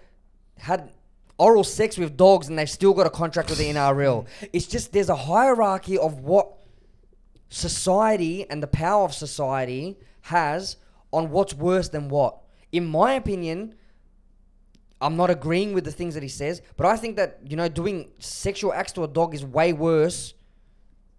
[0.57, 0.89] had
[1.37, 4.25] oral sex with dogs and they've still got a contract with the NRL.
[4.53, 6.47] It's just there's a hierarchy of what
[7.49, 10.77] society and the power of society has
[11.11, 12.37] on what's worse than what.
[12.73, 13.75] In my opinion,
[14.99, 17.69] I'm not agreeing with the things that he says, but I think that you know
[17.69, 20.33] doing sexual acts to a dog is way worse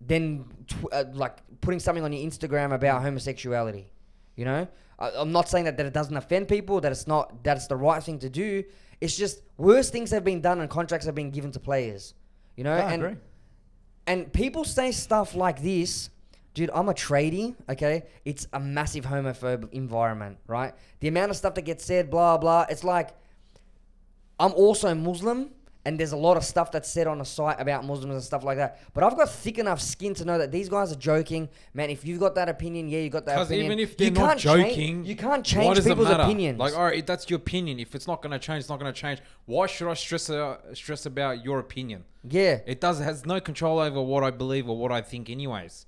[0.07, 3.91] than tw- uh, like putting something on your Instagram about homosexuality.
[4.37, 4.69] You know,
[4.99, 7.67] I, I'm not saying that, that it doesn't offend people, that it's not that it's
[7.67, 8.65] the right thing to do.
[9.01, 12.15] It's just worse things have been done and contracts have been given to players.
[12.57, 13.17] You know, I and agree.
[14.07, 16.11] and people say stuff like this.
[16.55, 18.05] Dude, I'm a tradie, okay?
[18.25, 20.73] It's a massive homophobe environment, right?
[21.01, 22.67] The amount of stuff that gets said, blah, blah.
[22.71, 23.11] It's like,
[24.39, 25.51] I'm also Muslim,
[25.85, 28.43] and there's a lot of stuff that's said on the site about Muslims and stuff
[28.45, 28.81] like that.
[28.95, 31.49] But I've got thick enough skin to know that these guys are joking.
[31.75, 33.67] Man, if you've got that opinion, yeah, you got that Because opinion.
[33.67, 36.59] even if they're you not can't change- joking, you can't change people's opinions.
[36.59, 37.81] Like, all right, that's your opinion.
[37.81, 39.21] If it's not going to change, it's not going to change.
[39.47, 42.05] Why should I stress uh, stress about your opinion?
[42.29, 42.61] yeah.
[42.65, 45.87] It does has no control over what I believe or what I think, anyways.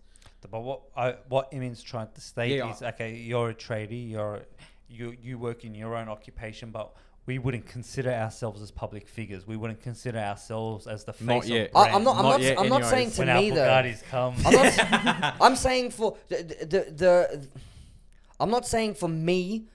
[0.50, 2.70] But what I, what Emin's trying to state Yeah.
[2.72, 4.42] is okay, you're a tradie, you're
[4.88, 6.94] you you work in your own occupation, but
[7.26, 9.46] we wouldn't consider ourselves as public figures.
[9.46, 11.70] We wouldn't consider ourselves as the face Not of yet.
[11.74, 11.96] I, brand.
[11.96, 12.16] I'm not.
[12.16, 12.40] I'm Not not.
[12.40, 13.56] yet I'm not saying to when our me though.
[13.66, 14.34] Bugattis come.
[14.44, 15.34] I'm not.
[15.40, 17.48] I'm saying for the, the the.
[18.38, 19.66] I'm not saying for me.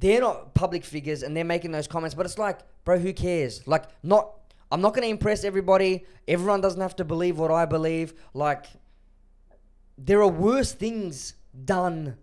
[0.00, 3.66] They're not public figures and they're making those comments, but it's like, bro, who cares?
[3.66, 4.34] Like, not.
[4.70, 6.04] I'm not going to impress everybody.
[6.28, 8.12] Everyone doesn't have to believe what I believe.
[8.34, 8.66] Like,
[9.98, 11.34] there are worse things
[11.64, 12.16] done.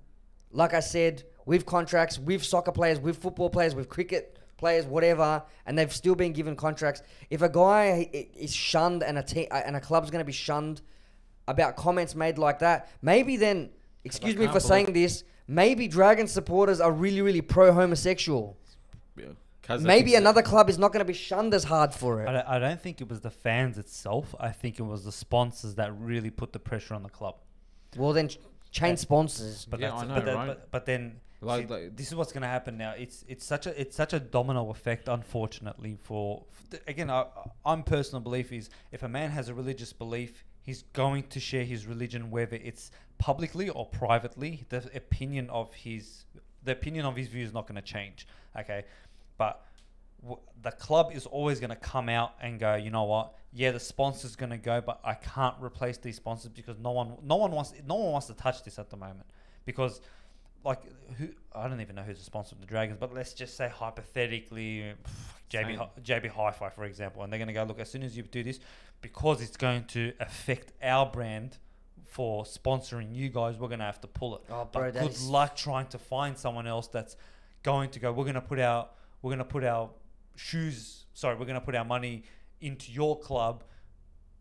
[0.51, 5.43] Like I said, with contracts, with soccer players, with football players, with cricket players, whatever,
[5.65, 7.01] and they've still been given contracts.
[7.29, 10.31] If a guy is shunned and a te- uh, and a club's going to be
[10.31, 10.81] shunned
[11.47, 13.69] about comments made like that, maybe then,
[14.05, 18.57] excuse me for believe- saying this, maybe Dragon supporters are really, really pro homosexual.
[19.79, 22.33] Maybe another club is not going to be shunned as hard for I it.
[22.33, 24.35] don't, I don't think it was the fans itself.
[24.39, 27.37] I think it was the sponsors that really put the pressure on the club.
[27.97, 28.39] Well, then ch-
[28.71, 29.65] change sponsors.
[29.65, 30.47] But Yeah, that's, I know, but, that- right?
[30.47, 32.91] but, but then Like- see, like- this is what's going to happen now.
[32.91, 35.97] It's it's such a it's such a domino effect, unfortunately.
[36.01, 37.25] For f- again, I,
[37.65, 41.63] I'm personal belief is if a man has a religious belief, he's going to share
[41.65, 44.65] his religion, whether it's publicly or privately.
[44.69, 46.25] The opinion of his
[46.63, 48.27] the opinion of his view is not going to change.
[48.59, 48.85] Okay,
[49.37, 49.63] but
[50.25, 53.35] w- the club is always going to come out and go, you know what?
[53.53, 57.13] Yeah, the sponsor's going to go, but I can't replace these sponsors because no one,
[57.23, 59.27] no one wants, no one wants to touch this at the moment
[59.65, 60.01] because,
[60.63, 60.81] like,
[61.17, 63.69] who I don't even know who's the sponsor of the Dragons, but let's just say
[63.69, 64.93] hypothetically,
[65.49, 65.77] JB.
[65.77, 68.23] Hi- JB Hi-Fi, for example, and they're going to go look as soon as you
[68.23, 68.59] do this,
[69.01, 71.57] because it's going to affect our brand
[72.05, 74.41] for sponsoring you guys, we're going to have to pull it.
[74.49, 77.15] Oh, bro, but good is- luck trying to find someone else that's
[77.63, 78.11] going to go.
[78.11, 78.87] We're going to put our
[79.21, 79.89] we're going to put our
[80.35, 81.05] shoes.
[81.13, 82.23] Sorry, we're going to put our money
[82.61, 83.63] into your club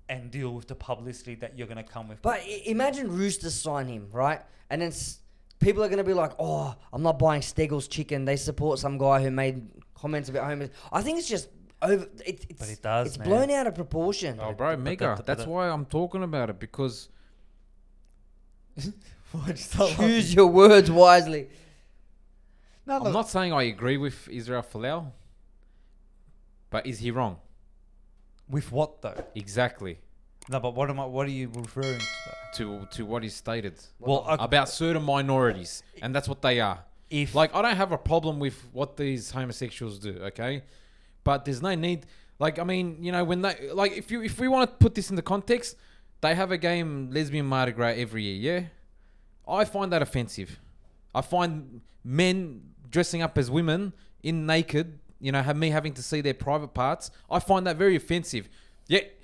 [0.08, 2.20] and deal with the publicity that you're going to come with.
[2.22, 4.40] But i- imagine Rooster sign him, right?
[4.70, 5.18] And then s-
[5.60, 8.24] people are going to be like, oh, I'm not buying Steggles chicken.
[8.24, 10.70] They support some guy who made comments about homeless.
[10.92, 11.48] I think it's just
[11.80, 12.04] over.
[12.24, 13.28] It, it's, But it does, It's man.
[13.28, 14.38] blown out of proportion.
[14.42, 15.14] Oh, bro, mega.
[15.16, 17.08] that- That's that- why I'm talking about it because
[19.32, 20.06] Why'd you start laughing?
[20.08, 21.48] Choose your words wisely.
[22.86, 25.10] No, I'm look, not saying I agree with Israel Folau,
[26.74, 27.36] but is he wrong?
[28.48, 29.24] with what though?
[29.34, 29.98] Exactly.
[30.48, 31.06] No, but what am I?
[31.06, 32.06] What are you referring to?
[32.26, 32.32] Though?
[32.59, 36.80] To to what he stated Well, uh, about certain minorities, and that's what they are.
[37.10, 40.62] if Like I don't have a problem with what these homosexuals do, okay?
[41.22, 42.06] But there's no need
[42.38, 44.94] like I mean, you know, when they like if you if we want to put
[44.94, 45.76] this into context,
[46.20, 48.60] they have a game lesbian Mardi Gras every year, yeah?
[49.60, 50.59] I find that offensive.
[51.14, 53.92] I find men dressing up as women
[54.22, 57.10] in naked, you know, have me having to see their private parts.
[57.30, 58.48] I find that very offensive.
[58.86, 59.22] Yet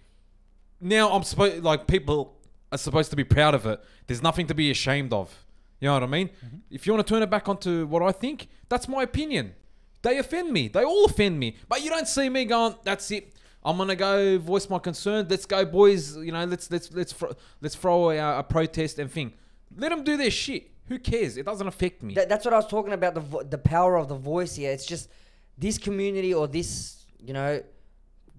[0.80, 2.36] now I'm supposed like people
[2.72, 3.82] are supposed to be proud of it.
[4.06, 5.44] There's nothing to be ashamed of.
[5.80, 6.28] You know what I mean?
[6.28, 6.56] Mm-hmm.
[6.70, 9.54] If you want to turn it back onto what I think, that's my opinion.
[10.02, 10.68] They offend me.
[10.68, 11.56] They all offend me.
[11.68, 13.34] But you don't see me going, that's it.
[13.62, 15.26] I'm gonna go voice my concern.
[15.28, 16.16] Let's go, boys.
[16.16, 19.34] You know, let's let's let's fro- let's throw a, a protest and thing.
[19.76, 20.70] Let them do their shit.
[20.88, 21.36] Who cares?
[21.36, 22.14] It doesn't affect me.
[22.14, 23.14] That, that's what I was talking about.
[23.14, 24.70] The vo- the power of the voice here.
[24.72, 25.10] It's just
[25.61, 27.62] this community or this you know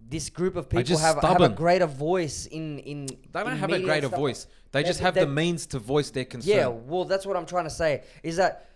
[0.10, 3.06] this group of people have, have a greater voice in in.
[3.06, 4.48] they don't in have a greater voice.
[4.72, 6.58] They They- just have they- the means to voice their concern.
[6.58, 8.04] Yeah, well, that's what I'm trying to say.
[8.24, 8.68] Is that,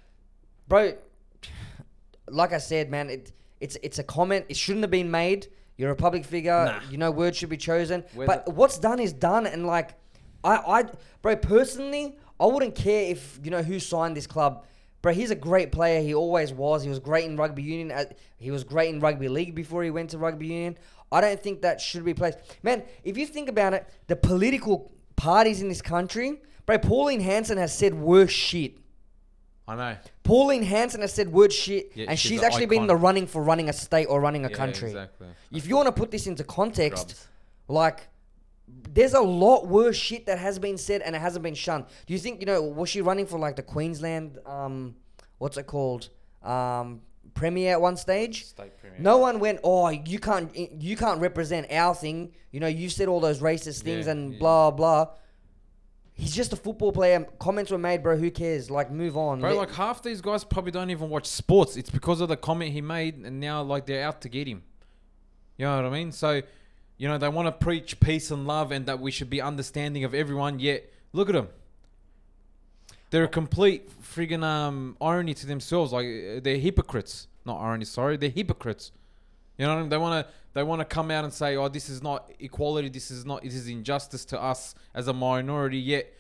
[0.68, 0.94] bro?
[2.30, 4.46] Like I said, man, it it's it's a comment.
[4.50, 5.48] It shouldn't have been made.
[5.78, 6.66] You're a public figure.
[6.66, 6.80] Nah.
[6.90, 8.06] You know, words should be chosen.
[8.16, 9.96] But what's done is done, and like,
[10.44, 10.84] I I
[11.22, 14.66] bro personally, I wouldn't care if you know who signed this club.
[15.06, 16.02] Bro, he's a great player.
[16.02, 16.82] He always was.
[16.82, 17.96] He was great in rugby union.
[18.38, 20.80] He was great in rugby league before he went to rugby union.
[21.12, 22.40] I don't think that should be placed.
[22.64, 27.60] Man, if you think about it, the political parties in this country, bro, Pauline Hanson
[27.60, 28.80] has said worse shit.
[29.68, 29.96] I know.
[30.24, 33.28] Pauline Hanson has said word shit, Yeah, and she's she's actually been in the running
[33.28, 34.88] for running a state or running a Yeah, country.
[34.88, 35.28] Exactly.
[35.52, 37.28] If you want to put this into context, Grubs.
[37.68, 38.08] like
[38.68, 41.86] there's a lot worse shit that has been said and it hasn't been shunned.
[42.06, 44.96] Do you think you know was she running for like the Queensland um
[45.38, 46.10] what's it called
[46.44, 47.02] um
[47.34, 48.46] premier at one stage?
[48.46, 48.98] State premier.
[49.00, 52.32] No one went, oh, you can't, you can't represent our thing.
[52.52, 54.40] You know, you said all those racist things Yeah, and yeah.
[54.40, 55.08] blah blah.
[56.14, 57.28] He's just a football player.
[57.40, 58.16] Comments were made, bro.
[58.16, 58.72] Who cares?
[58.72, 59.42] Like, move on.
[59.42, 61.76] Bro, Let- like half these guys probably don't even watch sports.
[61.76, 64.64] It's because of the comment he made, and now like they're out to get him.
[65.58, 66.14] You know what I mean?
[66.14, 66.42] So,
[66.98, 70.04] you know, they want to preach peace and love, and that we should be understanding
[70.04, 70.60] of everyone.
[70.60, 71.50] Yet, look at them.
[73.10, 75.92] They're a complete friggin' um, irony to themselves.
[75.92, 77.28] Like uh, they're hypocrites.
[77.46, 78.18] Not irony, sorry.
[78.18, 78.92] They're hypocrites.
[79.58, 79.90] You know what I mean?
[79.90, 82.90] They want to they want to come out and say, "Oh, this is not equality.
[82.90, 83.44] This is not.
[83.44, 86.14] It is injustice to us as a minority." Yet,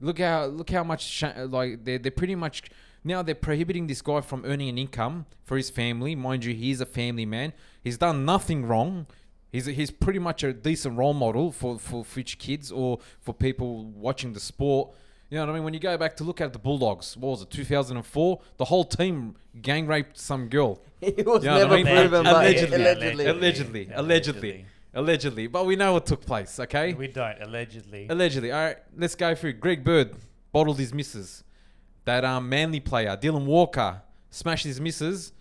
[0.00, 2.64] look how look how much sh- like they're they're pretty much
[3.04, 6.14] now they're prohibiting this guy from earning an income for his family.
[6.14, 7.52] Mind you, he's a family man.
[7.82, 9.06] He's done nothing wrong.
[9.52, 13.84] He's he's pretty much a decent role model for for future kids or for people
[13.86, 14.90] watching the sport.
[15.28, 15.64] You know what I mean?
[15.64, 18.40] When you go back to look at the Bulldogs, what was it, 2004?
[18.56, 20.82] The whole team gang raped some girl.
[21.00, 21.86] it was You know what I never mean?
[21.86, 22.76] proven, Allegedly.
[22.76, 23.26] allegedly.
[23.26, 25.46] Allegedly, allegedly, allegedly.
[25.46, 26.94] But we know what took place, okay?
[26.94, 28.08] We don't allegedly.
[28.10, 28.50] Allegedly.
[28.50, 29.52] All right, let's go through.
[29.54, 30.16] Greg Bird
[30.52, 31.44] bottled his misses.
[32.06, 35.32] That um, Manly player, Dylan Walker, smashed his missus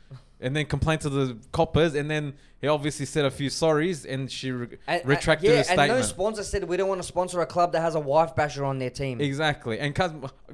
[0.42, 1.96] and then complained to the coppers.
[1.96, 5.64] And then he obviously said a few sorries and she re- And- retracted yeah, her
[5.64, 5.92] statement.
[5.92, 8.36] and no sponsor said we don't want to sponsor a club that has a wife
[8.36, 9.20] basher on their team.
[9.22, 9.80] Exactly.
[9.80, 10.04] And do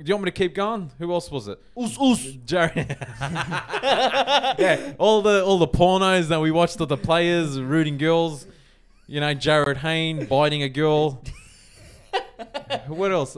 [0.04, 0.92] you want me to keep going?
[1.00, 1.60] Who else was it?
[1.78, 2.26] Us, us.
[2.46, 2.90] Jarryd.
[4.60, 8.48] yeah, all the all the pornos that we watched of the players rooting girls.
[9.08, 11.22] You know, Jarryd Hayne biting a girl.
[12.88, 13.38] what else?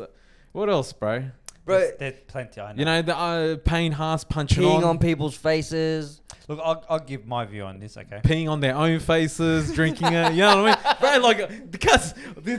[0.54, 1.26] What else, bro?
[1.68, 2.62] Bro, There's, there's plenty.
[2.62, 2.80] I know.
[2.80, 6.22] You know, the uh, Payne Haas punching peeing on, on people's faces.
[6.48, 7.98] Look, I'll, I'll give my view on this.
[7.98, 8.22] Okay.
[8.24, 10.32] peeing on their own faces, drinking it.
[10.34, 11.28] You know what I mean, bro?
[11.28, 12.14] Like, because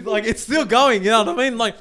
[0.04, 1.02] like it's still going.
[1.02, 1.58] You know what I mean?
[1.58, 1.74] Like.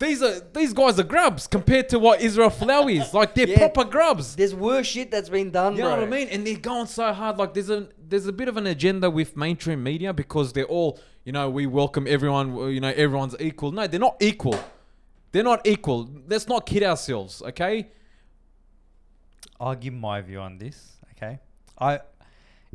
[0.00, 3.14] These are these guys are grubs compared to what Israel Folau is.
[3.14, 3.58] Like they're Yeah.
[3.58, 4.34] proper grubs.
[4.34, 5.90] There's worse shit that's been done, You bro.
[5.90, 6.28] know what I mean?
[6.28, 7.38] And they're going so hard.
[7.38, 10.98] Like there's a there's a bit of an agenda with mainstream media because they're all
[11.24, 12.56] you know we welcome everyone.
[12.72, 13.70] You know everyone's equal.
[13.70, 14.58] No, they're not equal.
[15.34, 16.08] They're not equal.
[16.28, 17.88] Let's not kid ourselves, okay?
[19.58, 20.96] I'll give my view on this.
[21.16, 21.40] Okay.
[21.76, 21.98] I,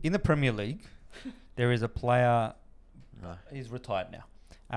[0.04, 0.82] in the Premier League,
[1.56, 2.54] there is a player.
[3.50, 4.26] He's retired now.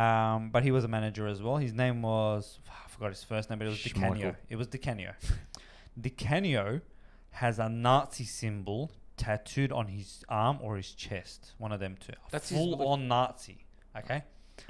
[0.00, 1.56] Um, but he was a manager as well.
[1.56, 4.36] His name was I forgot his first name, but it was Di Canio.
[4.48, 5.14] It was Di Canio.
[6.00, 6.82] Di Canio
[7.30, 11.54] has a Nazi symbol tattooed on his arm or his chest.
[11.59, 12.12] One of them two.
[12.12, 13.64] A That's his- full on Nazi.
[13.98, 14.22] Okay.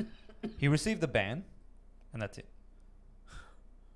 [0.56, 1.44] he received the ban,
[2.14, 2.48] and that's it.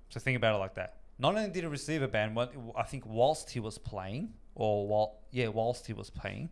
[0.09, 0.97] So think about it like that.
[1.19, 2.37] Not only did he receive a ban,
[2.75, 6.49] I think whilst he was playing, or while yeah, whilst he was playing,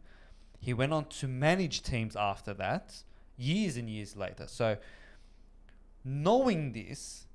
[0.60, 3.04] He went on to manage teams after that,
[3.38, 4.48] years and years later.
[4.48, 4.78] So,
[6.04, 7.26] knowing this,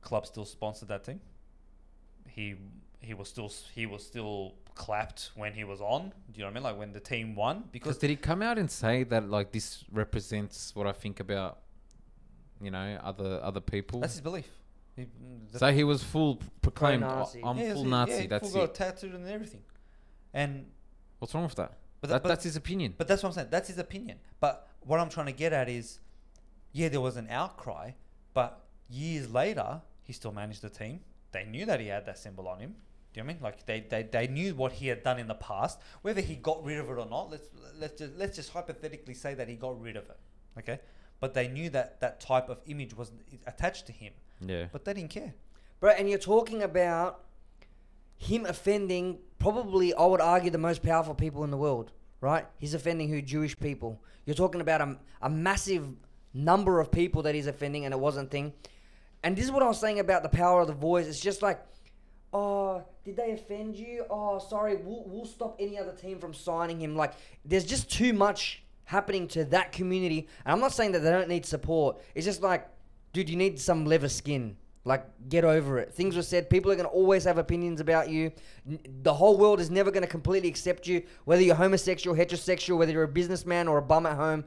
[0.00, 1.20] club still sponsored that team.
[2.26, 2.56] He
[3.00, 6.12] he was still he was still clapped when he was on.
[6.32, 6.62] Do you know what I mean?
[6.62, 9.52] Like when the team won, Because because did he come out and say that like
[9.52, 11.58] this represents what I think about,
[12.62, 14.00] you know, other other people?
[14.00, 14.48] that's his belief.
[15.00, 15.06] He,
[15.52, 17.02] the so he was full proclaimed.
[17.04, 17.42] "I- Pro-Nazi.
[17.44, 18.12] I'm Yeah, full he- Nazi.
[18.12, 18.74] yeah, he that's full got it.
[18.74, 19.62] tattooed and everything.
[20.32, 20.66] And
[21.18, 21.72] What's wrong with that?
[22.00, 22.94] but, that, that, but that's his opinion.
[22.96, 23.48] But that's what I'm saying.
[23.50, 24.18] That's his opinion.
[24.40, 26.00] But what I'm trying to get at is,
[26.72, 27.92] yeah, there was an outcry,
[28.32, 31.00] but years later, he still managed the team.
[31.32, 32.74] They knew that he had that symbol on him.
[33.12, 33.42] Do you know what I mean?
[33.42, 35.78] Like they, they, they knew what he had done in the past.
[36.02, 37.48] Whether he got rid of it or not, let's
[37.78, 40.18] let's just let's just hypothetically say that he got rid of it.
[40.60, 40.78] Okay,
[41.18, 43.10] but they knew that that type of image was
[43.48, 44.66] attached to him, yeah.
[44.72, 45.34] but they didn't care.
[45.80, 47.24] Bro, and you're talking about
[48.16, 52.46] him offending probably, I would argue, the most powerful people in the world, right?
[52.58, 53.22] He's offending who?
[53.22, 54.00] Jewish people.
[54.26, 55.88] You're talking about a, a massive
[56.34, 58.52] number of people that he's offending, and it wasn't thing.
[59.22, 61.06] And this is what I was saying about the power of the voice.
[61.06, 61.64] It's just like,
[62.32, 64.04] oh, did they offend you?
[64.10, 66.96] Oh, sorry, we'll, we'll stop any other team from signing him.
[66.96, 67.14] Like,
[67.44, 70.28] there's just too much happening to that community.
[70.44, 71.98] And I'm not saying that they don't need support.
[72.14, 72.68] It's just like,
[73.12, 74.56] dude, you need some leather skin.
[74.84, 75.92] Like, get over it.
[75.92, 76.48] Things were said.
[76.48, 78.32] People are going to always have opinions about you.
[79.02, 82.90] The whole world is never going to completely accept you, whether you're homosexual, heterosexual, whether
[82.90, 84.44] you're a businessman or a bum at home.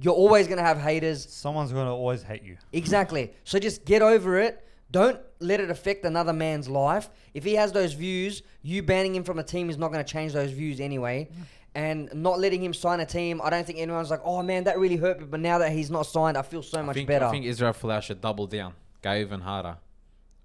[0.00, 1.26] You're always going to have haters.
[1.30, 2.56] Someone's gonna always hate you.
[2.72, 3.32] Exactly.
[3.44, 4.66] So just get over it.
[4.90, 7.10] Don't let it affect another man's life.
[7.34, 10.10] If he has those views, you banning him from a team is not going to
[10.10, 11.28] change those views anyway.
[11.30, 11.42] Mm.
[11.84, 14.78] And not letting him sign a team, I don't think anyone's like, oh man, that
[14.78, 15.26] really hurt me.
[15.26, 17.26] But now that he's not signed, I feel so I much think, better.
[17.26, 18.72] I think Israel Folau should double down,
[19.02, 19.76] go even harder.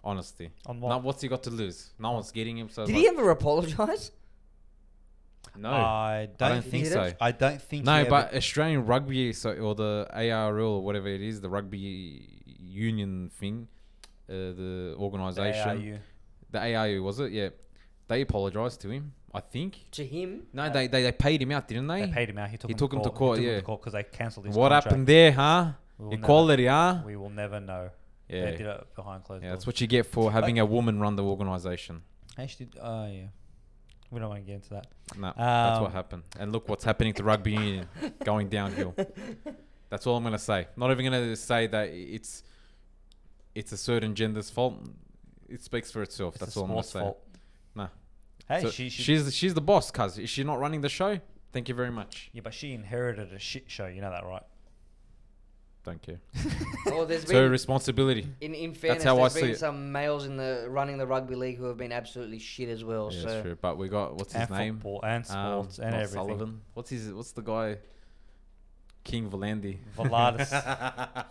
[0.04, 0.90] Honestly, On what?
[0.90, 1.92] now what's he got to lose?
[2.00, 2.68] No one's getting him.
[2.70, 4.12] So Did like, he ever apologize?
[5.56, 7.14] no, I don't, don't think he- so.
[7.22, 7.86] I don't think.
[7.86, 8.04] no.
[8.04, 12.28] he But ever- Australian rugby, so or the ARL or whatever it is, the rugby
[12.60, 13.68] union thing,
[14.30, 16.00] uh, the organisation, ARU.
[16.50, 17.32] the ARU was it?
[17.32, 17.50] Yeah,
[18.08, 19.14] they apologised to him.
[19.34, 19.86] I think.
[19.92, 20.44] To him?
[20.54, 22.06] No, they, they they paid him out, didn't they?
[22.06, 22.50] They paid him out.
[22.50, 23.18] He took, He him, took to him to court.
[23.18, 23.60] court, He took him yeah.
[23.60, 24.86] to court because they cancelled his what contract.
[24.86, 25.72] happened there, huh?
[25.98, 27.02] We will never- Equality, huh?
[27.06, 27.90] We will never know.
[28.28, 29.50] Yeah, They did it behind closed yeah.
[29.50, 29.60] doors.
[29.60, 32.02] That's what you get for having a woman run the organisation.
[32.38, 33.28] Actually, oh yeah.
[34.10, 34.88] We don't want to get into that.
[35.18, 36.24] No, that's what Um, happened.
[36.40, 37.88] And look what's happening to rugby union,
[38.26, 38.94] going downhill.
[39.90, 40.68] That's all I'm gonna say.
[40.76, 42.44] Not even gonna say that it's
[43.56, 44.76] it's a certain gender's fault.
[45.50, 46.36] It speaks for itself.
[46.36, 47.00] It's that's all I'm gonna say.
[47.00, 47.18] fault.
[47.76, 47.88] Nah.
[48.52, 51.20] Hey, So she, she, she's she's the boss, cuz is she not running the show?
[51.54, 52.30] Thank you very much.
[52.34, 53.88] yeah, but she inherited a shit show.
[53.88, 54.44] You know that, right?
[55.84, 56.20] Thank you.
[56.86, 58.28] Well, there's It's her been, responsibility.
[58.42, 59.60] in, in fairness, how I there's see been it.
[59.60, 63.10] some males in the running the rugby league who have been absolutely shit as well.
[63.12, 63.58] Yeah, so that's true.
[63.60, 64.76] But we got what's his and name?
[64.76, 66.14] football and Um, sports and not everything.
[66.28, 66.62] Sullivan.
[66.74, 67.12] What's his?
[67.14, 67.78] What's the guy?
[69.04, 69.80] King Valandi.
[69.98, 70.52] Vladis.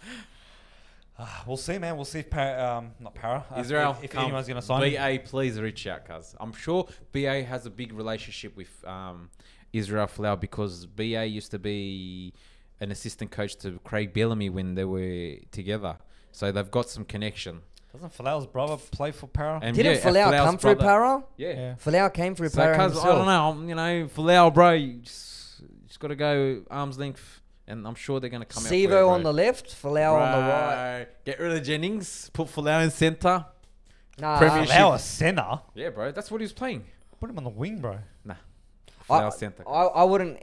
[1.22, 1.96] Ah, we'll see, man.
[1.96, 3.44] We'll see if Parra, um, not Parra.
[3.54, 4.24] uh, Israel, if, if come.
[4.24, 4.82] anyone's gonna sign.
[4.84, 5.18] him.
[5.18, 9.28] BA, please reach out, cuz I'm sure BA has a big relationship with um,
[9.72, 12.32] Israel Folau because BA used to be
[12.80, 15.98] an assistant coach to Craig Bellamy when they were together.
[16.32, 17.60] So they've got some connection.
[17.92, 19.58] Doesn't Folau's brother play for Parra?
[19.62, 21.24] And didn't yeah, Folau Folau's come through brother- Parra?
[21.36, 21.48] Yeah.
[21.50, 21.74] yeah.
[21.74, 23.06] Folau came through So, Parra cuz himself.
[23.06, 26.98] I don't know, I'm, you know, Folau, bro, you just, just got to go arm's
[26.98, 28.68] length, and I'm sure they're going to come out.
[28.68, 31.06] for Sivo on the left, Folau on the right.
[31.24, 33.46] Get rid of Jennings, put Folau in centre.
[34.18, 34.74] Nah, Premiership.
[34.74, 35.60] Folau a center.
[35.74, 36.84] Yeah, bro, that's what he was playing.
[37.20, 37.98] Put him on the wing, bro.
[38.24, 38.34] Nah.
[39.08, 39.68] I, Folau centre.
[39.68, 40.38] I, I wouldn't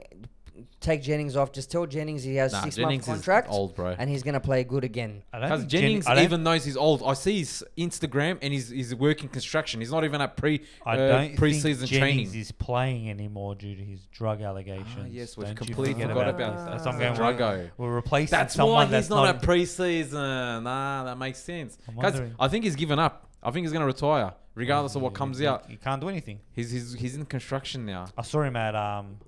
[0.80, 1.52] take Jennings off.
[1.52, 3.94] Just tell Jennings he has Nah, six Jennings month is contract old, bro.
[3.98, 5.22] and he's gonna play good again.
[5.32, 7.02] I don't Because think Jen- Jennings I don't- even knows he's old.
[7.04, 9.80] I see his Instagram and he's he's working construction.
[9.80, 12.34] He's not even at pre I uh, don't preseason think Jennings training.
[12.40, 14.86] is playing anymore due to his drug allegations.
[14.98, 16.64] Ah, yes, we've Don't you completely forget forgot about about that.
[16.64, 16.70] that.
[16.72, 17.18] That's what I'm going.
[17.18, 17.32] a We're,
[17.66, 17.70] druggo.
[17.78, 19.36] we're replacing That's someone why that's he's not, not.
[19.36, 20.62] at preseason.
[20.62, 21.78] Nah, that makes sense.
[21.88, 22.34] I'm Because wondering.
[22.38, 23.24] I think he's given up.
[23.42, 25.70] I think he's gonna retire, regardless of what comes you- out.
[25.70, 26.40] You can't do anything.
[26.52, 28.06] He's he's he's in construction now.
[28.16, 29.18] I saw him at um,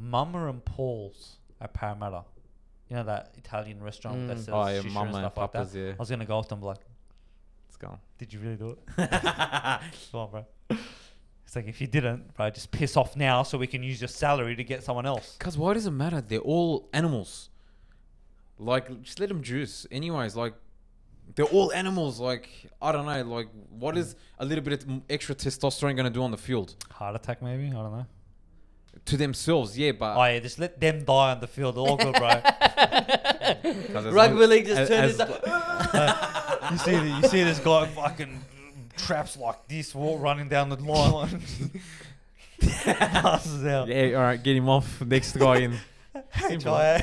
[0.00, 2.24] Mama and Paul's at Parramatta.
[2.88, 4.44] You know that Italian restaurant that Mm.
[4.44, 5.58] sells Oh yeah, shisha and Mama and stuff like that.
[5.58, 5.76] Papa's.
[5.76, 6.78] Yeah, I was gonna go to him like,
[7.68, 7.98] let's go.
[8.18, 8.78] "Did you really do it?
[9.10, 10.46] Come on, bro."
[11.44, 14.08] It's like if you didn't, bro, just piss off now so we can use your
[14.08, 15.36] salary to get someone else.
[15.38, 16.20] Cause why does it matter?
[16.20, 17.50] They're all animals.
[18.58, 19.86] Like, just let them juice.
[19.90, 20.54] Anyways, like,
[21.34, 22.20] they're all animals.
[22.20, 22.48] Like,
[22.80, 23.22] I don't know.
[23.24, 27.16] Like, what is a little bit of extra testosterone gonna do on the field Heart
[27.16, 27.66] attack, maybe.
[27.68, 28.06] I don't know.
[29.10, 29.76] To themselves?
[29.76, 31.76] Yeah, but Oh yeah, just let them die on the field.
[31.76, 32.28] All good, bro.
[33.92, 36.68] 'cause as Rugby league just as- turned into.
[36.72, 38.44] you see, the, you see this guy fucking
[38.96, 41.42] traps like this, walk running down the line.
[42.60, 43.88] Passes out.
[43.88, 45.00] Yeah, all right, get him off.
[45.02, 45.72] Next guy in.
[46.32, 46.98] Hey, Simple.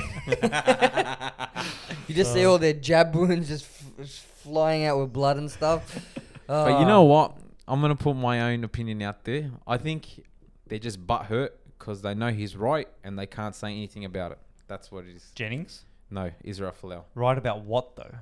[2.08, 5.50] You just see all their jab wounds just, f- just flying out with blood and
[5.50, 6.00] stuff.
[6.46, 6.88] But you ah.
[6.88, 7.36] know what?
[7.68, 9.52] I'm gonna put my own opinion out there.
[9.66, 10.24] I think
[10.68, 14.32] they're just butt hurt because they know he's right and they can't say anything about
[14.32, 14.40] it.
[14.68, 15.32] That's what it is.
[15.36, 15.86] Jennings.
[16.10, 17.04] No, Israel Folau.
[17.16, 18.16] Right about what though?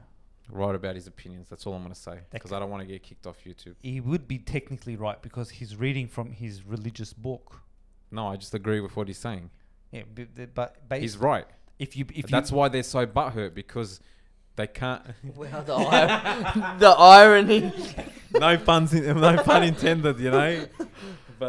[0.50, 1.50] Right about his opinions.
[1.50, 3.76] That's all I'm gonna say because I don't want to get kicked off YouTube.
[3.82, 7.62] He would be technically right because he's reading from his religious book.
[8.12, 9.50] No, I just agree with what he's saying.
[9.92, 11.46] Yeah, but, but- but based, He's right.
[11.80, 14.00] if you if That's you, why they're so butthurt because
[14.56, 15.02] they can't.
[15.36, 17.74] Well, the, ir- the irony.
[18.34, 20.20] no puns, in, no pun intended.
[20.20, 20.66] You know.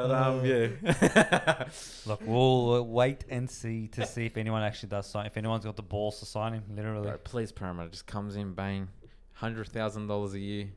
[0.02, 1.64] But um, yeah.
[2.06, 5.26] look, we'll uh, wait and see to see if anyone actually does sign.
[5.26, 7.08] If anyone's got the balls to sign him, literally.
[7.08, 8.88] Bro, please, Parramatta just comes in, bang,
[9.34, 10.68] hundred thousand dollars a year.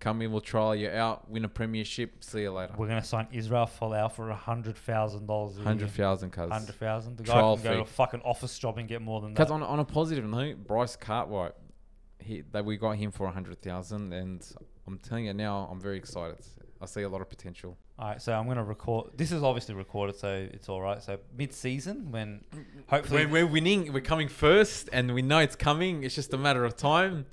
[0.00, 2.22] Come in, we'll trial you out, win a premiership.
[2.22, 2.72] See you later.
[2.78, 5.88] We're gonna sign Israel Folau for a hundred thousand dollars a Hundred year.
[6.06, 6.50] thousand, cuz.
[6.50, 7.16] Hundred thousand.
[7.16, 7.92] The guy Trial can go to a fee.
[7.94, 9.34] fucking office job and get more than that.
[9.34, 9.54] Because that.
[9.54, 11.52] on, on a positive note, Bryce Cartwright,
[12.20, 14.46] he that we got him for a hundred thousand, and
[14.86, 16.38] I'm telling you now, I'm very excited.
[16.80, 17.76] I see a lot of potential.
[17.98, 19.10] All right, so I'm gonna record.
[19.16, 21.02] This is obviously recorded, so it's all right.
[21.02, 22.80] So mid-season, when mm-hmm.
[22.86, 26.04] hopefully When we're winning, we're coming first, and we know it's coming.
[26.04, 27.26] It's just a matter of time.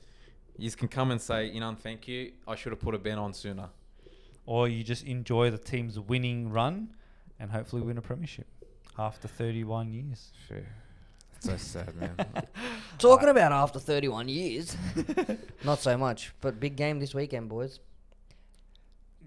[0.58, 2.32] You can come and say, you know, thank you.
[2.48, 3.70] I should have put a ban on sooner.
[4.48, 6.96] or you just enjoy the team's winning run,
[7.40, 8.48] and hopefully win a premiership
[8.98, 10.32] after 31 years.
[10.48, 10.66] Fair.
[11.44, 12.16] That's so sad, man.
[12.98, 14.76] Talking about after 31 years.
[15.64, 17.80] Not so much, but big game this weekend, boys.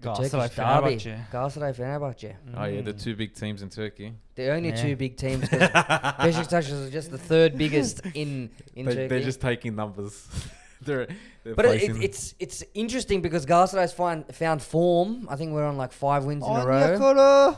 [0.01, 0.55] The Galatasaray Turkish
[1.03, 1.15] derby.
[1.17, 1.29] Fenerbahce.
[1.31, 2.35] Galatasaray Fenerbahce.
[2.55, 4.13] oh yeah, the two big teams in Turkey.
[4.35, 4.75] The only Yeah.
[4.81, 5.47] two big teams.
[5.49, 9.07] 'cause Besiktas is just the third biggest in in They, Turkey.
[9.07, 10.27] they're just taking numbers.
[10.81, 11.07] they're,
[11.43, 15.27] they're but it, it, placing- it's it's interesting because Galatasaray's find, found form.
[15.29, 16.97] I think we're on like five wins in a row.
[16.97, 17.57] Onyekuru.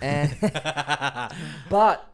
[0.00, 0.34] And
[1.70, 2.06] but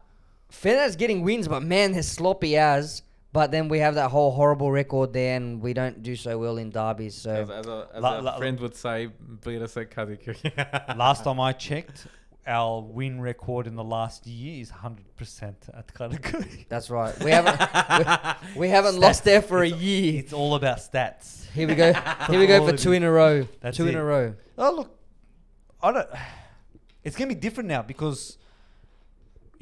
[0.51, 3.01] Fener's getting wins, but man, they're sloppy as.
[3.33, 6.57] But then we have that whole horrible record there, and we don't do so well
[6.57, 7.15] in derbies.
[7.15, 9.09] So as, as a, as La- a la- friend would say,
[9.43, 10.95] beat us at Kadıköy.
[10.97, 12.05] Last time I checked,
[12.45, 16.65] our win record in the last year is 100% at Kadıköy.
[16.69, 17.17] that's right.
[17.23, 17.59] We haven't
[18.55, 20.19] we, we haven't lost there for a year.
[20.19, 21.49] It's all about stats.
[21.53, 21.91] Here we go.
[22.29, 23.47] Here we go for two in a row.
[23.61, 24.35] That's two in a row.
[24.59, 24.95] Oh look,
[25.81, 26.09] I don't.
[27.03, 28.37] It's gonna be different now because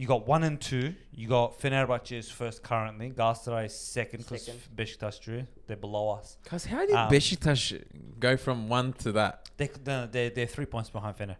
[0.01, 0.95] you got one and two.
[1.13, 3.11] You got Fenerbahce is first currently.
[3.11, 4.61] Galatasaray is second because Second.
[4.75, 5.45] Besiktas drew.
[5.67, 6.37] They're below us.
[6.43, 7.83] Cause how did Um, Besiktas
[8.19, 9.47] go from one to that?
[9.57, 11.35] They no, they're they're three points behind Fener.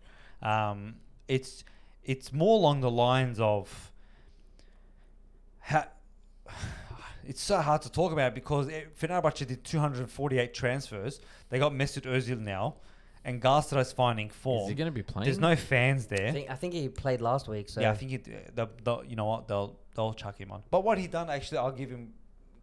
[0.47, 0.97] Um,
[1.27, 1.63] it's
[2.03, 3.91] it's more along the lines of.
[5.61, 5.87] Ha-
[7.27, 11.19] it's so hard to talk about because it, Fenerbahce did 248 transfers.
[11.49, 12.75] They got Mesut Özil now,
[13.23, 14.57] and Galatasaray's finding form.
[14.57, 14.69] Is form.
[14.69, 15.25] he gonna be playing?
[15.25, 16.27] There's no fans there.
[16.29, 17.69] I think, I think he played last week.
[17.69, 20.63] So Yeah, I think it, the, the, you know what they'll they'll chuck him on.
[20.71, 22.13] But what he done actually, I'll give him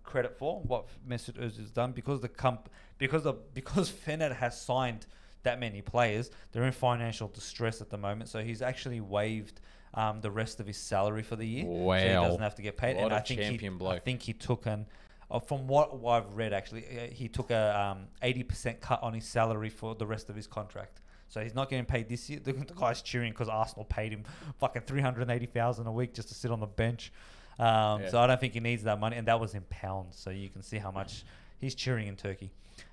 [0.02, 5.06] credit for what Mesut Özil's done because the comp because of because Fener has signed
[5.44, 6.30] that many players.
[6.52, 9.60] They're in financial distress at the moment, so he's actually waived
[9.94, 11.64] um, the rest of his salary for the year.
[11.64, 12.24] so he Wow.
[12.24, 12.96] doesn't have to get paid.
[12.96, 14.86] What and a I think champion he, I think he took an.
[15.30, 19.26] Uh, from what I've read, actually, uh, he took a um, 80% cut on his
[19.26, 21.00] salary for the rest of his contract.
[21.28, 22.40] So he's not getting paid this year.
[22.42, 24.24] The, the guy's cheering because Arsenal paid him
[24.58, 27.12] fucking 380000 a week just to sit on the bench.
[27.58, 28.08] Um, Yeah.
[28.10, 29.16] So I don't think he needs that money.
[29.16, 30.16] And that was in pounds.
[30.18, 31.24] So you can see how much
[31.58, 32.50] he's cheering in Turkey.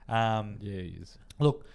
[0.10, 1.18] Um, Yeah, he is.
[1.40, 1.66] Look,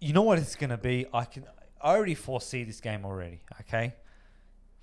[0.00, 1.06] you know what it's going to be?
[1.12, 1.44] I can.
[1.80, 3.94] I already foresee this game already, okay?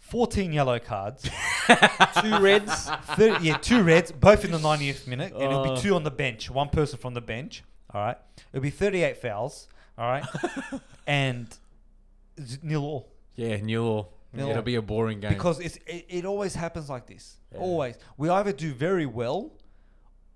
[0.10, 1.24] 14 yellow cards.
[2.22, 2.90] two reds.
[3.16, 5.76] 30, yeah, two reds, both in the 90th minute, and it'll Oh.
[5.76, 7.64] be two on the bench, one person from the bench.
[7.94, 8.18] All right,
[8.54, 9.68] it'll be 38 fouls.
[9.98, 10.26] All right,
[11.08, 11.48] and
[12.44, 14.12] z- nil all Yeah, Newell.
[14.34, 14.50] Newell.
[14.50, 15.32] It'll be a boring game.
[15.34, 17.38] because it's it, it always happens like this.
[17.54, 17.60] Yeah.
[17.60, 19.54] Always, we either do very well,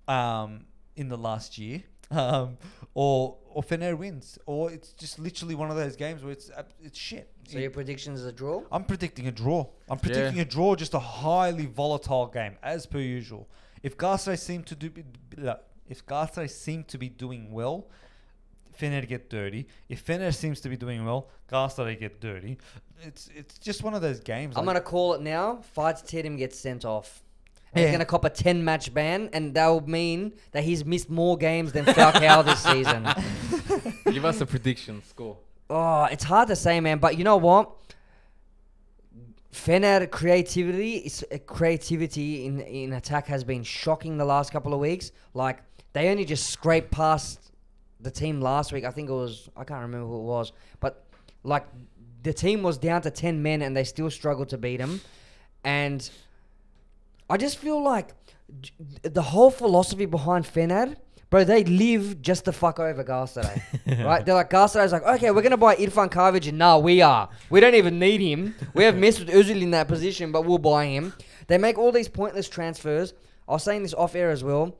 [0.08, 0.64] um,
[0.96, 2.56] in the last year, um,
[2.94, 6.72] or or Fener wins, or it's just literally one of those games where it's ab-
[6.82, 7.30] it's shit.
[7.52, 8.62] So your prediction is a draw.
[8.70, 9.66] I'm predicting a draw.
[9.88, 13.48] I'm predicting a draw, just a highly volatile game, as per usual.
[13.82, 15.04] If Galatasaray seem to do, be-
[15.88, 17.88] if Galatasaray seem to be doing well,
[18.78, 19.66] Fener get dirty.
[19.88, 22.58] If Fener seems to be doing well, Galatasaray get dirty.
[23.02, 24.56] It's it's just one of those games.
[24.56, 25.56] I'm like- gonna call it now.
[25.74, 27.22] Fight Tatum gets sent off.
[27.72, 27.92] And He's Yeah.
[27.92, 31.72] gonna cop a 10 match ban, and that will mean that he's missed more games
[31.72, 33.06] than Falcao this season.
[34.12, 35.36] Give us a prediction score.
[35.70, 36.98] Oh, it's hard to say, man.
[36.98, 37.70] But you know what?
[39.52, 44.80] Fener creativity, is, uh, creativity in in attack has been shocking the last couple of
[44.80, 45.12] weeks.
[45.32, 47.52] Like they only just scraped past
[48.00, 48.84] the team last week.
[48.84, 51.04] I think it was I can't remember who it was, but
[51.44, 51.66] like
[52.22, 55.00] the team was down to 10 men and they still struggled to beat him.
[55.64, 56.08] And
[57.28, 58.10] I just feel like
[59.02, 60.96] the whole philosophy behind Fener,
[61.30, 63.62] bro, they live just to fuck over Garceday.
[64.04, 64.26] right?
[64.26, 66.48] They're like, Garceday's like, okay, we're going to buy Irfan Kahveci.
[66.48, 67.28] And nah, we are.
[67.48, 68.54] We don't even need him.
[68.74, 71.14] We have Mesut Ozil in that position, but we'll buy him.
[71.46, 73.14] They make all these pointless transfers.
[73.48, 74.76] I was saying this off air as well.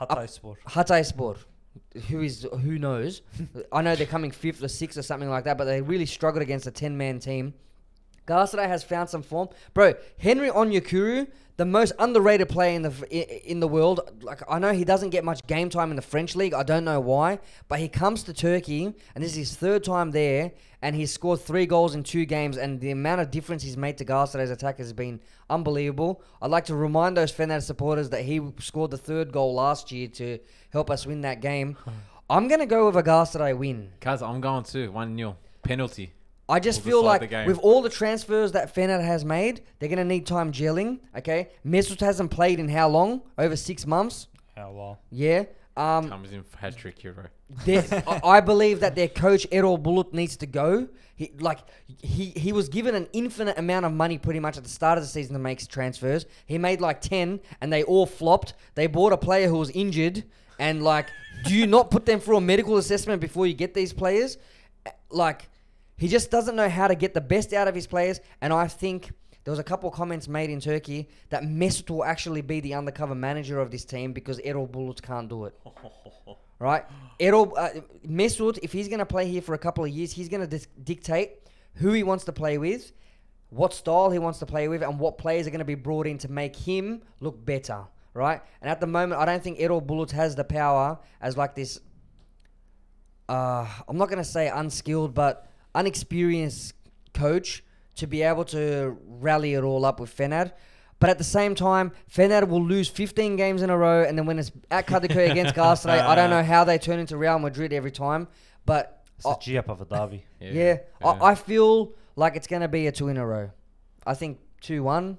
[0.00, 0.56] Hatayspor.
[0.66, 1.38] Hatay Sport.
[2.08, 3.22] Who is who knows?
[3.72, 6.42] I know they're coming fifth or sixth or something like that, but they really struggled
[6.42, 7.54] against a ten man team.
[8.26, 9.94] Garceday has found some form, bro.
[10.18, 14.00] Henry Onyekuru, the most underrated player in the in the world.
[14.22, 16.52] Like I know he doesn't get much game time in the French league.
[16.52, 17.38] I don't know why,
[17.68, 21.40] but he comes to Turkey, and this is his third time there, and he's scored
[21.40, 24.78] three goals in two games, and the amount of difference he's made to Garceday's attack
[24.78, 26.22] has been unbelievable.
[26.42, 30.08] I'd like to remind those Fener supporters that he scored the third goal last year
[30.08, 30.38] to
[30.70, 31.76] help us win that game.
[32.28, 33.92] I'm gonna go with a Garceday win.
[34.00, 34.90] Cuz I'm going too.
[34.90, 35.36] 1 0.
[35.62, 36.12] Penalty.
[36.48, 37.46] I just Will feel decide like game.
[37.46, 41.00] with all the transfers that Fener has made, they're gonna need time gelling.
[41.18, 43.22] Okay, Mesut hasn't played in how long?
[43.36, 44.28] Over six months.
[44.56, 44.98] Yeah, well.
[45.10, 45.44] Yeah.
[45.76, 47.24] Um, Comes in for hat trick hero.
[47.64, 50.88] their- I I believe that their coach Erol Bulut needs to go.
[51.16, 51.58] He like
[52.00, 55.04] he he was given an infinite amount of money pretty much at the start of
[55.04, 56.26] the season to make transfers.
[56.46, 58.54] He made like ten, and they all flopped.
[58.74, 60.24] They bought a player who was injured,
[60.58, 61.08] and like,
[61.44, 64.38] do you not put them through a medical assessment before you get these players?
[65.10, 65.48] Like,
[65.96, 68.68] he just doesn't know how to get the best out of his players, and I
[68.68, 69.12] think.
[69.44, 72.74] There was a couple of comments made in Turkey that Mesut will actually be the
[72.74, 75.54] undercover manager of this team because Erol Bulut can't do it
[76.58, 76.84] right?
[77.20, 77.68] Errol uh,
[78.06, 80.60] Mesut, if he's going to play here for a couple of years, he's going to
[80.82, 81.32] dictate
[81.74, 82.92] who he wants to play with,
[83.50, 86.06] what style he wants to play with, and what players are going to be brought
[86.06, 88.40] in to make him look better, right?
[88.60, 91.78] And at the moment, I don't think Erol Bulut has the power as like this.
[93.28, 96.74] Uh, I'm not going to say unskilled, but unexperienced
[97.14, 97.62] coach
[97.96, 100.52] to be able to rally it all up with Fener.
[100.98, 104.24] But at the same time, Fener will lose 15 games in a row, and then
[104.24, 107.72] when it's at Kadikoy against Garceday, I don't know how they turn into Real Madrid
[107.72, 108.28] every time.
[108.64, 110.24] But It's I- the G up of a derby.
[110.40, 113.50] yeah, I, I feel like it's going to be a two in a row.
[114.06, 115.18] I think 2 1.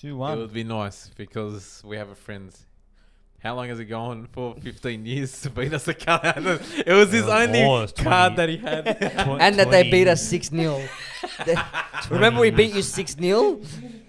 [0.00, 2.54] 2 It would be nice because we have a friend.
[3.44, 4.54] How long has it gone for?
[4.62, 6.24] 15 years to beat us a card.
[6.86, 8.10] It was his It only was 20.
[8.10, 8.86] card that he had.
[9.44, 10.82] And that they beat us 6 0.
[12.10, 13.60] Remember, we beat you 6 0?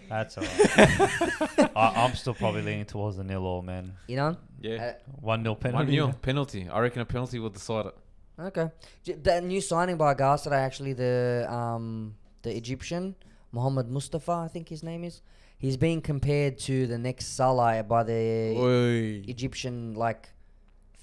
[0.10, 1.72] That's alright.
[1.76, 3.94] I, I'm still probably leaning towards the nil all, man.
[4.08, 4.38] You know?
[4.62, 4.94] yeah.
[5.22, 5.92] 1 0 One penalty.
[5.92, 6.70] nil penalty.
[6.70, 7.96] I reckon a penalty will decide it.
[8.40, 8.70] Okay.
[9.04, 13.16] J- That new signing by Garceday, actually, the um the Egyptian,
[13.52, 15.22] Mohammed Mustafa, I think his name is.
[15.66, 19.24] He's being compared to the next Salah by the Oi.
[19.28, 20.30] Egyptian, like,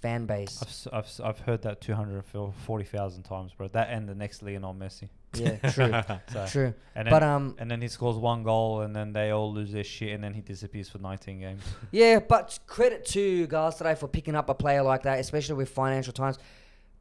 [0.00, 0.60] fan base.
[0.62, 3.66] I've, s- I've, s- I've heard that 240,000 times, bro.
[3.66, 5.08] That and the next Lionel Messi.
[5.34, 5.92] Yeah, true.
[6.32, 6.74] So, true.
[6.94, 9.72] And then, But, um, and then he scores one goal, and then they all lose
[9.72, 11.62] their shit, and then he disappears for 19 games.
[11.90, 16.12] Yeah, but credit to Garceday for picking up a player like that, especially with financial
[16.12, 16.38] times.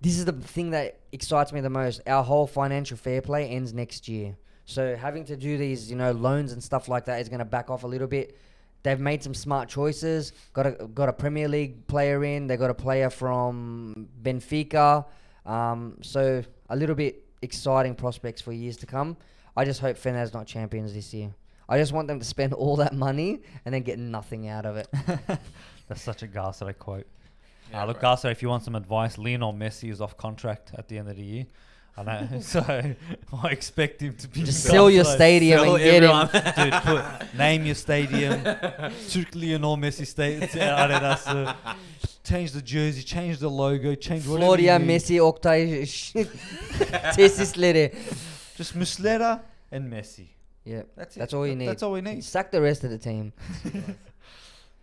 [0.01, 2.01] This is the thing that excites me the most.
[2.07, 4.35] Our whole financial fair play ends next year.
[4.72, 7.45] So having to do these, you know, loans and stuff like that is going to
[7.45, 8.38] back off a little bit.
[8.84, 10.34] They've made some smart choices.
[10.53, 12.48] Got a got a Premier League player in.
[12.48, 15.06] They got a player from Benfica.
[15.45, 19.18] Um, so a little bit exciting prospects for years to come.
[19.56, 21.34] I just hope Fener's not champions this year.
[21.68, 24.77] I just want them to spend all that money and then get nothing out of
[24.77, 24.88] it.
[25.88, 27.07] That's such a Garcetti quote.
[27.72, 28.10] Yeah, uh, look, bro.
[28.10, 31.15] Garcetti, if you want some advice, Lionel Messi is off contract at the end of
[31.15, 31.45] the year.
[31.97, 35.15] I know, so I expect him to be Just sell your Garcetti.
[35.15, 36.69] stadium Sell and get him.
[36.72, 38.41] Dude, put, name your stadium.
[39.09, 40.49] Türk Lionel Messi stadium.
[40.53, 41.53] I don't know, so
[42.23, 44.45] change the jersey, change the logo, change whatever.
[44.55, 44.88] Florya, you need.
[45.01, 46.26] Messi, Oktay ş-
[47.15, 47.91] tesisleri.
[48.57, 49.41] Just Muslera
[49.72, 50.27] and Messi.
[50.63, 51.19] Yeah, That's it.
[51.19, 51.68] That's all you need.
[51.68, 52.23] That's all we need.
[52.23, 53.34] sack the rest of the team.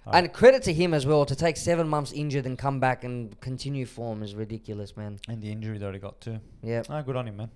[0.08, 0.24] Alright.
[0.24, 3.38] And credit to him as well to take seven months injured and come back and
[3.40, 5.18] continue form is ridiculous, man.
[5.28, 6.40] And the injury that he got too.
[6.62, 6.82] Yeah.
[6.88, 7.50] Ah, good on him, man.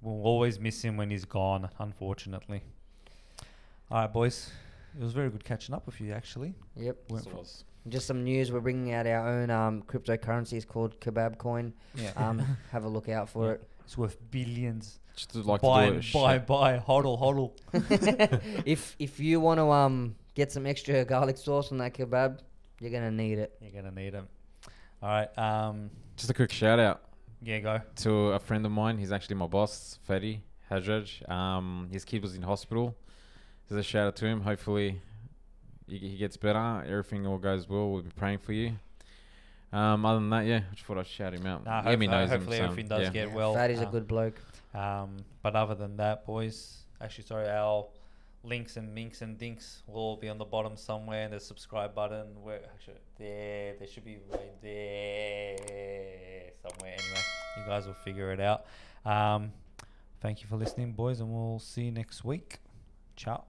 [0.00, 2.62] We'll always miss him when he's gone, unfortunately.
[3.90, 4.50] All right, boys.
[4.98, 6.54] It was very good catching up with you, actually.
[6.76, 6.96] Yep.
[7.10, 8.52] Went So was- Just some news.
[8.52, 10.52] We're bringing out our own um, cryptocurrency.
[10.52, 11.72] It's called Kebab Coin.
[11.96, 12.12] yeah.
[12.16, 12.38] Um,
[12.70, 13.52] have a look out for Yeah.
[13.54, 13.68] it.
[13.84, 15.00] it's worth billions.
[15.16, 16.12] Just like buy, to do it.
[16.14, 16.46] buy, shit.
[16.46, 18.62] buy, hodl, hodl.
[18.64, 22.38] if if you want to um get some extra garlic sauce on that kebab,
[22.80, 23.52] you're gonna need it.
[23.60, 24.28] You're gonna need them.
[25.02, 25.38] All right.
[25.38, 25.90] Um.
[26.16, 27.02] Just a quick shout out
[27.42, 27.58] Yeah.
[27.60, 27.80] Go.
[27.96, 28.98] to a friend of mine.
[28.98, 30.40] He's actually my boss, Fadi
[30.70, 31.28] Hajraj.
[31.28, 32.96] Um, his kid was in hospital.
[33.68, 34.40] There's a shout out to him.
[34.40, 35.00] Hopefully,
[35.88, 36.84] he, he gets better.
[36.86, 37.90] Everything all goes well.
[37.90, 38.72] We'll be praying for you.
[39.72, 41.64] Um, other than that, yeah, I just thought I'd shout him out.
[41.66, 43.10] Nah, Lemmy hopefully, knows him, hopefully so, everything does yeah.
[43.10, 43.54] get well.
[43.54, 44.40] Fatty's a Uh, good bloke.
[44.72, 47.86] Um, but other than that, boys, actually, sorry, our
[48.42, 51.24] links and minks and dinks will all be on the bottom somewhere.
[51.24, 56.92] And the subscribe button, where actually there, there should be right there somewhere.
[56.92, 57.20] Anyway,
[57.56, 58.66] you guys will figure it out.
[59.04, 59.52] Um,
[60.20, 62.58] thank you for listening, boys, and we'll see you next week.
[63.16, 63.44] Ciao.